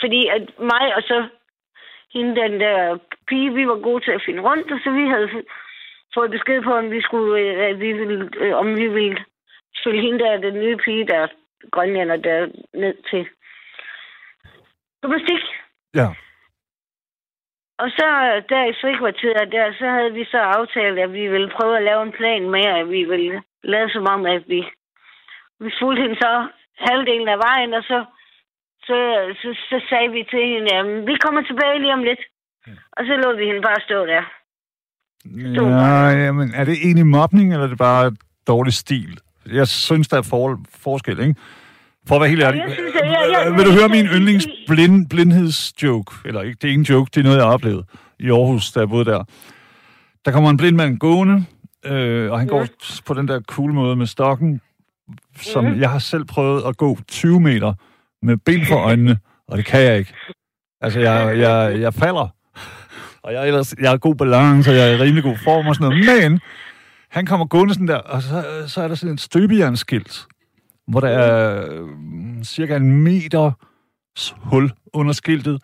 fordi 0.00 0.26
at 0.26 0.42
mig 0.58 0.94
og 0.96 1.02
så 1.02 1.28
hende, 2.14 2.40
den 2.42 2.60
der 2.60 2.98
pige, 3.28 3.54
vi 3.54 3.68
var 3.68 3.78
gode 3.88 4.04
til 4.04 4.10
at 4.10 4.22
finde 4.26 4.42
rundt, 4.42 4.72
og 4.72 4.78
så 4.84 4.90
vi 4.90 5.04
havde 5.14 5.28
fået 6.14 6.30
besked 6.30 6.62
på, 6.62 6.72
om 6.74 6.90
vi 6.90 7.00
skulle, 7.02 7.40
øh, 7.40 7.80
vi 7.80 7.92
ville, 7.92 8.30
øh, 8.36 8.56
om 8.56 8.76
vi 8.76 8.86
ville 8.88 9.24
følge 9.84 10.02
hende 10.02 10.18
der, 10.18 10.36
den 10.36 10.54
nye 10.54 10.76
pige, 10.76 11.06
der 11.06 11.18
er 11.18 11.28
grønlænder, 11.70 12.16
der 12.16 12.46
ned 12.74 12.94
til 13.10 13.28
gymnastik. 15.02 15.42
Ja. 15.94 16.08
Og 17.82 17.88
så 17.96 18.06
der 18.52 18.62
i 18.70 18.78
frikvarteret 18.80 19.52
der, 19.56 19.66
så 19.80 19.86
havde 19.96 20.12
vi 20.18 20.24
så 20.34 20.40
aftalt, 20.58 20.98
at 21.04 21.12
vi 21.18 21.24
ville 21.34 21.50
prøve 21.56 21.76
at 21.76 21.86
lave 21.88 22.02
en 22.02 22.14
plan 22.18 22.44
med, 22.54 22.66
at 22.80 22.86
vi 22.94 23.02
ville 23.12 23.42
lade 23.72 23.90
som 23.94 24.06
om, 24.14 24.26
at 24.26 24.42
vi, 24.52 24.60
vi 25.62 25.70
fulgte 25.80 26.02
hende 26.02 26.18
så 26.24 26.32
halvdelen 26.86 27.28
af 27.34 27.38
vejen, 27.48 27.74
og 27.78 27.82
så, 27.90 27.98
så, 28.86 28.98
så, 29.40 29.48
så 29.70 29.76
sagde 29.88 30.10
vi 30.16 30.22
til 30.32 30.42
hende, 30.52 30.70
at 30.78 31.06
vi 31.10 31.14
kommer 31.24 31.42
tilbage 31.42 31.78
lige 31.82 31.96
om 31.98 32.04
lidt. 32.10 32.22
Og 32.96 33.02
så 33.06 33.14
lå 33.22 33.36
vi 33.36 33.44
hende 33.46 33.62
bare 33.68 33.80
stå 33.88 34.06
der. 34.06 34.22
Ja, 35.84 36.24
jamen, 36.24 36.48
er 36.54 36.64
det 36.64 36.76
egentlig 36.84 37.06
mobning, 37.06 37.52
eller 37.52 37.64
er 37.64 37.68
det 37.68 37.78
bare 37.78 38.16
dårlig 38.46 38.72
stil? 38.72 39.20
Jeg 39.52 39.68
synes, 39.68 40.08
der 40.08 40.18
er 40.18 40.26
for, 40.30 40.60
forskel, 40.82 41.20
ikke? 41.20 41.34
For 42.08 42.14
at 42.14 42.20
være 42.20 42.30
helt 42.30 42.42
ærlig. 42.42 42.58
jeg 42.66 42.74
synes, 42.74 42.94
at 43.02 43.08
jeg- 43.10 43.28
jeg- 43.32 43.50
øh, 43.50 43.56
vil 43.58 43.64
du 43.66 43.70
høre 43.72 43.88
min 43.88 44.06
yndlings 44.06 44.48
blind, 44.68 45.08
blindhedsjoke? 45.08 46.12
Eller 46.24 46.42
ikke, 46.42 46.54
det 46.62 46.64
er 46.64 46.68
ikke 46.68 46.78
en 46.80 46.84
joke, 46.84 47.10
det 47.14 47.20
er 47.20 47.24
noget, 47.24 47.36
jeg 47.36 47.44
har 47.46 47.52
oplevet 47.52 47.84
i 48.20 48.30
Aarhus, 48.30 48.72
da 48.72 48.80
jeg 48.80 48.88
boede 48.88 49.04
der. 49.04 49.24
Der 50.24 50.30
kommer 50.32 50.50
en 50.50 50.56
blind 50.56 50.76
mand 50.76 50.98
gående, 50.98 51.44
øh, 51.84 52.30
og 52.32 52.38
han 52.38 52.48
Ja. 52.48 52.52
går 52.54 52.66
på 53.06 53.14
den 53.14 53.28
der 53.28 53.40
cool 53.40 53.72
måde 53.72 53.96
med 53.96 54.06
stokken, 54.06 54.60
som 55.40 55.64
Mhm. 55.64 55.80
jeg 55.80 55.90
har 55.90 55.98
selv 55.98 56.24
prøvet 56.24 56.62
at 56.68 56.76
gå 56.76 56.98
20 57.08 57.40
meter 57.40 57.74
med 58.22 58.36
ben 58.36 58.66
for 58.66 58.76
øjnene, 58.76 59.18
og 59.48 59.58
det 59.58 59.64
kan 59.66 59.80
jeg 59.80 59.98
ikke. 59.98 60.12
Altså, 60.80 61.00
jeg, 61.00 61.38
jeg, 61.38 61.80
jeg 61.80 61.94
falder. 61.94 62.28
Og 63.22 63.32
jeg 63.32 63.42
er, 63.42 63.44
ellers, 63.46 63.74
jeg 63.80 63.90
har 63.90 63.96
god 63.96 64.14
balance, 64.14 64.70
og 64.70 64.76
jeg 64.76 64.90
er 64.90 64.96
i 64.96 65.02
rimelig 65.02 65.22
god 65.24 65.36
form 65.44 65.66
og 65.66 65.74
sådan 65.74 65.88
noget. 66.06 66.22
Men 66.30 66.40
han 67.10 67.26
kommer 67.26 67.46
gående 67.46 67.74
sådan 67.74 67.88
der, 67.88 67.96
og 67.96 68.22
så, 68.22 68.44
så 68.66 68.80
er 68.82 68.88
der 68.88 68.94
sådan 68.94 69.14
et 69.14 69.20
støbejernsskilt, 69.20 70.26
hvor 70.88 71.00
der 71.00 71.08
er 71.08 71.66
øh, 71.72 72.44
cirka 72.44 72.76
en 72.76 73.02
meter 73.02 73.52
hul 74.36 74.72
under 74.92 75.12
skiltet 75.12 75.62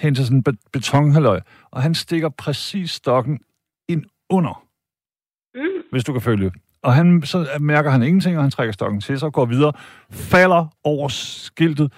hen 0.00 0.14
til 0.14 0.24
sådan 0.24 0.36
en 0.38 0.42
be- 0.42 0.56
betonhalløj. 0.72 1.40
Og 1.70 1.82
han 1.82 1.94
stikker 1.94 2.28
præcis 2.28 2.90
stokken 2.90 3.40
ind 3.88 4.04
under, 4.30 4.62
Mm. 5.54 5.82
hvis 5.90 6.04
du 6.04 6.12
kan 6.12 6.22
følge. 6.22 6.52
Og 6.82 6.94
han, 6.94 7.22
så 7.24 7.46
mærker 7.60 7.90
han 7.90 8.02
ingenting, 8.02 8.36
og 8.36 8.42
han 8.44 8.50
trækker 8.50 8.72
stokken 8.72 9.00
til 9.00 9.18
sig, 9.18 9.32
går 9.32 9.44
videre, 9.44 9.72
falder 10.10 10.66
over 10.84 11.08
skiltet. 11.08 11.92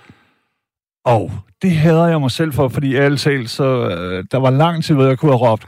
Og 1.04 1.32
det 1.62 1.70
hader 1.70 2.06
jeg 2.06 2.20
mig 2.20 2.30
selv 2.30 2.52
for, 2.52 2.68
fordi 2.68 2.94
ærligt 2.96 3.20
talt, 3.20 3.50
så 3.50 3.64
øh, 3.90 4.24
der 4.30 4.38
var 4.38 4.50
lang 4.50 4.84
tid, 4.84 4.94
hvor 4.94 5.04
jeg 5.04 5.18
kunne 5.18 5.32
have 5.38 5.50
råbt, 5.50 5.66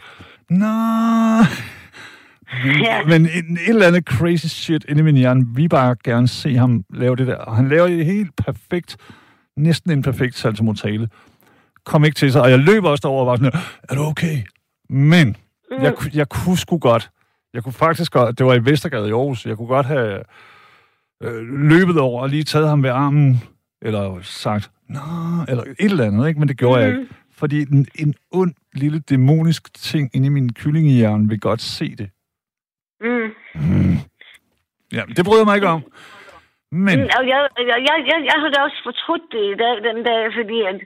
nej. 0.50 1.42
Men, 2.64 2.80
Ja. 2.80 3.04
men 3.04 3.20
en, 3.26 3.52
et 3.52 3.68
eller 3.68 3.86
andet 3.86 4.04
crazy 4.04 4.46
shit 4.46 4.84
inde 4.88 5.00
i 5.00 5.02
min 5.02 5.16
hjerne, 5.16 5.46
vi 5.54 5.68
bare 5.68 5.96
gerne 6.04 6.28
se 6.28 6.56
ham 6.56 6.84
lave 6.94 7.16
det 7.16 7.26
der. 7.26 7.36
Og 7.36 7.56
han 7.56 7.68
laver 7.68 7.86
det 7.88 8.04
helt 8.06 8.36
perfekt, 8.36 8.96
næsten 9.56 9.90
en 9.90 10.02
perfekt 10.02 10.34
saltomortale. 10.38 11.08
Kom 11.84 12.04
ikke 12.04 12.14
til 12.14 12.32
sig, 12.32 12.42
og 12.42 12.50
jeg 12.50 12.58
løber 12.58 12.88
også 12.90 13.02
derover 13.02 13.20
og 13.20 13.26
var 13.26 13.36
sådan, 13.36 13.60
er 13.88 13.94
du 13.94 14.02
okay? 14.02 14.38
Men 14.90 15.36
jeg, 15.82 15.94
ku- 15.94 16.08
jeg 16.14 16.28
kunne 16.28 16.58
sgu 16.58 16.78
godt. 16.78 17.10
Jeg 17.54 17.62
kunne 17.64 17.72
faktisk 17.72 18.12
godt, 18.12 18.38
det 18.38 18.46
var 18.46 18.54
i 18.54 18.64
Vestergade 18.64 19.08
i 19.08 19.12
Aarhus, 19.12 19.46
jeg 19.46 19.56
kunne 19.56 19.68
godt 19.68 19.86
have 19.86 20.22
øh, 21.22 21.42
løbet 21.68 21.98
over 21.98 22.22
og 22.22 22.28
lige 22.28 22.44
taget 22.44 22.68
ham 22.68 22.82
ved 22.82 22.90
armen, 22.90 23.42
eller 23.82 24.18
sagt, 24.22 24.70
nå, 24.88 25.00
eller 25.48 25.62
et 25.62 25.74
eller 25.78 26.04
andet, 26.04 26.28
ikke? 26.28 26.40
men 26.40 26.48
det 26.48 26.56
gjorde 26.58 26.80
mm-hmm. 26.80 26.92
jeg 26.94 27.00
ikke. 27.02 27.14
Fordi 27.36 27.60
en, 27.62 27.86
en 27.94 28.14
ond, 28.30 28.54
lille, 28.74 28.98
dæmonisk 28.98 29.74
ting 29.74 30.10
inde 30.14 30.26
i 30.26 30.28
min 30.28 30.52
kyllingehjerne 30.52 31.28
vil 31.28 31.40
godt 31.40 31.62
se 31.62 31.94
det. 31.94 32.10
Mm. 33.00 33.28
Ja, 34.96 35.02
det 35.16 35.22
bryder 35.24 35.42
jeg 35.42 35.48
mig 35.50 35.56
ikke 35.60 35.68
om. 35.76 35.82
Men, 36.72 36.98
Mm, 36.98 37.08
og 37.18 37.22
jeg, 37.32 37.38
jeg, 37.70 37.78
jeg, 37.88 37.96
jeg, 38.10 38.18
jeg 38.30 38.36
har 38.42 38.48
da 38.54 38.58
også 38.68 38.80
fortrudt 38.88 39.26
det 39.34 39.44
i 39.54 39.56
dag, 39.62 39.74
den 39.88 40.04
dag, 40.04 40.20
fordi 40.38 40.58
at, 40.70 40.78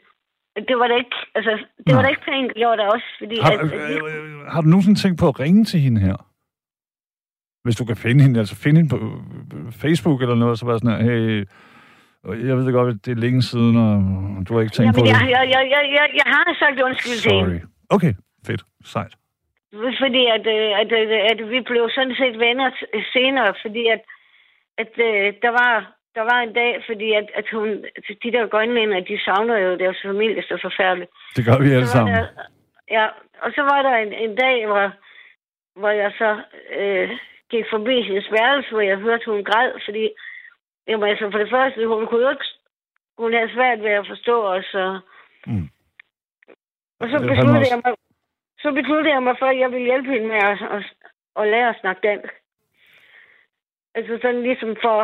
at 0.57 0.63
det 0.69 0.77
var 0.81 0.87
da 0.89 0.95
ikke, 1.03 1.17
altså, 1.35 1.53
det 1.85 1.93
var 1.95 2.03
Nå. 2.03 2.03
da 2.03 2.09
ikke 2.09 2.25
pænt 2.31 2.53
gjort 2.55 2.81
af 2.85 2.89
os, 2.95 3.07
fordi 3.21 3.37
har, 3.41 3.53
at, 3.53 3.59
at, 3.61 3.73
øh, 3.73 4.41
øh, 4.41 4.47
har 4.53 4.61
du 4.61 4.69
nogensinde 4.69 4.99
tænkt 5.01 5.19
på 5.21 5.29
at 5.29 5.41
ringe 5.41 5.65
til 5.65 5.81
hende 5.81 6.01
her? 6.01 6.17
Hvis 7.65 7.77
du 7.77 7.85
kan 7.85 7.97
finde 7.97 8.23
hende, 8.25 8.39
altså 8.39 8.57
finde 8.57 8.77
hende 8.81 8.91
på 8.97 8.99
øh, 9.57 9.73
Facebook 9.73 10.23
eller 10.23 10.35
noget, 10.35 10.59
så 10.59 10.65
bare 10.67 10.79
sådan 10.79 10.97
her, 10.97 11.03
hey, 11.11 11.47
øh, 12.27 12.49
jeg 12.49 12.57
ved 12.57 12.73
godt, 12.73 12.95
at 12.95 13.07
det 13.07 13.13
er 13.13 13.21
længe 13.27 13.43
siden, 13.43 13.77
og 13.77 13.95
du 14.49 14.55
har 14.55 14.61
ikke 14.61 14.75
tænkt 14.75 14.95
på 14.95 15.01
jamen, 15.05 15.15
det. 15.15 15.21
jeg, 15.21 15.31
jeg, 15.37 15.43
jeg, 15.55 15.63
jeg, 15.75 15.83
jeg, 15.99 16.07
jeg 16.21 16.29
har 16.35 16.57
sagt 16.63 16.81
undskyld 16.89 17.19
til 17.23 17.33
hende. 17.33 17.61
Sorry. 17.61 17.61
Okay, 17.97 18.13
fedt. 18.47 18.63
Sejt. 18.85 19.20
Fordi 19.73 20.27
at, 20.37 20.47
øh, 20.47 20.81
at, 20.81 20.93
at, 20.93 21.11
at 21.33 21.51
vi 21.51 21.61
blev 21.61 21.91
sådan 21.91 22.15
set 22.15 22.39
venner 22.39 22.71
senere, 23.13 23.55
fordi 23.63 23.87
at, 23.87 24.03
at 24.79 24.93
øh, 24.99 25.35
der 25.43 25.51
var 25.51 25.93
der 26.15 26.21
var 26.21 26.41
en 26.41 26.53
dag, 26.53 26.85
fordi 26.89 27.13
at, 27.13 27.31
at 27.35 27.47
hun, 27.53 27.69
de 28.23 28.33
der 28.33 28.47
grønlænder, 28.47 29.01
de 29.01 29.25
savner 29.25 29.57
jo 29.59 29.79
deres 29.79 29.99
familie 30.05 30.43
så 30.43 30.59
forfærdeligt. 30.63 31.11
Det 31.37 31.45
gør 31.45 31.59
vi 31.59 31.71
alle 31.71 31.87
sammen. 31.87 32.15
Der, 32.17 32.27
ja, 32.91 33.07
og 33.43 33.53
så 33.55 33.63
var 33.63 33.83
der 33.83 33.95
en, 33.97 34.13
en 34.13 34.35
dag, 34.37 34.67
hvor, 34.67 34.93
hvor 35.81 35.91
jeg 35.91 36.13
så 36.19 36.31
øh, 36.79 37.11
gik 37.51 37.65
forbi 37.71 38.03
hendes 38.03 38.29
værelse, 38.33 38.71
hvor 38.71 38.81
jeg 38.81 38.97
hørte, 38.97 39.31
hun 39.31 39.45
græd, 39.45 39.73
fordi 39.85 40.11
jamen, 40.89 41.09
altså, 41.09 41.31
for 41.31 41.39
det 41.39 41.51
første, 41.51 41.87
hun 41.87 42.07
kunne 42.07 42.25
jo 42.25 42.31
ikke, 42.31 42.45
hun 43.19 43.33
havde 43.33 43.55
svært 43.55 43.81
ved 43.83 43.91
at 43.91 44.07
forstå 44.07 44.37
os, 44.47 44.75
og, 44.75 45.01
Mm. 45.47 45.69
og 47.01 47.07
så 47.11 47.17
besluttede 47.19 47.71
jeg 47.73 47.81
mig, 47.85 47.95
så 48.63 48.69
besluttede 48.79 49.15
jeg 49.15 49.23
mig 49.23 49.37
for, 49.41 49.47
at 49.47 49.59
jeg 49.63 49.71
ville 49.71 49.87
hjælpe 49.91 50.11
hende 50.15 50.29
med 50.33 50.41
at, 50.51 50.59
at, 50.77 50.83
at 51.41 51.45
lære 51.53 51.69
at 51.69 51.81
snakke 51.81 52.01
dansk. 52.09 52.33
Altså 53.95 54.13
sådan 54.23 54.43
ligesom 54.43 54.71
for... 54.85 54.99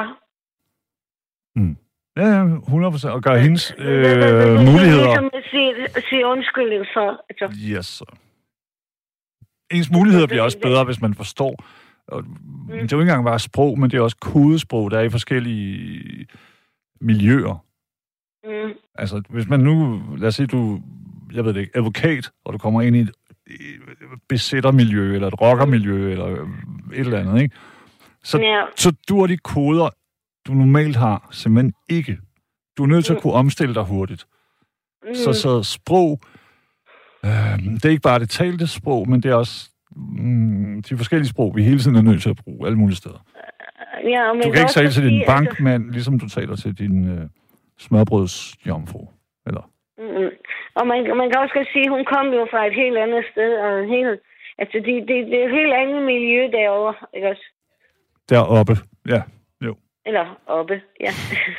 Ja, 2.17 2.27
ja, 2.27 2.43
100 2.45 2.91
procent. 2.93 3.13
Og 3.13 3.23
gøre 3.23 3.39
hendes 3.39 3.67
Det- 3.67 3.79
det- 3.79 4.05
det- 4.05 4.17
det- 4.17 4.35
øh, 4.35 4.59
det- 4.59 4.73
muligheder... 4.73 5.05
Ligesom 5.07 5.31
at 5.35 5.45
sige, 5.51 5.75
sige 6.11 6.27
undskyldning 6.27 6.85
for... 6.95 7.09
Altså, 7.31 7.47
Yes. 7.73 8.03
Ens 9.71 9.91
muligheder 9.93 10.27
bliver 10.27 10.43
også 10.43 10.59
bedre, 10.63 10.85
hvis 10.85 11.01
man 11.01 11.15
forstår. 11.15 11.65
Og 12.09 12.23
Det 12.23 12.75
er 12.75 12.77
jo 12.77 12.83
ikke 12.83 13.11
engang 13.11 13.25
bare 13.25 13.39
sprog, 13.39 13.79
men 13.79 13.91
det 13.91 13.97
er 13.97 14.01
også 14.01 14.17
kodesprog, 14.21 14.91
der 14.91 14.99
er 14.99 15.03
i 15.03 15.11
forskellige 15.11 16.27
miljøer. 17.01 17.65
mm, 18.45 18.73
Altså, 18.95 19.23
hvis 19.29 19.49
man 19.49 19.61
nu, 19.61 20.03
lad 20.19 20.29
os 20.29 20.35
sige, 20.35 20.47
du, 20.47 20.81
jeg 21.33 21.45
ved 21.45 21.55
det 21.55 21.61
ikke, 21.61 21.77
advokat, 21.77 22.31
og 22.45 22.53
du 22.53 22.59
kommer 22.59 22.83
ind 22.83 22.97
i 22.97 23.01
et 23.01 23.09
øh, 23.09 23.26
besættermiljø, 24.29 25.15
eller 25.15 25.29
et 25.29 25.41
rockermiljø, 25.41 26.11
eller 26.13 26.27
øh, 26.27 26.39
et 26.93 26.99
eller 27.01 27.19
andet, 27.21 27.43
ikke? 27.43 27.57
Så, 28.25 28.39
ja, 28.39 28.63
så 28.77 28.93
dur 29.09 29.27
de 29.27 29.37
koder 29.37 29.89
du 30.47 30.53
normalt 30.55 30.97
har, 30.97 31.29
simpelthen 31.31 31.73
ikke. 31.91 32.19
Du 32.79 32.83
er 32.83 32.87
nødt 32.87 33.05
til 33.05 33.13
at 33.13 33.17
Mm. 33.17 33.23
kunne 33.23 33.33
omstille 33.33 33.75
dig 33.75 33.83
hurtigt. 33.83 34.27
Mm. 35.09 35.15
Så, 35.15 35.33
så 35.33 35.63
sprog, 35.63 36.21
øh, 37.25 37.31
det 37.75 37.85
er 37.85 37.89
ikke 37.91 38.03
bare 38.03 38.19
det 38.19 38.31
talte 38.31 38.67
sprog, 38.67 39.09
men 39.09 39.23
det 39.23 39.31
er 39.31 39.35
også 39.35 39.71
mm, 39.97 40.83
de 40.83 40.97
forskellige 40.97 41.29
sprog, 41.29 41.57
vi 41.57 41.63
hele 41.63 41.79
tiden 41.79 41.97
er 41.97 42.03
nødt 42.03 42.23
til 42.23 42.31
at 42.31 42.37
bruge 42.45 42.67
alle 42.67 42.79
mulige 42.79 42.97
steder. 42.97 43.25
ja, 44.05 44.29
og 44.31 44.37
man 44.37 44.45
Du 44.47 44.51
kan 44.53 44.61
ikke 44.63 44.73
tale 44.73 44.91
til 44.91 45.03
din 45.03 45.11
sige, 45.11 45.21
altså- 45.21 45.33
bankmand, 45.33 45.91
ligesom 45.91 46.19
du 46.19 46.29
taler 46.29 46.57
til 46.57 46.79
din 46.79 47.09
øh, 47.09 47.29
smørbrødsjomfru. 47.79 49.09
Eller? 49.47 49.71
Mm. 49.99 50.31
Og 50.79 50.85
man, 50.91 50.99
man 51.21 51.29
kan 51.31 51.39
også 51.43 51.55
godt 51.59 51.69
sige, 51.73 51.85
at 51.89 51.95
hun 51.97 52.05
kom 52.15 52.27
jo 52.39 52.43
fra 52.53 52.61
et 52.69 52.75
helt 52.83 52.99
andet 53.05 53.23
sted, 53.33 53.51
og 53.65 53.71
en 53.83 53.89
helt, 53.97 54.21
altså 54.61 54.77
det, 54.87 54.95
det, 55.09 55.17
det 55.31 55.37
er 55.43 55.47
et 55.51 55.57
helt 55.61 55.75
andet 55.83 56.01
miljø 56.13 56.41
derovre, 56.59 56.95
ikke 57.17 57.29
også? 57.33 57.47
Deroppe, 58.31 58.77
ja. 59.09 59.23
Jo. 59.67 59.77
Eller 60.07 60.25
oppe, 60.47 60.81
ja. 61.01 61.11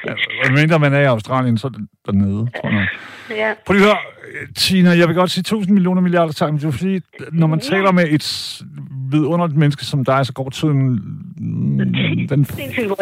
ja. 0.07 0.13
Og 0.45 0.51
mindre 0.59 0.80
man 0.80 0.93
er 0.93 0.99
i 0.99 1.03
Australien, 1.15 1.57
så 1.57 1.68
er 1.68 1.72
det 1.72 1.88
dernede, 2.05 2.47
tror 2.61 2.70
jeg. 2.70 2.88
ja. 3.30 3.53
Prøv 3.65 3.74
lige 3.74 3.84
at 3.86 3.89
høre, 3.89 3.97
Tina, 4.55 4.89
jeg 4.89 5.07
vil 5.07 5.15
godt 5.15 5.32
sige 5.32 5.41
1000 5.41 5.74
millioner 5.74 6.01
milliarder 6.01 6.34
tak, 6.34 6.49
men 6.51 6.59
det 6.59 6.68
er 6.68 6.72
fordi, 6.72 6.99
når 7.32 7.47
man 7.47 7.59
Ja. 7.59 7.63
taler 7.76 7.91
med 7.91 8.03
et 8.09 8.61
vidunderligt 9.11 9.57
menneske 9.59 9.86
som 9.86 10.05
dig, 10.05 10.26
så 10.26 10.34
går 10.34 10.49
tiden... 10.49 10.89
mm, 11.38 11.78
Den, 11.78 11.88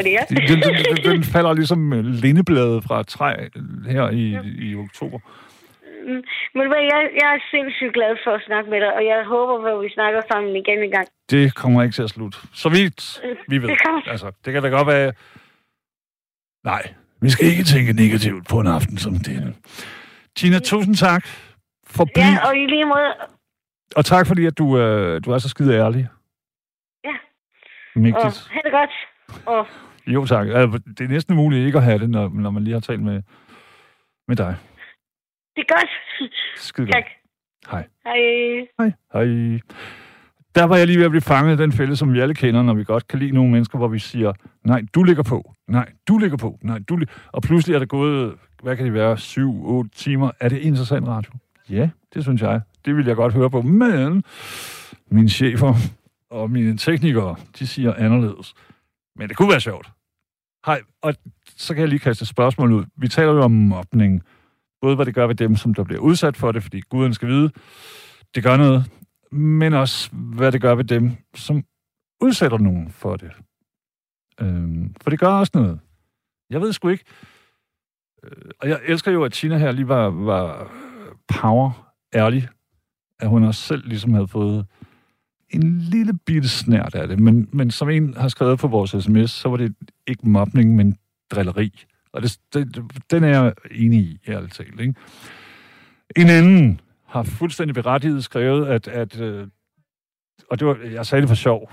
ja. 0.05 0.23
den, 0.29 0.47
den, 0.47 0.59
den, 0.95 1.11
den 1.11 1.23
falder 1.23 1.53
ligesom 1.53 1.91
lindebladet 2.05 2.83
fra 2.83 2.99
et 2.99 3.07
træ 3.07 3.33
her 3.87 4.09
i, 4.09 4.37
i 4.59 4.75
oktober. 4.75 5.19
Mm. 6.07 6.21
Men 6.55 6.65
jeg, 6.91 7.01
jeg 7.21 7.29
er 7.35 7.39
sindssygt 7.53 7.93
glad 7.93 8.13
for 8.23 8.31
at 8.37 8.43
snakke 8.47 8.69
med 8.69 8.79
dig, 8.81 8.91
og 8.97 9.05
jeg 9.05 9.25
håber, 9.33 9.53
at 9.71 9.83
vi 9.83 9.89
snakker 9.89 10.21
sammen 10.31 10.55
igen 10.55 10.79
en 10.83 10.91
gang. 10.91 11.07
Det 11.29 11.55
kommer 11.55 11.83
ikke 11.83 11.95
til 11.95 12.03
at 12.03 12.09
slutte. 12.09 12.37
Så 12.53 12.69
vidt 12.69 13.21
vi 13.47 13.57
ved. 13.61 13.69
Det 13.69 14.11
Altså, 14.13 14.31
det 14.45 14.53
kan 14.53 14.63
da 14.63 14.69
godt 14.69 14.87
være... 14.87 15.13
Nej, 16.63 16.83
vi 17.21 17.29
skal 17.29 17.47
ikke 17.47 17.63
tænke 17.63 17.93
negativt 17.93 18.47
på 18.51 18.59
en 18.59 18.67
aften 18.67 18.97
som 18.97 19.13
denne. 19.27 19.53
Tina, 20.35 20.59
tusind 20.59 20.95
tak 20.95 21.23
for 21.95 22.05
bliv, 22.13 22.23
Ja, 22.23 22.47
og 22.47 22.57
i 22.57 22.65
lige 22.65 22.85
måde, 22.85 23.09
og 23.95 24.05
tak 24.05 24.27
fordi, 24.27 24.45
at 24.45 24.57
du, 24.57 24.77
øh, 24.79 25.21
du 25.25 25.31
er 25.31 25.37
så 25.37 25.49
skide 25.49 25.73
ærlig. 25.75 26.07
Ja. 27.03 27.15
og 27.95 28.01
Mægtigt. 28.01 28.49
have 28.51 28.63
det 28.63 28.71
godt. 28.71 28.93
Og 29.45 29.67
Jo, 30.07 30.25
tak. 30.25 30.47
Altså, 30.47 30.81
Det 30.97 31.01
er 31.01 31.07
næsten 31.07 31.37
umuligt 31.37 31.65
ikke 31.65 31.77
at 31.77 31.83
have 31.83 31.99
det, 31.99 32.09
når, 32.09 32.29
når 32.29 32.49
man 32.49 32.63
lige 32.63 32.73
har 32.73 32.79
talt 32.79 33.01
med, 33.01 33.21
med 34.27 34.35
dig. 34.35 34.55
Det 35.55 35.65
er 35.69 35.73
godt. 35.73 35.89
Skide 36.55 36.87
tak. 36.87 37.03
godt. 37.03 37.05
Hej. 37.71 37.87
Hej. 38.05 38.67
Hej. 38.79 38.91
Hej. 39.13 39.59
Der 40.55 40.63
var 40.63 40.77
jeg 40.77 40.87
lige 40.87 40.97
ved 40.97 41.05
at 41.05 41.11
blive 41.11 41.21
fanget 41.21 41.59
i 41.59 41.63
den 41.63 41.71
fælde, 41.71 41.95
som 41.95 42.13
vi 42.13 42.19
alle 42.19 42.35
kender, 42.35 42.61
når 42.63 42.73
vi 42.73 42.83
godt 42.83 43.07
kan 43.07 43.19
lide 43.19 43.31
nogle 43.31 43.51
mennesker, 43.51 43.77
hvor 43.77 43.87
vi 43.87 43.99
siger, 43.99 44.33
nej, 44.63 44.81
du 44.95 45.03
ligger 45.03 45.23
på, 45.23 45.53
nej, 45.67 45.91
du 46.07 46.17
ligger 46.17 46.37
på, 46.37 46.59
nej, 46.61 46.79
du 46.89 46.95
lig... 46.95 47.07
Og 47.31 47.41
pludselig 47.41 47.75
er 47.75 47.79
det 47.79 47.89
gået, 47.89 48.35
hvad 48.63 48.75
kan 48.75 48.85
det 48.85 48.93
være, 48.93 49.17
syv, 49.17 49.65
otte 49.65 49.89
timer. 49.89 50.31
Er 50.39 50.49
det 50.49 50.57
interessant 50.57 51.07
radio? 51.07 51.31
Ja, 51.69 51.89
det 52.13 52.23
synes 52.23 52.41
jeg. 52.41 52.61
Det 52.85 52.95
vil 52.95 53.05
jeg 53.05 53.15
godt 53.15 53.33
høre 53.33 53.49
på. 53.49 53.61
Men 53.61 54.23
mine 55.07 55.29
chefer 55.29 55.73
og 56.29 56.51
mine 56.51 56.77
teknikere, 56.77 57.35
de 57.59 57.67
siger 57.67 57.93
anderledes. 57.93 58.53
Men 59.15 59.29
det 59.29 59.37
kunne 59.37 59.49
være 59.49 59.61
sjovt. 59.61 59.91
Hej, 60.65 60.81
og 61.01 61.15
så 61.57 61.73
kan 61.73 61.81
jeg 61.81 61.89
lige 61.89 61.99
kaste 61.99 62.23
et 62.23 62.27
spørgsmål 62.27 62.71
ud. 62.71 62.85
Vi 62.97 63.07
taler 63.07 63.33
jo 63.33 63.41
om 63.41 63.51
mobning. 63.51 64.23
Både 64.85 64.95
hvad 64.95 65.05
det 65.05 65.15
gør 65.15 65.27
ved 65.27 65.35
dem, 65.35 65.55
som 65.55 65.73
der 65.73 65.83
bliver 65.83 66.01
udsat 66.01 66.37
for 66.37 66.51
det, 66.51 66.63
fordi 66.63 66.79
guden 66.79 67.13
skal 67.13 67.27
vide, 67.27 67.51
det 68.35 68.43
gør 68.43 68.57
noget, 68.57 68.91
men 69.31 69.73
også 69.73 70.09
hvad 70.11 70.51
det 70.51 70.61
gør 70.61 70.75
ved 70.75 70.83
dem, 70.83 71.11
som 71.35 71.63
udsætter 72.21 72.57
nogen 72.57 72.91
for 72.91 73.15
det. 73.15 73.31
Øhm, 74.41 74.95
for 75.01 75.09
det 75.09 75.19
gør 75.19 75.27
også 75.27 75.51
noget. 75.55 75.79
Jeg 76.49 76.61
ved 76.61 76.73
sgu 76.73 76.89
ikke. 76.89 77.03
Øh, 78.23 78.51
og 78.59 78.69
jeg 78.69 78.79
elsker 78.85 79.11
jo, 79.11 79.23
at 79.23 79.33
Tina 79.33 79.57
her 79.57 79.71
lige 79.71 79.87
var, 79.87 80.09
var 80.09 80.71
power 81.27 81.93
ærlig, 82.13 82.49
at 83.19 83.29
hun 83.29 83.43
også 83.43 83.61
selv 83.61 83.87
ligesom 83.87 84.13
havde 84.13 84.27
fået 84.27 84.65
en 85.49 85.79
lille 85.79 86.13
bitte 86.25 86.49
snært 86.49 86.95
af 86.95 87.07
det. 87.07 87.19
Men, 87.19 87.49
men 87.53 87.71
som 87.71 87.89
en 87.89 88.13
har 88.13 88.27
skrevet 88.27 88.59
på 88.59 88.67
vores 88.67 88.95
sms, 89.03 89.31
så 89.31 89.49
var 89.49 89.57
det 89.57 89.75
ikke 90.07 90.29
mobning, 90.29 90.75
men 90.75 90.97
drilleri. 91.31 91.85
Og 92.15 92.21
det, 92.21 92.39
det, 92.53 92.83
den 93.11 93.23
er 93.23 93.27
jeg 93.27 93.53
enig 93.71 93.99
i, 93.99 94.19
ærligt 94.27 94.53
talt. 94.53 94.79
Ikke? 94.79 94.95
En 96.15 96.29
anden 96.29 96.81
har 97.05 97.23
fuldstændig 97.23 97.75
berettiget 97.75 98.23
skrevet, 98.23 98.67
at, 98.67 98.87
at 98.87 99.19
øh, 99.19 99.47
og 100.49 100.59
det 100.59 100.67
var, 100.67 100.77
jeg 100.91 101.05
sagde 101.05 101.21
det 101.21 101.29
for 101.29 101.35
sjov. 101.35 101.71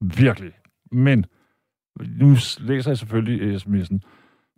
Virkelig. 0.00 0.52
Men 0.92 1.26
nu 2.00 2.36
læser 2.58 2.90
jeg 2.90 2.98
selvfølgelig 2.98 3.56
sms'en. 3.56 3.98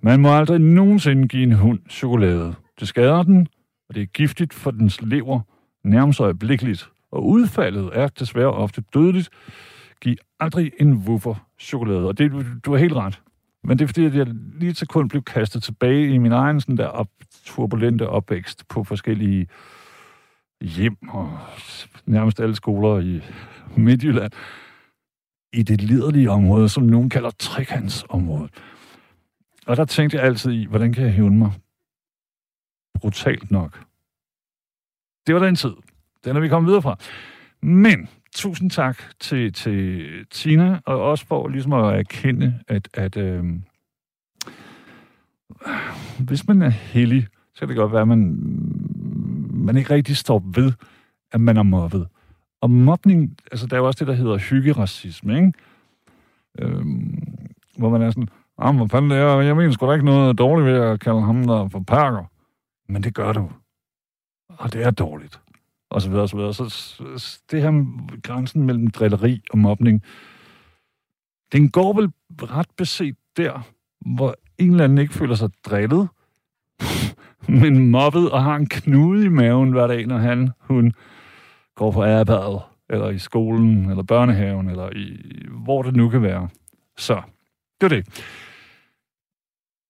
Man 0.02 0.20
må 0.20 0.36
aldrig 0.36 0.60
nogensinde 0.60 1.28
give 1.28 1.42
en 1.42 1.52
hund 1.52 1.80
chokolade. 1.90 2.54
Det 2.80 2.88
skader 2.88 3.22
den, 3.22 3.48
og 3.88 3.94
det 3.94 4.02
er 4.02 4.06
giftigt 4.06 4.54
for 4.54 4.70
dens 4.70 5.02
lever, 5.02 5.40
nærmest 5.84 6.20
øjeblikkeligt. 6.20 6.90
Og 7.10 7.26
udfaldet 7.26 7.90
er 7.92 8.08
desværre 8.08 8.52
ofte 8.52 8.84
dødeligt. 8.94 9.30
Giv 10.00 10.16
aldrig 10.40 10.72
en 10.80 10.92
woofer 10.94 11.48
chokolade. 11.58 12.08
Og 12.08 12.18
det, 12.18 12.32
du 12.64 12.72
har 12.72 12.78
helt 12.78 12.92
ret. 12.92 13.22
Men 13.64 13.78
det 13.78 13.84
er 13.84 13.88
fordi, 13.88 14.04
at 14.04 14.14
jeg 14.14 14.26
lige 14.54 14.72
til 14.72 14.88
kun 14.88 15.08
blev 15.08 15.22
kastet 15.22 15.62
tilbage 15.62 16.14
i 16.14 16.18
min 16.18 16.32
egen 16.32 16.60
sådan 16.60 16.76
der 16.76 16.86
op, 16.86 17.08
turbulente 17.44 18.08
opvækst 18.08 18.68
på 18.68 18.84
forskellige 18.84 19.48
hjem 20.60 21.08
og 21.08 21.38
nærmest 22.06 22.40
alle 22.40 22.56
skoler 22.56 23.00
i 23.00 23.22
Midtjylland. 23.76 24.32
I 25.52 25.62
det 25.62 25.82
liderlige 25.82 26.30
område, 26.30 26.68
som 26.68 26.82
nogen 26.82 27.10
kalder 27.10 27.30
trekantsområdet. 27.30 28.50
Og 29.66 29.76
der 29.76 29.84
tænkte 29.84 30.16
jeg 30.16 30.26
altid 30.26 30.52
i, 30.52 30.66
hvordan 30.66 30.92
kan 30.92 31.04
jeg 31.04 31.12
hævne 31.12 31.38
mig? 31.38 31.52
Brutalt 32.94 33.50
nok. 33.50 33.84
Det 35.26 35.34
var 35.34 35.40
den 35.44 35.56
tid. 35.56 35.72
Den 36.24 36.36
er 36.36 36.40
vi 36.40 36.48
kommet 36.48 36.68
videre 36.68 36.82
fra. 36.82 36.96
Men 37.62 38.08
tusind 38.34 38.70
tak 38.70 39.02
til, 39.20 39.52
til 39.52 40.08
Tina, 40.30 40.80
og 40.86 41.02
også 41.02 41.26
for 41.26 41.48
ligesom 41.48 41.72
at 41.72 41.98
erkende, 41.98 42.60
at, 42.68 42.88
at 42.94 43.16
øh, 43.16 43.44
hvis 46.18 46.48
man 46.48 46.62
er 46.62 46.68
heldig, 46.68 47.26
så 47.54 47.60
kan 47.60 47.68
det 47.68 47.76
godt 47.76 47.92
være, 47.92 48.02
at 48.02 48.08
man, 48.08 48.38
man 49.50 49.76
ikke 49.76 49.94
rigtig 49.94 50.16
står 50.16 50.42
ved, 50.54 50.72
at 51.32 51.40
man 51.40 51.56
er 51.56 51.62
mobbet. 51.62 52.08
Og 52.60 52.70
mobning, 52.70 53.36
altså 53.52 53.66
der 53.66 53.76
er 53.76 53.80
jo 53.80 53.86
også 53.86 53.98
det, 53.98 54.06
der 54.06 54.14
hedder 54.14 54.38
hyggeracisme, 54.38 55.36
ikke? 55.36 55.52
Øh, 56.58 56.86
hvor 57.78 57.90
man 57.90 58.02
er 58.02 58.10
sådan, 58.10 58.28
ah, 58.58 58.76
hvad 58.76 58.88
fanden 58.88 59.10
det 59.10 59.18
er, 59.18 59.40
jeg 59.40 59.56
mener 59.56 59.72
sgu 59.72 59.86
da 59.86 59.92
ikke 59.92 60.04
noget 60.04 60.38
dårligt 60.38 60.66
ved 60.66 60.80
at 60.80 61.00
kalde 61.00 61.22
ham 61.22 61.46
der 61.46 61.68
for 61.68 61.80
perker. 61.80 62.24
Men 62.88 63.02
det 63.02 63.14
gør 63.14 63.32
du. 63.32 63.50
Og 64.48 64.72
det 64.72 64.82
er 64.82 64.90
dårligt. 64.90 65.40
Og 65.90 66.02
så 66.02 66.08
videre, 66.08 66.22
og 66.22 66.28
så 66.28 66.36
videre. 66.36 66.54
Så, 66.54 66.68
så 67.16 67.40
det 67.50 67.62
her 67.62 67.84
grænsen 68.22 68.62
mellem 68.62 68.90
drilleri 68.90 69.42
og 69.50 69.58
mobning, 69.58 70.02
den 71.52 71.70
går 71.70 71.92
vel 71.92 72.12
ret 72.42 72.70
beset 72.76 73.16
der, 73.36 73.68
hvor 74.00 74.34
en 74.58 74.70
eller 74.70 74.84
anden 74.84 74.98
ikke 74.98 75.14
føler 75.14 75.34
sig 75.34 75.50
drillet, 75.64 76.08
men 77.62 77.90
mobbet 77.90 78.30
og 78.30 78.44
har 78.44 78.56
en 78.56 78.66
knude 78.66 79.24
i 79.24 79.28
maven 79.28 79.72
hver 79.72 79.86
dag, 79.86 80.06
når 80.06 80.18
han, 80.18 80.50
hun 80.60 80.92
går 81.74 81.92
på 81.92 82.04
arbejdet, 82.04 82.60
eller 82.88 83.10
i 83.10 83.18
skolen, 83.18 83.90
eller 83.90 84.02
børnehaven, 84.02 84.68
eller 84.68 84.90
i, 84.96 85.26
hvor 85.50 85.82
det 85.82 85.96
nu 85.96 86.08
kan 86.08 86.22
være. 86.22 86.48
Så, 86.96 87.22
det 87.80 87.92
er 87.92 87.96
det. 87.96 88.24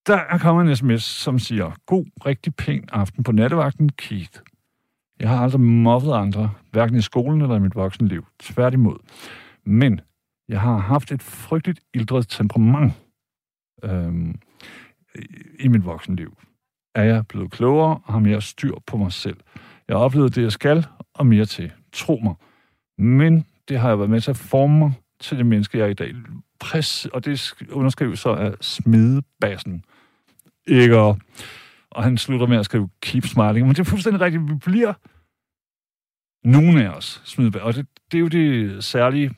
Der 0.07 0.17
er 0.17 0.37
kommet 0.37 0.69
en 0.69 0.75
sms, 0.75 1.03
som 1.03 1.39
siger, 1.39 1.71
god, 1.85 2.05
rigtig 2.25 2.55
pæn 2.55 2.89
aften 2.91 3.23
på 3.23 3.31
nattevagten, 3.31 3.89
Keith. 3.89 4.39
Jeg 5.21 5.29
har 5.29 5.43
aldrig 5.43 5.61
mobbet 5.61 6.13
andre, 6.13 6.51
hverken 6.71 6.97
i 6.97 7.01
skolen 7.01 7.41
eller 7.41 7.55
i 7.55 7.59
mit 7.59 7.75
voksenliv. 7.75 8.25
Tværtimod. 8.39 8.97
Men 9.63 10.01
jeg 10.49 10.61
har 10.61 10.77
haft 10.77 11.11
et 11.11 11.21
frygteligt 11.21 11.79
ildret 11.93 12.27
temperament 12.29 12.93
øhm, 13.83 14.35
i, 15.59 15.67
mit 15.67 15.85
voksenliv. 15.85 16.37
Er 16.95 17.03
jeg 17.03 17.27
blevet 17.27 17.51
klogere 17.51 17.99
og 18.05 18.13
har 18.13 18.19
mere 18.19 18.41
styr 18.41 18.73
på 18.87 18.97
mig 18.97 19.11
selv. 19.11 19.37
Jeg 19.87 19.97
har 19.97 20.03
oplevet 20.03 20.35
det, 20.35 20.43
jeg 20.43 20.51
skal, 20.51 20.85
og 21.13 21.25
mere 21.25 21.45
til. 21.45 21.71
Tro 21.93 22.19
mig. 22.23 22.35
Men 22.97 23.45
det 23.67 23.79
har 23.79 23.89
jeg 23.89 23.97
været 23.97 24.09
med 24.09 24.21
til 24.21 24.31
at 24.31 24.37
forme 24.37 24.79
mig 24.79 24.93
til 25.19 25.37
det 25.37 25.45
menneske, 25.45 25.77
jeg 25.77 25.85
er 25.85 25.89
i 25.89 25.93
dag. 25.93 26.13
Pres, 26.59 27.05
og 27.05 27.25
det 27.25 27.53
underskrives 27.71 28.19
så 28.19 28.29
af 28.29 28.53
smidebassen. 28.61 29.85
Ikke? 30.67 31.15
Og, 31.91 32.03
han 32.03 32.17
slutter 32.17 32.47
med 32.47 32.57
at 32.57 32.65
skrive 32.65 32.89
keep 33.01 33.25
smiling. 33.25 33.67
Men 33.67 33.75
det 33.75 33.79
er 33.79 33.83
fuldstændig 33.83 34.21
rigtigt. 34.21 34.49
Vi 34.49 34.55
bliver 34.55 34.93
nogen 36.43 36.77
af 36.77 36.89
os 36.89 37.21
smedebassen. 37.25 37.67
Og 37.67 37.75
det, 37.75 37.87
det 38.11 38.17
er 38.17 38.21
jo 38.21 38.27
det 38.27 38.83
særlige, 38.83 39.31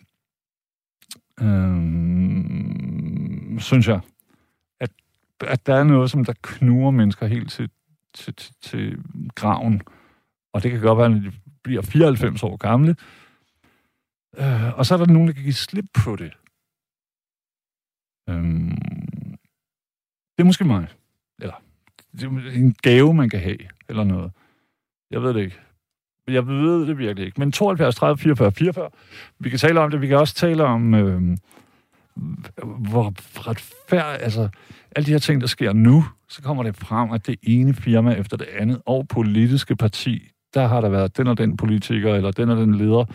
øhm, 1.42 3.60
synes 3.60 3.88
jeg, 3.88 4.00
at, 4.80 4.92
at 5.42 5.66
der 5.66 5.76
er 5.76 5.84
noget, 5.84 6.12
som 6.12 6.26
der 6.26 6.34
knuger 6.42 6.92
mennesker 6.92 7.26
helt 7.28 7.52
til, 7.52 7.70
til, 8.14 8.36
til, 8.36 8.54
til 8.62 9.04
graven. 9.36 9.82
Og 10.54 10.64
det 10.64 10.72
kan 10.72 10.82
godt 10.82 10.98
være, 10.98 11.06
at 11.06 11.12
de 11.24 11.32
bliver 11.64 11.82
94 11.82 12.44
år 12.44 12.58
gamle. 12.58 12.96
Øh, 14.38 14.78
og 14.78 14.86
så 14.86 14.94
er 14.94 14.98
der 14.98 15.06
nogen, 15.06 15.28
der 15.28 15.34
kan 15.34 15.44
give 15.44 15.54
slip 15.54 15.86
på 16.04 16.16
det. 16.16 16.34
Øhm, 18.30 18.78
Det 20.38 20.40
er 20.40 20.44
måske 20.44 20.66
mig. 20.66 20.88
Eller, 21.42 21.56
det 22.14 22.24
er 22.24 22.52
en 22.54 22.76
gave, 22.82 23.14
man 23.14 23.30
kan 23.30 23.40
have, 23.40 23.58
eller 23.90 24.04
noget. 24.04 24.32
Jeg 25.12 25.22
ved 25.22 25.34
det 25.34 25.42
ikke. 25.42 25.60
Jeg 26.28 26.48
ved 26.48 26.88
det 26.88 26.98
virkelig 26.98 27.26
ikke. 27.26 27.40
Men 27.40 27.52
72, 27.52 27.96
30, 27.96 28.18
44, 28.18 28.52
44. 28.52 28.90
Vi 29.40 29.50
kan 29.50 29.60
tale 29.60 29.80
om 29.80 29.92
det. 29.92 30.02
Vi 30.02 30.08
kan 30.08 30.18
også 30.18 30.36
tale 30.36 30.64
om, 30.64 30.94
øh, 30.94 31.38
hvor 32.92 33.14
retfærdigt... 33.48 34.24
Altså, 34.24 34.50
alle 34.96 35.06
de 35.06 35.12
her 35.12 35.20
ting, 35.20 35.42
der 35.42 35.48
sker 35.48 35.74
nu, 35.74 36.06
så 36.30 36.42
kommer 36.42 36.64
det 36.64 36.78
frem, 36.78 37.12
at 37.12 37.28
det 37.28 37.36
ene 37.44 37.74
firma 37.74 38.12
efter 38.12 38.38
det 38.38 38.48
andet, 38.60 38.82
og 38.86 39.08
politiske 39.08 39.76
parti, 39.76 40.30
der 40.54 40.68
har 40.68 40.82
der 40.82 40.90
været 40.90 41.18
den 41.18 41.28
og 41.28 41.38
den 41.38 41.58
politiker, 41.58 42.16
eller 42.16 42.32
den 42.32 42.50
og 42.50 42.58
den 42.58 42.76
leder, 42.76 43.06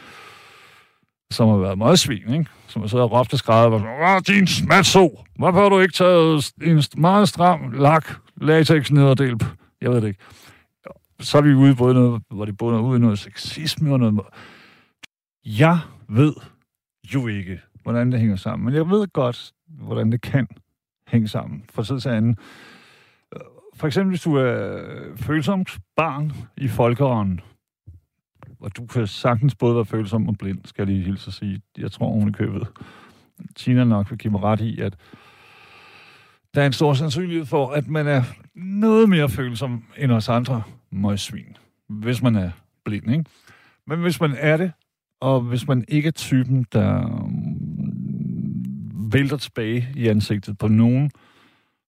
som 1.31 1.49
har 1.49 1.57
været 1.57 1.79
meget 1.79 1.99
svin, 1.99 2.35
ikke? 2.35 2.47
Som 2.67 2.83
har 2.83 2.89
siddet 2.89 3.05
og 3.05 3.13
råbt 3.13 3.33
og 3.33 3.39
skrevet, 3.39 3.73
Åh, 3.75 4.21
din 4.27 4.47
smatso! 4.47 5.21
Hvorfor 5.39 5.61
har 5.61 5.69
du 5.69 5.81
ikke 5.81 5.95
taget 5.95 6.53
en 6.63 6.83
meget 6.97 7.29
stram 7.29 7.73
lak, 7.73 8.07
latex 8.41 8.91
nederdel? 8.91 9.43
Jeg 9.81 9.91
ved 9.91 10.01
det 10.01 10.09
ikke. 10.09 10.21
Så 11.21 11.39
er 11.39 11.43
vi 11.43 11.55
ude 11.55 11.75
både 11.75 11.95
noget, 11.95 12.23
hvor 12.31 12.45
det 12.45 12.57
bunder 12.57 12.81
ud 12.81 12.97
i 12.97 13.01
noget 13.01 13.19
sexisme 13.19 13.93
og 13.93 13.99
noget... 13.99 14.21
Jeg 15.45 15.79
ved 16.09 16.35
jo 17.15 17.27
ikke, 17.27 17.61
hvordan 17.83 18.13
det 18.13 18.21
hænger 18.21 18.37
sammen, 18.37 18.65
men 18.65 18.75
jeg 18.75 18.91
ved 18.91 19.07
godt, 19.13 19.53
hvordan 19.67 20.13
det 20.13 20.21
kan 20.21 20.49
hænge 21.07 21.29
sammen 21.29 21.65
For 21.71 21.83
så 21.83 22.01
til 22.01 22.09
anden. 22.09 22.37
Øh, 23.35 23.41
for 23.75 23.87
eksempel, 23.87 24.11
hvis 24.11 24.23
du 24.23 24.35
er 24.35 24.81
følsomt 25.17 25.79
barn 25.97 26.33
i 26.57 26.69
folkeånden, 26.69 27.41
og 28.61 28.77
du 28.77 28.87
kan 28.87 29.07
sagtens 29.07 29.55
både 29.55 29.75
være 29.75 29.85
følsom 29.85 30.29
og 30.29 30.39
blind, 30.39 30.59
skal 30.65 30.83
jeg 30.83 30.95
lige 30.95 31.05
hilse 31.05 31.29
at 31.29 31.35
sige. 31.35 31.63
Jeg 31.79 31.93
tror, 31.93 32.13
hun 32.13 32.29
i 32.29 32.33
købet. 32.33 32.67
Tina 33.57 33.85
nok 33.85 34.11
vil 34.11 34.19
give 34.19 34.31
mig 34.31 34.43
ret 34.43 34.61
i, 34.61 34.81
at 34.81 34.97
der 36.55 36.63
er 36.63 36.67
en 36.67 36.73
stor 36.73 36.95
sandsynlighed 36.95 37.47
for, 37.47 37.71
at 37.71 37.89
man 37.89 38.07
er 38.07 38.23
noget 38.55 39.09
mere 39.09 39.29
følsom 39.29 39.85
end 39.99 40.13
os 40.13 40.29
andre 40.29 40.63
møgsvin, 40.91 41.57
hvis 41.89 42.23
man 42.23 42.37
er 42.37 42.51
blind, 42.85 43.11
ikke? 43.11 43.25
Men 43.87 44.01
hvis 44.01 44.21
man 44.21 44.35
er 44.39 44.57
det, 44.57 44.73
og 45.21 45.41
hvis 45.41 45.69
man 45.69 45.85
ikke 45.89 46.07
er 46.07 46.13
typen, 46.13 46.67
der 46.73 47.07
mm, 47.07 49.13
vælter 49.13 49.37
tilbage 49.37 49.89
i 49.97 50.09
ansigtet 50.09 50.59
på 50.59 50.69
nogen, 50.69 51.11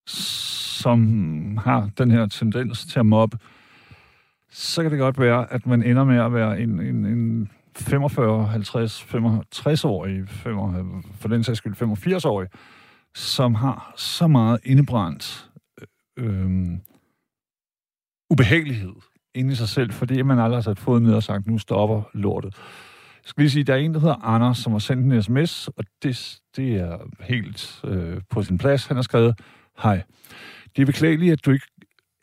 som 0.06 1.56
har 1.56 1.90
den 1.98 2.10
her 2.10 2.26
tendens 2.26 2.86
til 2.86 2.98
at 2.98 3.06
mobbe, 3.06 3.38
så 4.50 4.82
kan 4.82 4.90
det 4.90 4.98
godt 4.98 5.18
være, 5.18 5.52
at 5.52 5.66
man 5.66 5.82
ender 5.82 6.04
med 6.04 6.18
at 6.18 6.34
være 6.34 6.60
en, 6.60 6.80
en, 6.80 7.06
en 7.06 7.50
45, 7.76 8.46
50, 8.46 9.02
65-årig, 9.02 10.28
for 11.20 11.28
den 11.28 11.44
sags 11.44 11.58
skyld 11.58 11.82
85-årig, 11.82 12.48
som 13.14 13.54
har 13.54 13.92
så 13.96 14.26
meget 14.26 14.60
indebrændt 14.64 15.50
øh, 16.18 16.26
øh, 16.26 16.78
ubehagelighed 18.30 18.92
inde 19.34 19.52
i 19.52 19.54
sig 19.54 19.68
selv, 19.68 19.92
fordi 19.92 20.22
man 20.22 20.38
aldrig 20.38 20.56
har 20.56 20.62
sat 20.62 20.78
foden 20.78 21.04
ned 21.04 21.14
og 21.14 21.22
sagt, 21.22 21.46
nu 21.46 21.58
stopper 21.58 22.02
lortet. 22.14 22.54
Jeg 22.54 23.28
skal 23.28 23.42
lige 23.42 23.50
sige, 23.50 23.64
der 23.64 23.74
er 23.74 23.78
en, 23.78 23.94
der 23.94 24.00
hedder 24.00 24.24
Anders, 24.24 24.58
som 24.58 24.72
har 24.72 24.78
sendt 24.78 25.12
en 25.12 25.22
sms, 25.22 25.68
og 25.68 25.84
det, 26.02 26.40
det 26.56 26.74
er 26.74 26.98
helt 27.20 27.80
øh, 27.84 28.20
på 28.30 28.42
sin 28.42 28.58
plads. 28.58 28.86
Han 28.86 28.96
har 28.96 29.02
skrevet, 29.02 29.40
hej, 29.82 30.02
det 30.76 30.82
er 30.82 30.86
beklageligt, 30.86 31.32
at 31.32 31.44
du 31.44 31.50
ikke 31.50 31.66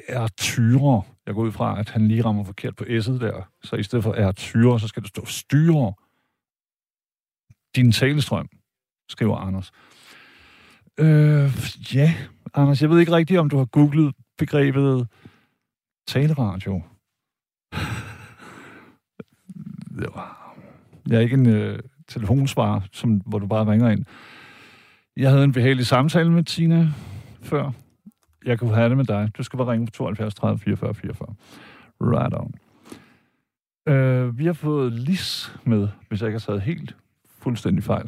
er 0.07 0.27
tyrer 0.37 1.01
jeg 1.27 1.35
går 1.35 1.41
ud 1.41 1.51
fra, 1.51 1.79
at 1.79 1.89
han 1.89 2.07
lige 2.07 2.25
rammer 2.25 2.43
forkert 2.43 2.75
på 2.75 2.83
S'et 2.83 3.19
der. 3.19 3.49
Så 3.63 3.75
i 3.75 3.83
stedet 3.83 4.03
for 4.03 4.13
er 4.13 4.31
tyre, 4.31 4.79
så 4.79 4.87
skal 4.87 5.03
det 5.03 5.09
stå 5.09 5.25
styre 5.25 5.93
din 7.75 7.91
talestrøm, 7.91 8.49
skriver 9.09 9.37
Anders. 9.37 9.71
Øh, 10.99 11.49
ja, 11.95 12.13
Anders, 12.53 12.81
jeg 12.81 12.89
ved 12.89 12.99
ikke 12.99 13.11
rigtigt, 13.11 13.39
om 13.39 13.49
du 13.49 13.57
har 13.57 13.65
googlet 13.65 14.15
begrebet 14.37 15.07
taleradio. 16.07 16.81
Jeg 21.07 21.17
er 21.17 21.19
ikke 21.19 21.33
en 21.33 21.49
øh, 21.49 21.79
telefonsvar, 22.07 22.87
som, 22.91 23.21
hvor 23.25 23.39
du 23.39 23.47
bare 23.47 23.71
ringer 23.71 23.89
ind. 23.89 24.05
Jeg 25.17 25.29
havde 25.29 25.43
en 25.43 25.51
behagelig 25.51 25.85
samtale 25.85 26.31
med 26.31 26.43
Tina 26.43 26.87
før, 27.43 27.71
jeg 28.45 28.59
kunne 28.59 28.75
have 28.75 28.89
det 28.89 28.97
med 28.97 29.05
dig. 29.05 29.31
Du 29.37 29.43
skal 29.43 29.57
bare 29.57 29.71
ringe 29.71 29.85
på 29.85 29.91
72 29.91 30.35
30 30.35 30.59
44 30.59 30.93
44. 30.93 31.35
Right 32.01 32.33
on. 32.33 32.53
Uh, 33.89 34.37
vi 34.39 34.45
har 34.45 34.53
fået 34.53 34.93
Lis 34.93 35.55
med, 35.63 35.87
hvis 36.07 36.21
jeg 36.21 36.27
ikke 36.27 36.35
har 36.35 36.45
taget 36.45 36.61
helt 36.61 36.95
fuldstændig 37.39 37.83
fejl. 37.83 38.05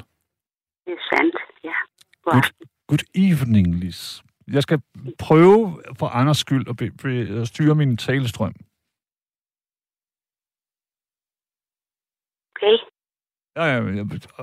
Det 0.85 0.93
er 0.93 1.15
sandt, 1.15 1.35
ja. 1.63 1.73
Good, 2.23 2.67
good 2.89 3.05
evening, 3.27 3.67
Lis. 3.81 4.23
Jeg 4.55 4.63
skal 4.63 4.79
prøve 5.25 5.59
for 5.99 6.07
andres 6.19 6.37
skyld 6.37 6.65
at, 6.69 6.75
be, 6.77 6.85
be, 7.01 7.45
styre 7.45 7.75
min 7.75 7.97
talestrøm. 7.97 8.55
Okay. 12.51 12.75
Ja, 13.57 13.65
ja, 13.73 13.79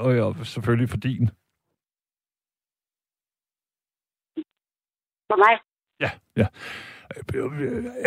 og 0.02 0.10
ja, 0.18 0.44
selvfølgelig 0.44 0.88
for 0.88 0.96
din. 0.96 1.24
For 5.30 5.38
mig? 5.44 5.54
Ja, 6.04 6.10
ja. 6.40 6.46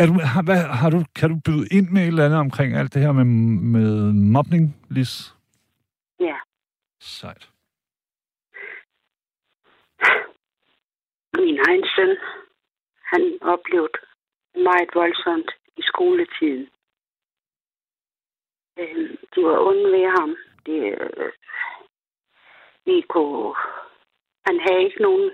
Er 0.01 0.05
du, 0.09 0.13
har, 0.33 0.43
hvad, 0.43 0.61
har 0.81 0.89
du, 0.89 0.99
kan 1.15 1.29
du 1.29 1.35
byde 1.45 1.67
ind 1.77 1.89
med 1.89 2.01
et 2.01 2.07
eller 2.07 2.25
andet 2.25 2.39
omkring 2.39 2.73
alt 2.73 2.93
det 2.93 3.01
her 3.01 3.11
med, 3.11 3.25
med 3.75 4.13
mobning, 4.13 4.63
Lis? 4.89 5.35
Ja. 6.19 6.37
Sejt. 6.99 7.49
Min 11.39 11.59
egen 11.67 11.85
søn, 11.95 12.17
han 13.03 13.37
oplevede 13.41 13.97
meget 14.55 14.89
voldsomt 14.93 15.51
i 15.77 15.81
skoletiden. 15.81 16.69
Øh, 18.79 19.17
de 19.35 19.45
var 19.45 19.59
onde 19.67 19.91
ved 19.91 20.07
ham. 20.19 20.37
Det, 20.65 20.79
øh, 21.01 21.31
vi 22.85 23.01
kunne... 23.09 23.55
Han 24.47 24.59
havde 24.59 24.83
ikke 24.83 25.01
nogen 25.01 25.31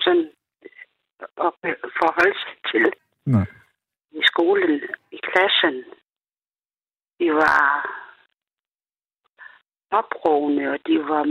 sådan 0.00 0.32
at 1.20 1.52
forholde 2.00 2.38
sig 2.42 2.54
til 2.70 2.92
Nej. 3.26 3.46
i 4.10 4.20
skolen, 4.22 4.82
i 5.10 5.18
klassen. 5.22 5.84
De 7.20 7.34
var 7.34 7.60
opråbende, 9.90 10.68
og 10.70 10.78
de 10.86 10.98
var, 10.98 11.24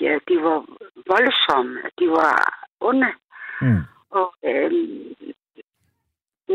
ja, 0.00 0.18
de 0.28 0.42
var 0.42 0.58
voldsomme, 1.06 1.82
de 1.98 2.10
var 2.10 2.66
onde. 2.80 3.12
Mm. 3.60 3.82
Og 4.10 4.34
øhm, 4.44 5.14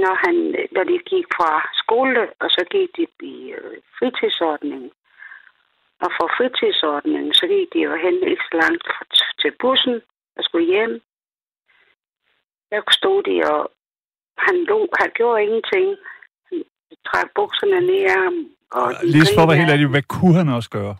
når, 0.03 0.15
han, 0.23 0.35
når 0.75 0.83
de 0.83 0.97
gik 1.13 1.25
fra 1.37 1.51
skole, 1.81 2.21
og 2.39 2.49
så 2.49 2.65
gik 2.71 2.89
de 2.97 3.05
i 3.33 3.51
øh, 3.51 3.77
fritidsordningen, 3.97 4.91
og 6.03 6.09
fra 6.17 6.27
fritidsordningen, 6.37 7.33
så 7.33 7.45
gik 7.47 7.67
de 7.73 7.79
jo 7.87 7.95
hen 8.03 8.15
ikke 8.31 8.45
så 8.51 8.57
langt 8.63 8.83
til 9.41 9.51
bussen 9.61 9.95
og 10.37 10.43
skulle 10.43 10.67
hjem. 10.73 11.01
Der 12.69 12.81
stod 12.91 13.23
de, 13.23 13.35
og 13.51 13.71
han, 14.37 14.55
lå, 14.63 14.87
han 14.99 15.09
gjorde 15.15 15.43
ingenting. 15.43 15.87
Han 16.49 16.63
trak 17.07 17.27
bukserne 17.35 17.79
ned 17.89 18.01
af 18.11 18.19
ham. 18.23 18.35
Og 18.71 18.93
Lige 19.03 19.27
for 19.35 19.41
at 19.41 19.49
være 19.49 19.57
helt 19.61 19.71
ærlig, 19.71 19.87
hvad 19.87 20.07
kunne 20.13 20.35
han 20.41 20.49
også 20.49 20.69
gøre? 20.69 20.95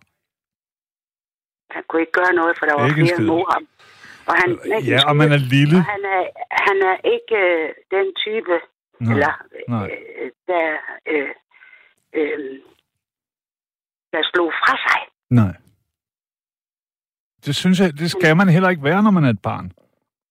Han 1.70 1.84
kunne 1.88 2.02
ikke 2.02 2.18
gøre 2.22 2.34
noget, 2.34 2.54
for 2.58 2.66
der 2.66 2.74
var 2.74 2.88
Ikke 2.88 3.02
flere 3.02 3.28
mod 3.32 3.46
ham. 3.54 3.64
Og 4.30 4.34
han, 4.42 4.50
ikke 4.66 4.90
Ja, 4.92 4.98
en 5.02 5.08
og 5.10 5.16
man 5.16 5.32
er 5.32 5.42
lille. 5.56 5.78
Og 5.78 5.84
han 5.94 6.02
er, 6.16 6.22
han 6.68 6.78
er 6.92 6.96
ikke 7.14 7.38
øh, 7.46 7.70
den 7.96 8.08
type, 8.24 8.56
Nej, 9.00 9.14
eller 9.14 9.34
nej. 9.70 9.86
øh, 9.92 10.32
der, 10.50 10.68
øh, 11.12 11.30
øh, 12.20 12.40
der 14.14 14.22
slog 14.32 14.50
fra 14.62 14.74
sig. 14.86 15.02
Nej. 15.30 15.54
Det 17.46 17.56
synes 17.56 17.80
jeg, 17.80 18.00
det 18.00 18.12
skal 18.12 18.38
man 18.38 18.50
heller 18.50 18.70
ikke 18.70 18.84
være, 18.84 19.04
når 19.04 19.12
man 19.12 19.24
er 19.26 19.30
et 19.30 19.42
barn. 19.42 19.72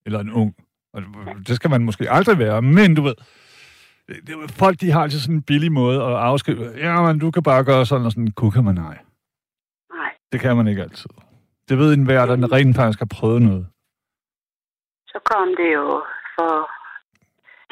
Eller 0.06 0.20
en 0.20 0.32
ung. 0.32 0.56
Og 0.92 1.02
det 1.48 1.56
skal 1.56 1.70
man 1.70 1.84
måske 1.84 2.10
aldrig 2.10 2.38
være, 2.38 2.62
men 2.62 2.94
du 2.94 3.02
ved, 3.02 3.14
folk 4.48 4.80
de 4.80 4.90
har 4.90 5.02
altid 5.02 5.18
sådan 5.18 5.34
en 5.34 5.42
billig 5.42 5.72
måde 5.72 6.02
at 6.02 6.12
afskrive. 6.12 6.72
Ja, 6.76 7.02
men 7.02 7.18
du 7.18 7.30
kan 7.30 7.42
bare 7.42 7.64
gøre 7.64 7.86
sådan 7.86 8.06
og 8.06 8.12
sådan. 8.12 8.30
Kunne 8.30 8.62
man 8.62 8.74
nej. 8.74 8.98
Nej. 9.94 10.10
Det 10.32 10.40
kan 10.40 10.56
man 10.56 10.68
ikke 10.68 10.82
altid. 10.82 11.10
Det 11.68 11.78
ved 11.78 11.94
enhver, 11.94 12.26
der 12.26 12.52
rent 12.52 12.76
faktisk 12.76 12.98
har 12.98 13.06
prøvet 13.06 13.42
noget. 13.42 13.66
Så 15.14 15.18
kom 15.30 15.48
det 15.60 15.70
jo 15.78 15.86
for... 16.36 16.52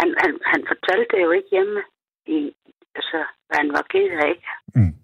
Han, 0.00 0.08
han, 0.22 0.32
han 0.52 0.60
fortalte 0.70 1.10
det 1.16 1.22
jo 1.22 1.30
ikke 1.30 1.50
hjemme, 1.52 1.80
i, 2.26 2.38
altså, 2.98 3.18
hvad 3.46 3.58
han 3.62 3.72
var 3.76 3.84
ked 3.92 4.10
af, 4.22 4.28
ikke? 4.34 4.48
Mm. 4.74 4.94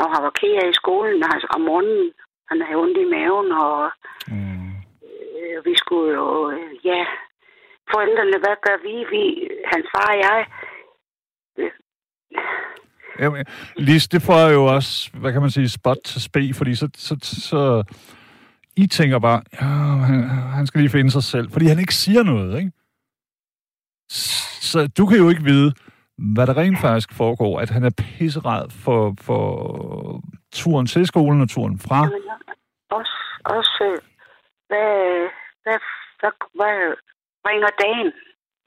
Og 0.00 0.06
han 0.14 0.22
var 0.26 0.34
ked 0.40 0.54
af 0.62 0.68
i 0.70 0.78
skolen 0.82 1.22
og 1.24 1.28
han, 1.32 1.40
om 1.54 1.60
morgenen. 1.60 2.12
Han 2.50 2.58
havde 2.62 2.80
ondt 2.82 2.98
i 2.98 3.04
maven, 3.14 3.52
og 3.52 3.90
Mm. 4.28 4.70
øh, 5.40 5.64
vi 5.64 5.74
skulle 5.76 6.14
jo... 6.14 6.50
Øh, 6.50 6.86
ja, 6.86 7.04
forældrene, 7.92 8.38
hvad 8.44 8.56
gør 8.66 8.76
vi? 8.86 8.94
vi 9.12 9.22
hans 9.72 9.86
far 9.94 10.10
og 10.14 10.18
jeg... 10.26 10.46
Øh, 11.58 11.70
Jamen, 13.18 13.46
Lis, 13.76 14.08
det 14.08 14.22
får 14.22 14.48
jo 14.52 14.64
også, 14.64 15.10
hvad 15.20 15.32
kan 15.32 15.40
man 15.40 15.50
sige, 15.50 15.68
spot 15.68 15.96
til 16.04 16.22
spe, 16.22 16.54
fordi 16.54 16.74
så, 16.74 16.88
så, 16.96 17.16
så 17.22 17.84
I 18.76 18.86
tænker 18.86 19.18
bare, 19.18 19.42
ja, 19.60 19.66
han, 20.08 20.22
han 20.28 20.66
skal 20.66 20.80
lige 20.80 20.90
finde 20.90 21.10
sig 21.10 21.22
selv, 21.22 21.50
fordi 21.52 21.66
han 21.66 21.78
ikke 21.78 21.94
siger 21.94 22.22
noget, 22.22 22.58
ikke? 22.58 22.72
Så 24.70 24.86
du 24.98 25.06
kan 25.06 25.18
jo 25.18 25.28
ikke 25.28 25.42
vide, 25.44 25.72
hvad 26.34 26.46
der 26.46 26.56
rent 26.56 26.78
faktisk 26.80 27.12
foregår, 27.14 27.60
at 27.60 27.70
han 27.70 27.84
er 27.84 27.90
pisserad 27.98 28.70
for, 28.70 29.14
for 29.20 29.42
turen 30.52 30.86
til 30.86 31.06
skolen 31.06 31.40
og 31.40 31.48
turen 31.48 31.78
fra. 31.78 31.96
Jamen, 31.96 32.22
også, 32.90 33.16
også 33.44 33.84
øh, 33.90 33.98
hvad, 34.68 34.92
hvad, 35.64 35.78
hvad, 36.20 36.32
hvad 36.58 36.76
bringer 37.44 37.68
dagen? 37.84 38.12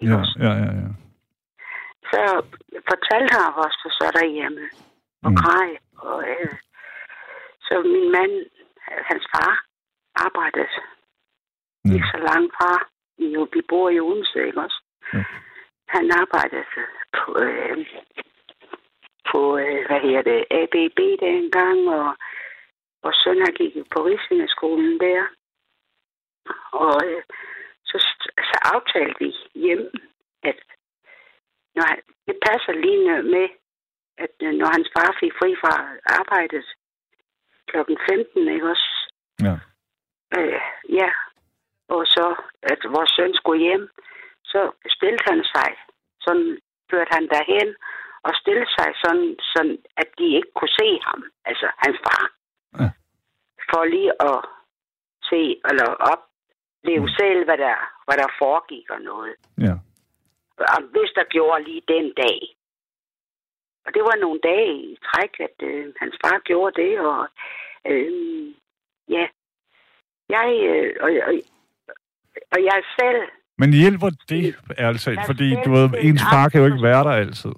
Ja, 0.02 0.20
ja, 0.46 0.52
ja, 0.64 0.72
ja. 0.82 0.90
Så 2.12 2.22
fortalte 2.90 3.32
han 3.36 3.54
også 3.66 3.84
så 4.00 4.06
derhjemme 4.20 4.62
og 5.24 5.32
Mm. 5.32 5.36
grej. 5.42 5.68
Og, 5.98 6.18
øh, 6.32 6.52
så 7.66 7.74
min 7.94 8.08
mand, 8.16 8.34
hans 9.10 9.26
far, 9.34 9.54
arbejdede 10.26 10.70
Mm. 11.86 11.96
ikke 11.96 12.08
så 12.16 12.20
langt 12.30 12.52
fra. 12.58 12.72
Vi, 13.18 13.26
jo- 13.36 13.50
vi 13.54 13.62
bor 13.70 13.90
i 13.90 14.00
Odense, 14.00 14.46
ikke 14.48 14.62
også? 14.62 14.80
Ja. 15.14 15.24
Han 15.88 16.12
arbejdede 16.22 16.66
på, 17.18 17.40
øh, 17.40 17.78
på 19.32 19.58
øh, 19.58 19.82
hvad 19.88 20.00
hedder 20.06 20.22
det, 20.32 20.40
ABB 20.60 21.00
dengang, 21.28 21.80
og, 22.00 22.18
og 23.04 23.12
søn 23.14 23.40
han 23.46 23.54
gik 23.54 23.74
på 23.94 24.00
Rigsvinderskolen 24.06 25.00
der. 25.00 25.24
Og 26.72 26.96
øh, 27.08 27.24
så, 27.90 27.98
så 28.50 28.56
aftalte 28.76 29.16
vi 29.20 29.30
hjem, 29.56 29.92
at 30.44 30.60
når 31.76 31.84
han, 31.90 32.00
det 32.28 32.38
passer 32.48 32.74
lige 32.74 33.02
med, 33.36 33.48
at 34.18 34.34
øh, 34.42 34.54
når 34.60 34.68
hans 34.76 34.90
far 34.96 35.18
fik 35.20 35.34
fri 35.40 35.56
fra 35.62 35.74
arbejdet 36.20 36.66
klokken 37.68 37.98
15, 38.10 38.48
ikke 38.48 38.70
også? 38.70 38.90
Ja. 39.44 39.56
Øh, 40.38 40.62
ja. 41.00 41.10
Og 41.90 42.06
så, 42.06 42.36
at 42.64 42.80
vores 42.96 43.12
søn 43.16 43.34
skulle 43.34 43.62
hjem, 43.68 43.90
så 44.44 44.72
stillede 44.96 45.24
han 45.30 45.44
sig, 45.44 45.70
sådan 46.22 46.60
førte 46.92 47.14
han 47.16 47.28
derhen, 47.28 47.76
og 48.28 48.32
stillede 48.42 48.72
sig 48.78 48.90
sådan, 49.04 49.36
sådan, 49.54 49.78
at 49.98 50.10
de 50.18 50.26
ikke 50.38 50.52
kunne 50.56 50.76
se 50.82 51.00
ham, 51.08 51.24
altså 51.46 51.68
hans 51.84 51.98
far. 52.06 52.24
Ja. 52.80 52.90
For 53.70 53.86
lige 53.86 54.14
at 54.30 54.40
se, 55.30 55.42
eller 55.70 55.88
opleve 56.12 57.08
mm. 57.08 57.16
selv, 57.20 57.46
hvad 57.46 57.58
der, 57.58 57.78
hvad 58.06 58.18
der 58.18 58.36
foregik 58.40 58.90
og 58.90 59.02
noget. 59.02 59.36
ja. 59.58 59.74
Og 60.76 60.82
hvis 60.94 61.12
der 61.16 61.24
gjorde 61.24 61.64
lige 61.64 61.82
den 61.88 62.14
dag. 62.14 62.40
Og 63.86 63.94
det 63.94 64.02
var 64.02 64.16
nogle 64.16 64.40
dage 64.40 64.74
i 64.92 64.98
træk, 65.08 65.40
at 65.40 65.58
øh, 65.70 65.94
hans 66.00 66.16
far 66.24 66.40
gjorde 66.40 66.82
det, 66.82 67.00
og 67.00 67.28
øh, 67.86 68.54
ja, 69.10 69.28
jeg, 70.30 70.48
øh, 70.72 70.96
og, 71.06 71.10
og, 71.28 71.34
og 72.54 72.60
jeg 72.70 72.84
selv, 73.00 73.22
Men 73.58 73.74
hjælper 73.74 74.10
det? 74.30 74.44
Jeg 74.78 75.26
Fordi, 75.26 75.48
du 75.66 75.70
ved, 75.78 75.90
ens 76.08 76.24
far 76.32 76.50
kan 76.50 76.60
jo 76.62 76.66
ikke 76.66 76.84
være 76.90 77.04
der 77.04 77.16
altid. 77.24 77.56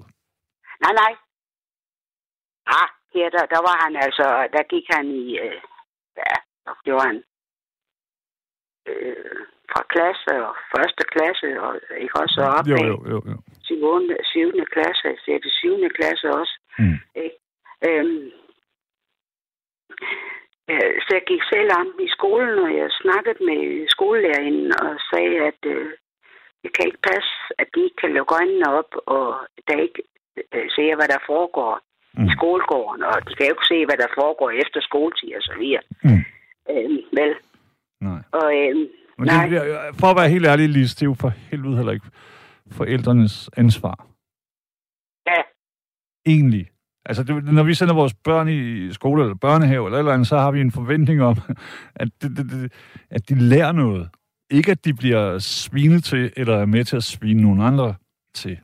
nej, 0.85 0.93
nej, 1.01 1.13
ah, 2.77 2.89
her 3.13 3.29
der, 3.35 3.45
der 3.53 3.61
var 3.67 3.75
han 3.83 3.93
altså, 4.05 4.25
der 4.55 4.63
gik 4.73 4.85
han 4.95 5.05
i, 5.23 5.25
øh, 5.45 5.61
ja, 6.17 6.35
hvad 6.63 6.75
gjorde 6.85 7.07
han? 7.07 7.17
Øh, 8.89 9.41
fra 9.71 9.81
klasse 9.93 10.33
og 10.47 10.55
første 10.73 11.03
klasse, 11.13 11.47
og 11.65 11.71
ikke 12.03 12.15
også 12.23 12.39
op 12.57 12.65
Jo, 12.73 12.77
jo, 12.91 12.97
jo, 13.11 13.19
jo. 13.31 13.37
7. 13.63 13.77
7. 14.23 14.65
klasse, 14.73 15.07
6. 15.25 15.47
7. 15.47 15.89
klasse 15.97 16.27
også. 16.39 16.55
Mm. 16.79 16.97
Ikke? 17.23 17.37
Øhm, 17.87 18.31
øh, 19.91 20.19
så 21.03 21.09
jeg 21.17 21.23
gik 21.31 21.43
selv 21.53 21.69
om 21.79 21.87
i 22.05 22.07
skolen, 22.17 22.57
og 22.65 22.71
jeg 22.79 22.87
snakkede 23.01 23.39
med 23.49 23.61
skolelærerinden 23.95 24.71
og 24.85 24.91
sagde, 25.11 25.35
at 25.49 25.61
øh, 25.75 25.87
det 26.63 26.69
kan 26.75 26.85
ikke 26.89 27.03
passe, 27.11 27.33
at 27.61 27.67
de 27.73 27.79
ikke 27.85 27.99
kan 28.03 28.13
lukke 28.17 28.35
øjnene 28.39 28.67
op, 28.79 28.91
og 29.17 29.25
der 29.67 29.77
ikke 29.87 30.01
øh, 30.55 30.67
ser, 30.75 30.91
hvad 30.97 31.07
der 31.13 31.21
foregår 31.31 31.73
mm. 32.17 32.25
i 32.25 32.29
skolegården, 32.37 33.01
og 33.09 33.15
de 33.27 33.31
kan 33.35 33.45
jo 33.47 33.53
ikke 33.55 33.71
se, 33.73 33.79
hvad 33.87 33.97
der 34.03 34.09
foregår 34.21 34.49
efter 34.63 34.79
skoletid 34.89 35.29
og 35.39 35.43
så 35.49 35.53
videre. 35.61 35.83
Mm. 36.07 36.23
Øhm, 36.71 36.99
vel, 37.19 37.31
Nej. 38.07 38.21
og 38.39 38.47
øhm, 38.61 38.85
Men 39.17 39.25
Nej. 39.27 39.41
det, 39.41 39.49
bliver- 39.49 39.93
for 39.99 40.07
at 40.11 40.17
være 40.19 40.29
helt 40.35 40.47
ærlig, 40.51 40.69
Lise, 40.69 40.95
det 40.95 41.01
er 41.01 41.11
jo 41.13 41.17
for 41.23 41.29
helvede 41.49 41.75
heller 41.79 41.93
ikke 41.97 42.09
forældrenes 42.79 43.49
ansvar. 43.57 43.95
ja, 45.27 45.41
Egentlig. 46.25 46.65
Altså, 47.09 47.23
det, 47.23 47.43
når 47.43 47.63
vi 47.63 47.73
sender 47.73 47.93
vores 47.93 48.13
børn 48.13 48.47
i 48.49 48.93
skole 48.93 49.23
eller 49.23 49.35
børnehave 49.35 49.85
eller 49.87 49.99
eller 49.99 50.13
andet, 50.13 50.27
så 50.27 50.37
har 50.37 50.51
vi 50.51 50.61
en 50.61 50.71
forventning 50.71 51.21
om, 51.23 51.35
at, 51.95 52.09
det, 52.21 52.37
det, 52.37 52.49
det, 52.51 52.73
at 53.09 53.29
de 53.29 53.35
lærer 53.35 53.71
noget. 53.71 54.09
Ikke 54.51 54.71
at 54.71 54.85
de 54.85 54.93
bliver 54.93 55.39
svinet 55.39 56.03
til, 56.03 56.33
eller 56.37 56.57
er 56.57 56.65
med 56.65 56.83
til 56.85 56.95
at 56.95 57.03
svine 57.03 57.41
nogen 57.41 57.61
andre 57.61 57.95
til. 58.33 58.59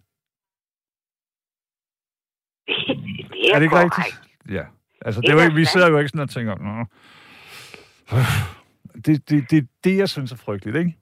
det 2.68 3.50
er, 3.50 3.54
Er 3.54 3.60
det 3.60 3.62
ikke 3.62 3.76
korrekt. 3.76 3.98
rigtigt? 3.98 4.22
Ja. 4.50 4.64
Altså, 5.06 5.22
Det 5.22 5.30
er 5.30 5.34
jo 5.34 5.40
ikke, 5.40 5.56
vi 5.56 5.66
sidder 5.66 5.90
jo 5.90 5.98
ikke 5.98 6.10
sådan 6.10 6.22
og 6.22 6.30
tænker, 6.30 6.56
Nå. 6.56 6.86
Det, 9.06 9.30
det, 9.30 9.52
det, 9.52 9.70
det, 9.84 9.98
jeg 9.98 10.10
synes 10.10 10.32
er 10.32 10.36
frygteligt, 10.38 10.78
ikke? 10.78 10.98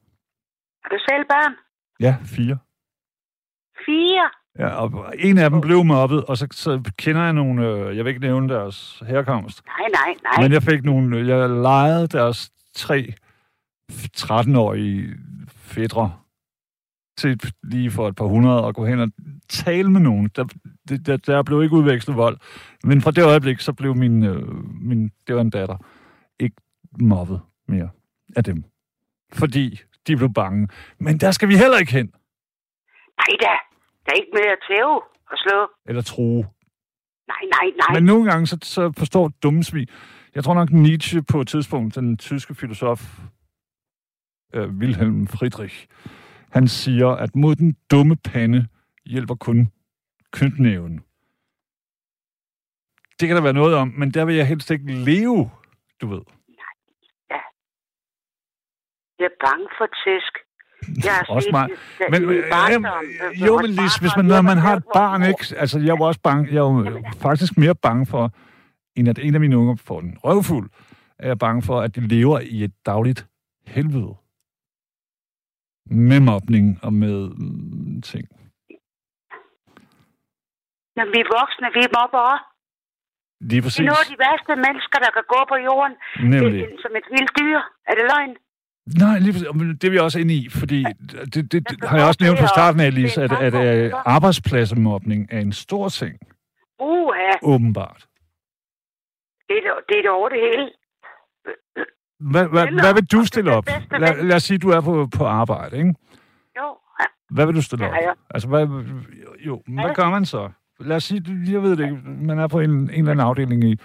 Har 0.84 0.90
du 0.90 0.98
selv 1.10 1.26
børn? 1.34 1.54
Ja, 2.00 2.16
fire. 2.26 2.58
Fire? 3.86 4.30
Ja, 4.60 4.68
og 4.68 5.14
en 5.20 5.38
af 5.38 5.50
dem 5.50 5.62
blev 5.62 5.84
mobbet, 5.84 6.24
og 6.24 6.38
så, 6.38 6.48
så 6.52 6.92
kender 6.98 7.24
jeg 7.24 7.34
nogle, 7.34 7.68
øh, 7.68 7.98
jeg 7.98 8.06
vil 8.06 8.10
ikke 8.10 8.22
nævne 8.22 8.54
deres 8.54 9.04
herkomst, 9.08 9.62
Nej, 9.66 9.90
nej, 9.94 10.16
nej. 10.24 10.44
men 10.44 10.52
jeg 10.52 10.64
fik 10.64 10.84
nogle, 10.84 11.28
jeg 11.28 11.50
lejede 11.50 12.08
deres 12.08 12.52
tre 12.76 13.14
13-årige 14.18 15.16
fædre 15.48 16.14
til 17.18 17.40
lige 17.64 17.92
for 17.92 18.08
et 18.08 18.16
par 18.16 18.26
hundrede 18.26 18.64
og 18.64 18.76
gå 18.76 18.86
hen 18.86 19.00
og 19.00 19.10
tale 19.50 19.92
med 19.92 20.02
nogen. 20.02 20.30
Der, 20.36 20.46
der, 21.06 21.18
der 21.18 21.44
blev 21.44 21.64
ikke 21.64 21.76
udvekslet 21.76 22.18
vold. 22.18 22.38
Men 22.84 23.02
fra 23.02 23.12
det 23.12 23.24
øjeblik, 23.24 23.60
så 23.60 23.74
blev 23.74 23.96
min, 23.96 24.24
øh, 24.24 24.66
min 24.82 25.12
det 25.28 25.36
var 25.36 25.42
en 25.42 25.50
datter, 25.50 25.78
ikke 26.40 26.56
mobbet 27.00 27.42
mere 27.68 27.90
af 28.36 28.44
dem. 28.44 28.64
Fordi 29.34 29.80
de 30.08 30.16
blev 30.16 30.34
bange. 30.34 30.68
Men 31.00 31.18
der 31.18 31.32
skal 31.32 31.48
vi 31.50 31.58
heller 31.58 31.78
ikke 31.78 31.92
hen. 31.92 32.06
Nej 33.18 33.38
da. 33.42 33.73
Der 34.06 34.12
er 34.12 34.16
ikke 34.22 34.32
mere 34.34 34.52
at 34.52 34.64
tæve 34.70 34.96
og 35.32 35.38
slå. 35.44 35.72
Eller 35.86 36.02
true. 36.02 36.42
Nej, 37.28 37.44
nej, 37.56 37.68
nej. 37.82 37.94
Men 37.94 38.04
nogle 38.06 38.32
gange, 38.32 38.48
så, 38.48 38.58
så 38.64 38.94
forstår 38.98 39.28
dumme 39.44 39.64
svin. 39.64 39.88
Jeg 40.36 40.44
tror 40.44 40.54
nok, 40.54 40.72
Nietzsche 40.72 41.24
på 41.24 41.42
et 41.42 41.48
tidspunkt, 41.48 41.96
den 41.96 42.18
tyske 42.18 42.56
filosof 42.56 43.02
øh, 44.54 44.70
Wilhelm 44.70 45.28
Friedrich, 45.28 45.88
han 46.52 46.68
siger, 46.68 47.08
at 47.08 47.36
mod 47.36 47.56
den 47.56 47.78
dumme 47.92 48.16
pande 48.16 48.68
hjælper 49.06 49.36
kun 49.36 49.72
knytnæven. 50.32 51.04
Det 53.20 53.28
kan 53.28 53.36
der 53.36 53.44
være 53.44 53.54
noget 53.54 53.76
om, 53.76 53.88
men 53.88 54.12
der 54.12 54.26
vil 54.26 54.36
jeg 54.36 54.48
helst 54.48 54.72
ikke 54.72 54.92
leve, 54.92 55.52
du 56.02 56.08
ved. 56.08 56.22
Jeg 59.20 59.26
er 59.26 59.48
bange 59.48 59.68
for 59.78 59.88
tæsk. 60.04 60.34
Jeg 61.04 61.26
Også 61.30 61.50
det 61.50 62.12
Men, 62.12 62.22
min 62.28 62.38
øh, 62.38 62.44
øh, 62.44 63.48
jo, 63.48 63.62
men 63.62 63.70
Lis, 63.70 63.96
hvis 63.96 64.12
man, 64.18 64.26
når 64.26 64.42
man 64.42 64.58
har 64.58 64.76
et 64.76 64.84
barn, 64.94 65.24
ikke? 65.24 65.56
Altså, 65.58 65.80
jeg 65.80 65.90
er 65.90 65.98
jo 66.00 66.04
også 66.04 66.20
bange, 66.24 66.48
jeg 66.54 66.58
er 66.58 66.70
jo 66.74 67.04
faktisk 67.22 67.58
mere 67.58 67.76
bange 67.76 68.06
for, 68.06 68.32
end 68.96 69.10
at 69.10 69.20
en 69.20 69.34
af 69.34 69.40
mine 69.40 69.58
unger 69.58 69.76
får 69.76 70.00
den 70.02 70.18
røvfuld, 70.24 70.70
er 71.20 71.28
jeg 71.28 71.40
bange 71.40 71.62
for, 71.62 71.82
at 71.82 71.96
de 71.96 72.02
lever 72.08 72.40
i 72.40 72.64
et 72.64 72.74
dagligt 72.86 73.28
helvede. 73.68 74.16
Med 75.86 76.20
mobning 76.20 76.80
og 76.84 76.94
med 76.94 77.30
mm, 77.30 78.02
ting. 78.02 78.26
Når 80.98 81.06
vi 81.14 81.20
er 81.26 81.30
voksne, 81.40 81.68
vi 81.74 81.84
mobber 81.98 82.22
også. 82.34 82.46
Lige 83.50 83.62
Vi 83.62 83.66
præcis. 83.66 83.80
er 83.80 83.90
nogle 83.90 84.04
af 84.06 84.10
de 84.14 84.18
værste 84.26 84.54
mennesker, 84.66 84.98
der 85.06 85.12
kan 85.18 85.26
gå 85.34 85.40
på 85.52 85.58
jorden 85.68 85.94
Nemlig. 86.34 86.62
Det 86.64 86.74
er 86.74 86.82
som 86.86 86.94
et 87.00 87.08
vildt 87.16 87.32
dyr. 87.40 87.60
Er 87.90 87.94
det 87.98 88.06
løgn? 88.12 88.34
Nej, 88.88 89.20
lige 89.20 89.34
det 89.74 89.84
er 89.84 89.90
vi 89.90 89.98
også 89.98 90.20
inde 90.20 90.34
i, 90.34 90.50
fordi 90.50 90.86
det, 91.34 91.52
det, 91.52 91.70
det 91.70 91.78
har 91.84 91.98
jeg 91.98 92.08
også 92.08 92.18
nævnt 92.24 92.40
fra 92.40 92.48
starten 92.48 92.82
af, 92.82 92.94
Lise, 92.94 93.24
at, 93.24 93.32
at, 93.32 93.56
at 93.56 93.94
arbejdspladsemobning 94.06 95.28
er 95.32 95.40
en 95.40 95.52
stor 95.52 95.90
ting, 95.90 96.20
Uh, 96.80 97.14
ja. 97.18 97.32
åbenbart. 97.42 98.06
Det 99.50 99.58
er, 99.58 99.74
det 99.90 99.98
er 99.98 100.02
det 100.02 100.10
over 100.12 100.30
det 100.30 100.40
hele. 100.40 100.70
Hvad, 102.20 102.46
hvad, 102.48 102.82
hvad 102.82 102.94
vil 102.94 103.06
du 103.06 103.26
stille 103.26 103.52
op? 103.52 103.66
Lad, 103.92 104.24
lad 104.24 104.36
os 104.36 104.44
sige, 104.44 104.58
du 104.58 104.70
er 104.70 104.82
på, 104.82 105.08
på 105.18 105.26
arbejde, 105.26 105.78
ikke? 105.78 105.94
Jo. 106.58 106.78
Hvad 107.30 107.46
vil 107.46 107.56
du 107.56 107.62
stille 107.62 107.88
op? 107.88 107.94
Altså, 108.30 108.48
hvad, 108.48 108.68
jo, 109.46 109.62
hvad 109.68 109.96
gør 109.96 110.10
man 110.10 110.26
så? 110.26 110.50
Lad 110.80 110.96
os 110.96 111.04
sige, 111.04 111.24
jeg 111.52 111.64
ved 111.64 111.78
det 111.78 111.84
ikke, 111.84 111.98
man 112.06 112.40
er 112.40 112.48
på 112.48 112.60
en, 112.60 112.70
en 112.70 112.90
eller 112.90 113.12
anden 113.12 113.26
afdeling 113.26 113.64
i, 113.64 113.80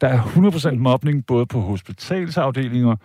der 0.00 0.08
er 0.08 0.18
100% 0.18 0.74
mobning, 0.74 1.26
både 1.26 1.46
på 1.46 1.60
hospitalsafdelinger, 1.60 2.96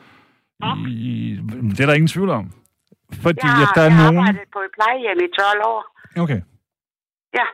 i, 0.87 1.39
det 1.75 1.79
er 1.79 1.87
der 1.89 1.93
ingen 1.99 2.13
tvivl 2.15 2.29
om. 2.29 2.45
Fordi 3.23 3.39
Jeg 3.43 3.51
har, 3.51 3.63
at 3.65 3.75
der 3.77 3.81
er 3.81 3.91
jeg 3.91 3.97
nogen... 4.03 4.17
arbejdet 4.19 4.47
på 4.55 4.59
et 4.67 4.71
plejehjem 4.77 5.19
i 5.27 5.29
12 5.39 5.61
år. 5.73 5.81
Okay. 6.23 6.41
Ja. 7.39 7.45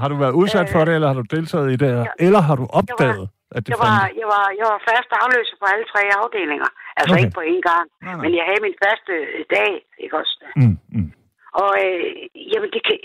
Har 0.00 0.08
du 0.08 0.16
været 0.24 0.34
udsat 0.40 0.68
for 0.74 0.82
det, 0.84 0.94
eller 0.94 1.08
har 1.12 1.18
du 1.22 1.26
deltaget 1.36 1.68
i 1.74 1.76
det, 1.82 1.88
eller, 1.88 2.06
eller 2.26 2.40
har 2.48 2.56
du 2.62 2.66
opdaget, 2.80 3.26
at 3.56 3.60
det 3.64 3.70
Jeg 3.74 3.80
var, 3.88 4.00
jeg, 4.20 4.26
var, 4.34 4.44
jeg 4.60 4.66
var 4.72 4.80
fast 4.90 5.10
afløser 5.22 5.56
på 5.60 5.66
alle 5.72 5.86
tre 5.92 6.02
afdelinger. 6.22 6.70
Altså 6.98 7.12
Okay. 7.14 7.22
ikke 7.24 7.36
på 7.40 7.44
én 7.54 7.62
gang. 7.70 7.86
Nej, 7.90 8.14
nej. 8.14 8.22
Men 8.24 8.30
jeg 8.38 8.44
havde 8.48 8.62
min 8.66 8.76
første 8.84 9.12
dag, 9.56 9.72
ikke 10.04 10.14
også? 10.20 10.34
Mm, 10.60 10.76
mm. 10.96 11.10
Og 11.62 11.70
øh, 11.84 12.10
jamen, 12.52 12.70
det 12.74 12.82
kan... 12.86 12.96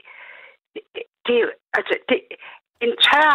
Det, 0.74 1.04
det, 1.26 1.36
er 1.42 1.48
altså, 1.78 1.94
det, 2.10 2.18
en 2.86 2.94
tør 3.08 3.34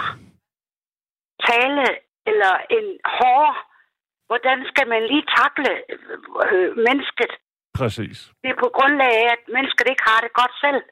tale 1.49 1.85
eller 2.31 2.53
en 2.77 2.87
hård... 3.19 3.55
Hvordan 4.27 4.59
skal 4.71 4.87
man 4.89 5.03
lige 5.11 5.25
takle 5.39 5.71
øh, 6.53 6.69
mennesket? 6.89 7.33
Præcis. 7.75 8.19
Det 8.43 8.51
er 8.51 8.59
på 8.65 8.71
grundlag 8.79 9.13
af, 9.23 9.27
at 9.37 9.43
mennesket 9.57 9.87
ikke 9.93 10.03
har 10.11 10.21
det 10.25 10.33
godt 10.41 10.55
selv. 10.65 10.83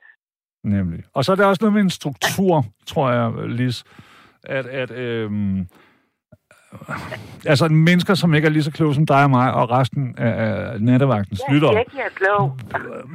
Nemlig. 0.65 1.05
Og 1.15 1.25
så 1.25 1.33
er 1.33 1.37
der 1.37 1.47
også 1.47 1.63
noget 1.65 1.73
med 1.75 1.83
en 1.83 1.91
struktur, 1.91 2.65
tror 2.87 3.11
jeg, 3.11 3.49
Lis, 3.49 3.85
at, 4.45 4.67
at 4.67 4.91
øhm, 4.91 5.67
altså 7.47 7.69
mennesker, 7.69 8.15
som 8.15 8.35
ikke 8.35 8.47
er 8.47 8.51
lige 8.51 8.63
så 8.63 8.73
kloge 8.73 8.95
som 8.95 9.07
dig 9.07 9.23
og 9.25 9.31
mig, 9.31 9.55
og 9.55 9.71
resten 9.71 10.19
af, 10.19 10.81
nattevagtens 10.81 11.41
Jeg 11.49 11.55
lyttere, 11.55 11.73
siger 11.73 11.81
ikke, 11.81 11.97
jeg 11.97 12.05
er 12.05 12.11
klog. 12.11 12.59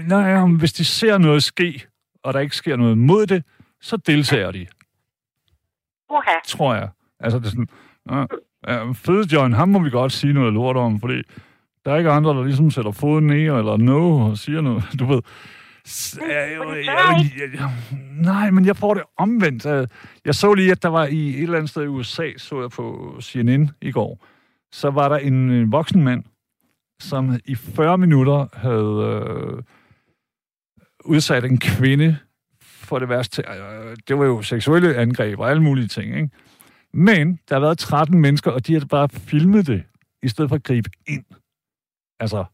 nej, 0.07 0.57
hvis 0.59 0.74
de 0.74 0.86
ser 0.86 1.18
noget 1.18 1.43
ske, 1.43 1.88
og 2.24 2.34
der 2.34 2.39
ikke 2.39 2.55
sker 2.55 2.76
noget 2.76 2.97
mod 2.97 3.26
det, 3.28 3.43
så 3.82 3.97
deltager 3.97 4.51
de, 4.51 4.68
Uha. 6.09 6.34
tror 6.45 6.76
jeg. 6.76 6.89
Altså, 7.20 7.39
det 7.39 7.45
er 7.45 7.49
sådan, 7.49 7.70
ja, 8.11 8.26
ja, 8.68 8.91
fede 8.91 9.28
John, 9.34 9.53
ham 9.53 9.70
må 9.70 9.80
vi 9.84 9.89
godt 9.89 10.12
sige 10.12 10.34
noget 10.34 10.53
lort 10.53 10.78
om, 10.78 10.99
fordi 10.99 11.22
der 11.86 11.93
er 11.93 11.97
ikke 11.97 12.10
andre, 12.12 12.34
der 12.34 12.43
ligesom 12.43 12.72
sætter 12.72 12.91
foden 12.91 13.28
ned 13.28 13.36
eller 13.38 13.78
no 13.78 14.20
og 14.30 14.38
siger 14.38 14.62
noget, 14.62 14.84
du 14.99 15.05
ved. 15.05 15.22
Jeg- 16.86 17.32
jeg- 17.39 17.53
jeg- 17.53 17.72
Nej, 18.12 18.51
men 18.51 18.66
jeg 18.66 18.78
får 18.78 18.93
det 18.93 19.03
omvendt. 19.18 19.66
Jeg 20.26 20.36
så 20.36 20.53
lige, 20.53 20.72
at 20.72 20.84
der 20.84 20.89
var 20.89 21.05
i 21.05 21.30
et 21.30 21.43
eller 21.43 21.55
andet 21.58 21.70
sted 21.70 21.84
i 21.84 21.88
USA, 21.88 22.32
så 22.38 22.62
jeg 22.62 22.70
på 22.70 23.18
CNN 23.22 23.70
i 23.82 23.91
går, 23.91 24.26
så 24.72 24.89
var 24.89 25.10
der 25.10 25.18
en 25.18 25.72
voksen 25.72 26.03
mand, 26.03 26.24
som 27.01 27.39
i 27.45 27.55
40 27.55 27.97
minutter 27.97 28.45
havde 28.53 29.22
øh, 29.58 29.64
udsat 31.05 31.45
en 31.45 31.58
kvinde 31.60 32.18
for 32.62 32.99
det 32.99 33.10
værste. 33.10 33.43
Øh, 33.49 33.95
det 34.08 34.18
var 34.20 34.26
jo 34.26 34.41
seksuelle 34.41 34.95
angreb 34.95 35.39
og 35.39 35.49
alle 35.49 35.64
mulige 35.64 35.88
ting, 35.88 36.16
ikke? 36.16 36.30
Men 36.98 37.39
der 37.50 37.56
har 37.56 37.60
været 37.60 37.78
13 37.78 38.22
mennesker, 38.22 38.52
og 38.52 38.68
de 38.68 38.74
har 38.74 38.86
bare 38.89 39.10
filmet 39.10 39.68
det, 39.68 39.84
i 40.24 40.28
stedet 40.28 40.50
for 40.50 40.56
at 40.56 40.64
gribe 40.64 40.89
ind. 41.08 41.26
Altså, 42.20 42.45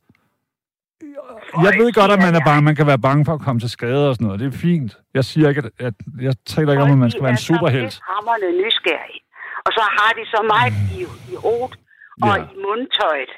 jeg 1.65 1.73
ved 1.79 1.93
godt, 1.93 2.11
at 2.11 2.19
man 2.19 2.35
er 2.35 2.43
bange, 2.45 2.61
man 2.61 2.75
kan 2.75 2.87
være 2.87 2.99
bange 2.99 3.25
for 3.25 3.33
at 3.33 3.41
komme 3.41 3.59
til 3.59 3.69
skade 3.69 4.09
og 4.09 4.15
sådan 4.15 4.25
noget. 4.27 4.39
Det 4.39 4.47
er 4.53 4.57
fint. 4.57 4.97
Jeg 5.13 5.25
siger 5.25 5.49
ikke, 5.49 5.61
at, 5.65 5.71
at 5.87 5.93
jeg 6.21 6.33
taler 6.45 6.71
ikke 6.71 6.83
om, 6.83 6.91
at 6.91 6.97
man 6.97 7.11
skal 7.11 7.23
være 7.23 7.31
en 7.31 7.37
superhelt. 7.51 7.99
hammerne 8.11 8.47
nysgerrige. 8.63 9.21
Og 9.65 9.71
så 9.77 9.83
har 9.97 10.11
de 10.19 10.23
så 10.25 10.39
meget 10.53 10.73
i, 10.97 11.01
i 11.33 11.35
hovedet 11.35 11.79
og 12.21 12.29
Ja. 12.37 12.43
i 12.43 12.55
mundtøjet, 12.65 13.31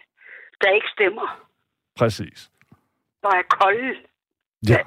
der 0.61 0.69
ikke 0.77 0.87
stemmer. 0.95 1.27
Præcis. 1.99 2.49
Og 3.23 3.31
er 3.39 3.45
kolde. 3.59 3.91
Ja, 4.69 4.77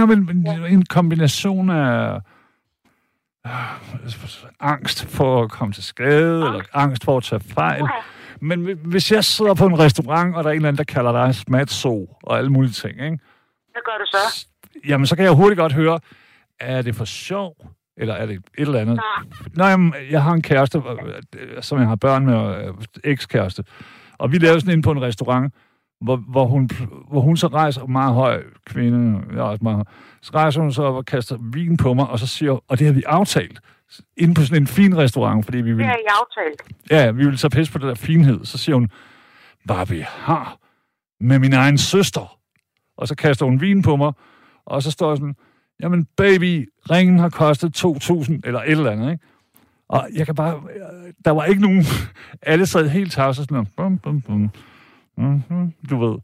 ja 0.00 0.06
men, 0.06 0.26
men 0.26 0.36
en 0.74 0.84
kombination 0.84 1.70
af 1.70 2.20
angst 4.60 5.04
for 5.06 5.42
at 5.42 5.50
komme 5.50 5.72
til 5.74 5.84
skade, 5.84 6.46
eller 6.46 6.60
angst 6.72 7.04
for 7.04 7.16
at 7.16 7.22
tage 7.22 7.40
fejl. 7.54 7.84
Men 8.40 8.62
hvi- 8.62 8.74
hvis 8.84 9.12
jeg 9.12 9.24
sidder 9.24 9.54
på 9.54 9.66
en 9.66 9.78
restaurant, 9.78 10.36
og 10.36 10.44
der 10.44 10.50
er 10.50 10.52
en 10.52 10.56
eller 10.56 10.68
anden, 10.68 10.78
der 10.86 10.92
kalder 10.92 11.12
dig 11.24 11.34
smatso 11.34 12.16
og 12.22 12.38
alle 12.38 12.50
mulige 12.50 12.72
ting, 12.72 12.92
ikke? 12.92 13.18
Hvad 13.72 13.82
gør 13.84 13.98
du 13.98 14.06
så? 14.06 14.46
Jamen, 14.88 15.06
så 15.06 15.16
kan 15.16 15.24
jeg 15.24 15.32
hurtigt 15.32 15.58
godt 15.58 15.72
høre, 15.72 16.00
er 16.60 16.82
det 16.82 16.94
for 16.96 17.04
sjov, 17.04 17.54
eller 17.96 18.14
er 18.14 18.26
det 18.26 18.34
et 18.36 18.42
eller 18.58 18.80
andet? 18.80 19.00
Nå, 19.54 19.64
jamen, 19.64 19.94
jeg 20.10 20.22
har 20.22 20.32
en 20.32 20.42
kæreste, 20.42 20.82
øh, 21.38 21.62
som 21.62 21.78
jeg 21.78 21.88
har 21.88 21.96
børn 21.96 22.26
med, 22.26 22.34
og 22.34 22.62
øh, 22.62 22.74
ekskæreste, 23.04 23.64
og 24.18 24.32
vi 24.32 24.38
lavede 24.38 24.60
sådan 24.60 24.74
en 24.74 24.82
på 24.82 24.90
en 24.92 25.02
restaurant, 25.02 25.54
hvor, 26.00 26.16
hvor, 26.16 26.46
hun, 26.46 26.70
hvor 27.10 27.20
hun 27.20 27.36
så 27.36 27.46
rejser 27.46 27.86
meget 27.86 28.14
høj 28.14 28.42
kvinde, 28.66 29.20
jeg 29.32 29.42
også 29.42 29.62
meget 29.62 29.76
høj, 29.76 29.84
så 30.22 30.30
rejser 30.34 30.60
hun 30.60 30.72
så 30.72 30.82
op 30.82 30.94
og 30.94 31.04
kaster 31.04 31.36
vin 31.52 31.76
på 31.76 31.94
mig, 31.94 32.06
og 32.08 32.18
så 32.18 32.26
siger, 32.26 32.64
og 32.68 32.78
det 32.78 32.86
har 32.86 32.94
vi 32.94 33.02
aftalt, 33.06 33.60
inde 34.16 34.34
på 34.34 34.42
sådan 34.42 34.62
en 34.62 34.66
fin 34.66 34.96
restaurant, 34.98 35.44
fordi 35.44 35.58
vi 35.58 35.68
Det 35.68 35.76
vil, 35.76 35.86
har 35.86 35.94
I 35.96 36.06
aftalt. 36.20 36.62
ja, 36.90 37.10
vi 37.10 37.24
vil 37.24 37.38
så 37.38 37.48
pisse 37.48 37.72
på 37.72 37.78
det 37.78 37.86
der 37.88 37.94
finhed. 37.94 38.44
Så 38.44 38.58
siger 38.58 38.76
hun, 38.76 38.90
hvad 39.64 39.86
vi 39.86 40.04
har 40.06 40.56
med 41.20 41.38
min 41.38 41.52
egen 41.52 41.78
søster. 41.78 42.36
Og 42.96 43.08
så 43.08 43.14
kaster 43.14 43.46
hun 43.46 43.60
vin 43.60 43.82
på 43.82 43.96
mig, 43.96 44.12
og 44.66 44.82
så 44.82 44.90
står 44.90 45.10
jeg 45.10 45.16
sådan, 45.16 45.34
jamen 45.82 46.06
baby, 46.16 46.68
ringen 46.90 47.18
har 47.18 47.28
kostet 47.28 47.84
2.000, 47.84 48.40
eller 48.44 48.60
et 48.62 48.70
eller 48.70 48.90
andet, 48.90 49.12
ikke? 49.12 49.24
Og 49.88 50.08
jeg 50.14 50.26
kan 50.26 50.34
bare, 50.34 50.60
der 51.24 51.30
var 51.30 51.44
ikke 51.44 51.62
nogen, 51.62 51.84
alle 52.42 52.66
sad 52.66 52.88
helt 52.88 53.12
tavse 53.12 53.42
sådan, 53.42 53.66
bum, 53.76 53.98
bum, 53.98 54.20
bum. 54.20 54.50
Mhm, 55.16 55.72
du 55.90 55.98
ved. 55.98 56.18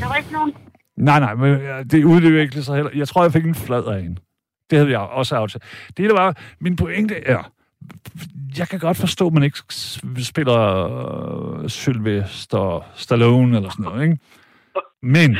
Der 0.00 0.08
var 0.08 0.14
ikke 0.14 0.32
nogen... 0.32 0.52
Nej, 0.96 1.20
nej, 1.20 1.34
men 1.34 1.60
øh, 1.60 1.84
det 1.84 2.04
udviklede 2.04 2.64
sig 2.64 2.74
heller. 2.76 2.90
Jeg 2.94 3.08
tror, 3.08 3.22
jeg 3.22 3.32
fik 3.32 3.44
en 3.46 3.54
flad 3.54 3.84
af 3.84 4.02
hende. 4.02 4.16
Det 4.70 4.78
havde 4.78 4.90
jeg 4.90 5.00
også 5.00 5.36
aftalt. 5.36 5.64
Det 5.88 5.98
hele 5.98 6.12
var, 6.14 6.36
min 6.60 6.76
pointe 6.76 7.14
er, 7.26 7.52
jeg 8.58 8.68
kan 8.68 8.78
godt 8.78 8.96
forstå, 8.96 9.26
at 9.26 9.32
man 9.32 9.42
ikke 9.42 9.58
spiller 10.24 10.86
uh, 11.62 11.68
Sylvester 11.68 12.90
Stallone 12.94 13.56
eller 13.56 13.70
sådan 13.70 13.84
noget, 13.84 14.02
ikke? 14.02 14.18
Men, 15.02 15.36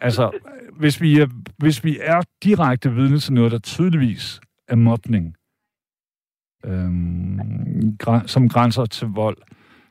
altså, 0.00 0.30
hvis 0.78 1.00
vi, 1.00 1.18
er, 1.20 1.26
hvis 1.58 1.84
vi 1.84 1.98
er 2.00 2.20
direkte 2.44 2.92
vidne 2.94 3.18
til 3.18 3.32
noget, 3.32 3.52
der 3.52 3.58
tydeligvis 3.58 4.40
er 4.68 4.76
mobning, 4.76 5.34
øhm, 6.64 7.96
græ- 8.02 8.26
som 8.26 8.48
grænser 8.48 8.86
til 8.86 9.06
vold, 9.08 9.36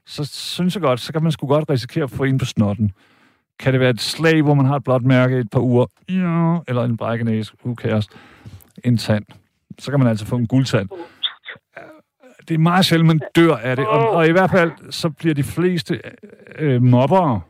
så 0.05 0.25
synes 0.25 0.75
jeg 0.75 0.81
godt, 0.81 0.99
så 0.99 1.13
kan 1.13 1.23
man 1.23 1.31
sgu 1.31 1.47
godt 1.47 1.69
risikere 1.69 2.03
at 2.03 2.11
få 2.11 2.23
en 2.23 2.37
på 2.37 2.45
snotten. 2.45 2.91
Kan 3.59 3.73
det 3.73 3.79
være 3.79 3.89
et 3.89 4.01
slag, 4.01 4.41
hvor 4.41 4.53
man 4.53 4.65
har 4.65 4.75
et 4.75 4.83
blåt 4.83 5.03
mærke 5.03 5.37
i 5.37 5.39
et 5.39 5.49
par 5.49 5.59
uger? 5.59 5.85
Ja, 6.09 6.59
eller 6.67 6.83
en 6.83 6.97
brækkenæse, 6.97 7.53
who 7.65 7.75
cares? 7.75 8.09
En 8.83 8.97
tand. 8.97 9.25
Så 9.79 9.91
kan 9.91 9.99
man 9.99 10.09
altså 10.09 10.25
få 10.25 10.35
en 10.35 10.47
guldtand. 10.47 10.89
Det 12.47 12.53
er 12.53 12.57
meget 12.57 12.85
sjældent, 12.85 13.07
man 13.07 13.21
dør 13.35 13.55
af 13.55 13.75
det. 13.75 13.87
Og, 13.87 14.09
og 14.09 14.27
i 14.27 14.31
hvert 14.31 14.51
fald, 14.51 14.71
så 14.91 15.09
bliver 15.09 15.33
de 15.33 15.43
fleste 15.43 16.01
øh, 16.57 16.81
mobbere, 16.81 17.41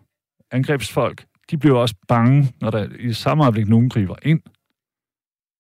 angrebsfolk, 0.52 1.26
de 1.52 1.58
bliver 1.58 1.78
også 1.78 1.96
bange, 2.08 2.54
når 2.62 2.70
der 2.72 2.88
i 3.00 3.14
samme 3.14 3.44
øjeblik 3.44 3.68
nogen 3.68 3.90
griber 3.90 4.16
ind. 4.22 4.42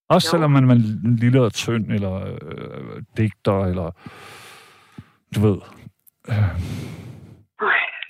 Også 0.10 0.28
Jo. 0.28 0.32
selvom 0.32 0.52
man 0.52 0.70
er 0.70 0.74
en 0.76 1.16
lille 1.16 1.41
og 1.41 1.54
tynd, 1.54 1.91
eller 1.91 2.14
øh, 2.16 3.02
digter, 3.18 3.66
eller 3.66 3.91
du 5.36 5.39
ved, 5.39 5.58
øh, 6.30 6.50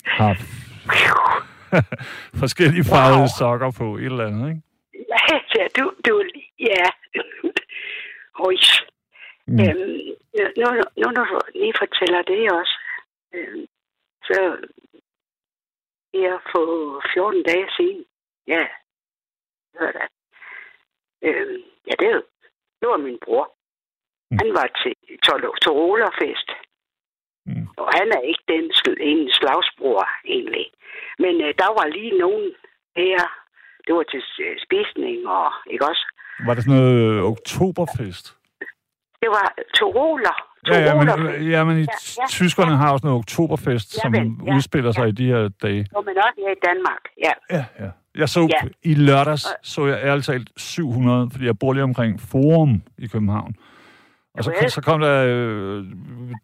har 0.06 0.34
forskellige 2.42 2.84
farvede 2.84 3.20
Wow. 3.20 3.38
sokker 3.40 3.72
på, 3.78 3.98
et 3.98 4.06
eller 4.06 4.28
andet, 4.28 4.50
ikke? 4.50 4.62
Ja, 5.58 5.68
du... 5.78 5.94
du 6.06 6.24
ja. 6.60 6.86
Oj. 8.40 8.56
Mm. 9.48 9.60
Øhm, 9.60 10.00
nu, 10.58 10.66
nu, 11.02 11.08
når 11.16 11.26
du 11.26 11.40
lige 11.56 11.74
fortæller 11.78 12.22
det 12.22 12.52
også, 12.52 12.76
øhm, 13.34 13.66
så 14.24 14.58
jeg 16.14 16.40
for 16.52 16.66
14 17.14 17.44
dage 17.44 17.68
siden, 17.78 18.06
ja, 18.48 18.68
hør 19.80 19.92
da, 19.92 20.04
øhm, 21.22 21.58
ja, 21.88 21.94
det, 22.00 22.08
er 22.08 22.16
jo- 22.16 22.30
det 22.82 22.90
var 22.90 22.98
min 22.98 23.18
bror. 23.26 23.52
Mm. 24.32 24.38
Han 24.38 24.54
var 24.54 24.68
til 24.84 24.94
Torolerfest, 25.64 26.50
Mm. 26.52 26.65
Og 27.82 27.88
han 27.98 28.08
er 28.18 28.22
ikke 28.32 28.44
den 28.54 28.64
en 29.12 29.22
slagsbror 29.38 30.04
egentlig. 30.34 30.66
Men 31.24 31.34
øh, 31.46 31.52
der 31.62 31.70
var 31.78 31.86
lige 31.98 32.14
nogen 32.24 32.48
her, 32.96 33.20
det 33.88 33.94
var 33.98 34.04
til 34.14 34.24
øh, 34.46 34.56
spisning 34.66 35.18
og, 35.38 35.50
ikke 35.74 35.86
også? 35.92 36.04
Var 36.48 36.54
det 36.54 36.64
sådan 36.64 36.80
noget 36.80 36.98
øh, 37.12 37.24
oktoberfest? 37.24 38.26
Det 39.22 39.30
var 39.38 39.46
Toroler. 39.78 40.38
Ja, 40.68 40.80
ja, 40.80 40.94
men, 40.96 41.08
Torolerfest. 41.08 41.50
ja, 41.54 41.64
men 41.64 41.76
i, 41.78 41.82
Ja, 41.82 41.88
ja. 42.22 42.28
tyskerne 42.30 42.76
har 42.78 42.92
også 42.94 43.06
noget 43.08 43.20
oktoberfest, 43.20 43.90
Ja, 43.98 44.02
som 44.02 44.14
vel, 44.14 44.28
ja, 44.48 44.56
udspiller 44.56 44.92
sig 44.92 45.02
ja. 45.02 45.08
i 45.08 45.12
de 45.12 45.26
her 45.26 45.50
dage. 45.64 45.86
Hvor 45.92 46.02
man 46.02 46.18
også 46.18 46.40
er 46.48 46.52
i 46.52 46.62
Danmark, 46.70 47.04
ja. 47.26 47.32
Ja, 47.58 47.66
ja. 47.86 47.90
Jeg 48.22 48.30
så 48.30 48.42
Ja. 48.64 48.68
i 48.84 48.94
lørdags, 48.94 49.46
så 49.64 49.86
jeg 49.86 50.00
ærligt 50.04 50.26
talt 50.26 50.50
700, 50.58 51.30
fordi 51.32 51.46
jeg 51.46 51.60
bor 51.60 51.74
lige 51.74 51.84
omkring 51.84 52.20
Forum 52.32 52.82
i 52.98 53.08
København. 53.08 53.56
Og 54.38 54.44
så, 54.44 54.52
så 54.70 54.82
kom 54.82 55.00
der 55.00 55.26
øh, 55.28 55.86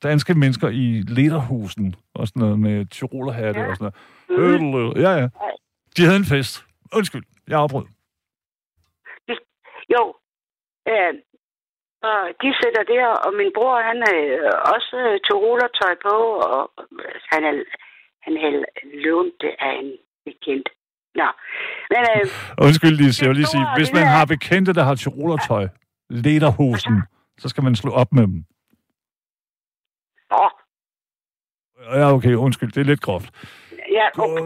danske 0.04 0.34
mennesker 0.34 0.70
i 0.70 1.04
lederhusen 1.08 1.96
og 2.14 2.28
sådan 2.28 2.40
noget 2.40 2.60
med 2.60 2.86
tyrolerhatte 2.86 3.60
Ja. 3.60 3.68
og 3.70 3.76
sådan 3.78 3.92
noget. 4.30 4.98
Øh, 4.98 5.02
ja, 5.04 5.12
ja. 5.12 5.28
De 5.98 6.02
havde 6.06 6.18
en 6.18 6.26
fest. 6.36 6.66
Undskyld, 6.94 7.24
jeg 7.48 7.60
afbrød. 7.60 7.86
Jo. 9.96 10.04
Øh, 10.92 11.14
og 12.10 12.20
de 12.42 12.50
sætter 12.62 12.84
der, 12.94 13.08
og 13.26 13.32
min 13.40 13.52
bror, 13.58 13.76
han 13.90 13.98
har 14.08 14.18
øh, 14.28 14.74
også 14.76 14.96
øh, 15.08 15.20
Toroler-tøj 15.28 15.94
på, 16.08 16.16
og 16.50 16.72
øh, 17.06 17.16
han 17.32 17.44
er 17.50 17.54
han 18.26 18.34
havde 18.44 18.66
lånt 19.06 19.34
det 19.42 19.54
af 19.60 19.74
en 19.82 19.92
bekendt. 20.26 20.70
Nå, 21.16 21.28
men 21.92 22.02
øh, 22.16 22.26
Undskyld, 22.66 22.96
Lise, 23.02 23.24
jeg 23.24 23.30
vil 23.30 23.38
lige 23.38 23.54
sige, 23.56 23.66
hvis 23.78 23.94
man 23.94 24.08
har 24.08 24.26
bekendte, 24.26 24.74
der 24.74 24.84
har 24.84 24.96
tyrolertøj, 24.96 25.68
lederhosen, 26.10 26.96
så 27.38 27.50
skal 27.50 27.64
man 27.64 27.76
slå 27.76 27.92
op 27.92 28.12
med 28.12 28.24
dem. 28.28 28.46
åh, 30.42 30.52
Ja, 32.00 32.14
okay, 32.14 32.34
undskyld, 32.36 32.72
det 32.72 32.82
er 32.82 32.86
lidt 32.92 33.02
groft. 33.02 33.30
ja, 33.98 34.06
Gå, 34.14 34.24
okay, 34.24 34.42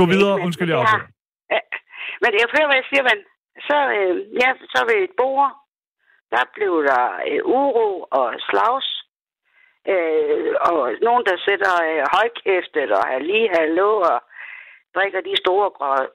gå 0.00 0.04
jeg 0.04 0.12
videre, 0.14 0.32
ikke, 0.34 0.40
men 0.40 0.44
undskyld, 0.46 0.68
jeg 0.70 0.78
har- 0.78 0.84
afbrød. 0.86 1.08
Ja, 1.50 1.60
Men 2.22 2.30
jeg 2.38 2.46
hører, 2.54 2.66
hvad 2.68 2.76
jeg 2.82 2.88
siger, 2.90 3.04
men 3.10 3.18
så, 3.68 3.76
øh, 3.98 4.14
ja, 4.42 4.48
så 4.74 4.80
ved 4.88 4.98
et 5.04 5.14
bord, 5.22 5.50
der 6.30 6.42
blev 6.56 6.72
der 6.90 7.04
øh, 7.28 7.40
uro 7.58 7.88
og 8.20 8.26
slags. 8.50 8.88
Øh, 9.92 10.54
og 10.70 10.78
nogen, 11.06 11.24
der 11.28 11.36
sætter 11.46 11.72
øh, 11.90 12.02
højkæftet 12.16 12.88
og 12.98 13.02
har 13.10 13.18
lige 13.18 13.48
hallo 13.58 13.90
og 14.10 14.18
drikker 14.94 15.20
de 15.20 15.34
store 15.44 15.68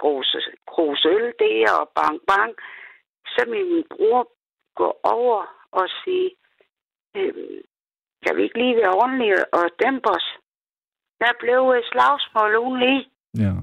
grose, 0.03 0.39
grose 0.71 1.07
øl 1.15 1.33
der 1.39 1.71
og 1.81 1.85
bang 1.97 2.17
bang. 2.29 2.51
Så 3.33 3.41
min 3.53 3.83
bror 3.93 4.21
går 4.79 4.93
over 5.03 5.39
og 5.81 5.87
sige, 6.03 6.29
øh, 7.17 7.61
kan 8.23 8.37
vi 8.37 8.41
ikke 8.43 8.59
lige 8.63 8.79
være 8.81 8.97
ordentlige 9.01 9.53
og 9.57 9.65
dæmpe 9.83 10.09
os? 10.17 10.27
Der 11.21 11.31
blev 11.39 11.61
et 11.77 11.85
slagsmål 11.91 12.51
ugen 12.63 12.79
lige. 12.79 13.03
Ja. 13.43 13.53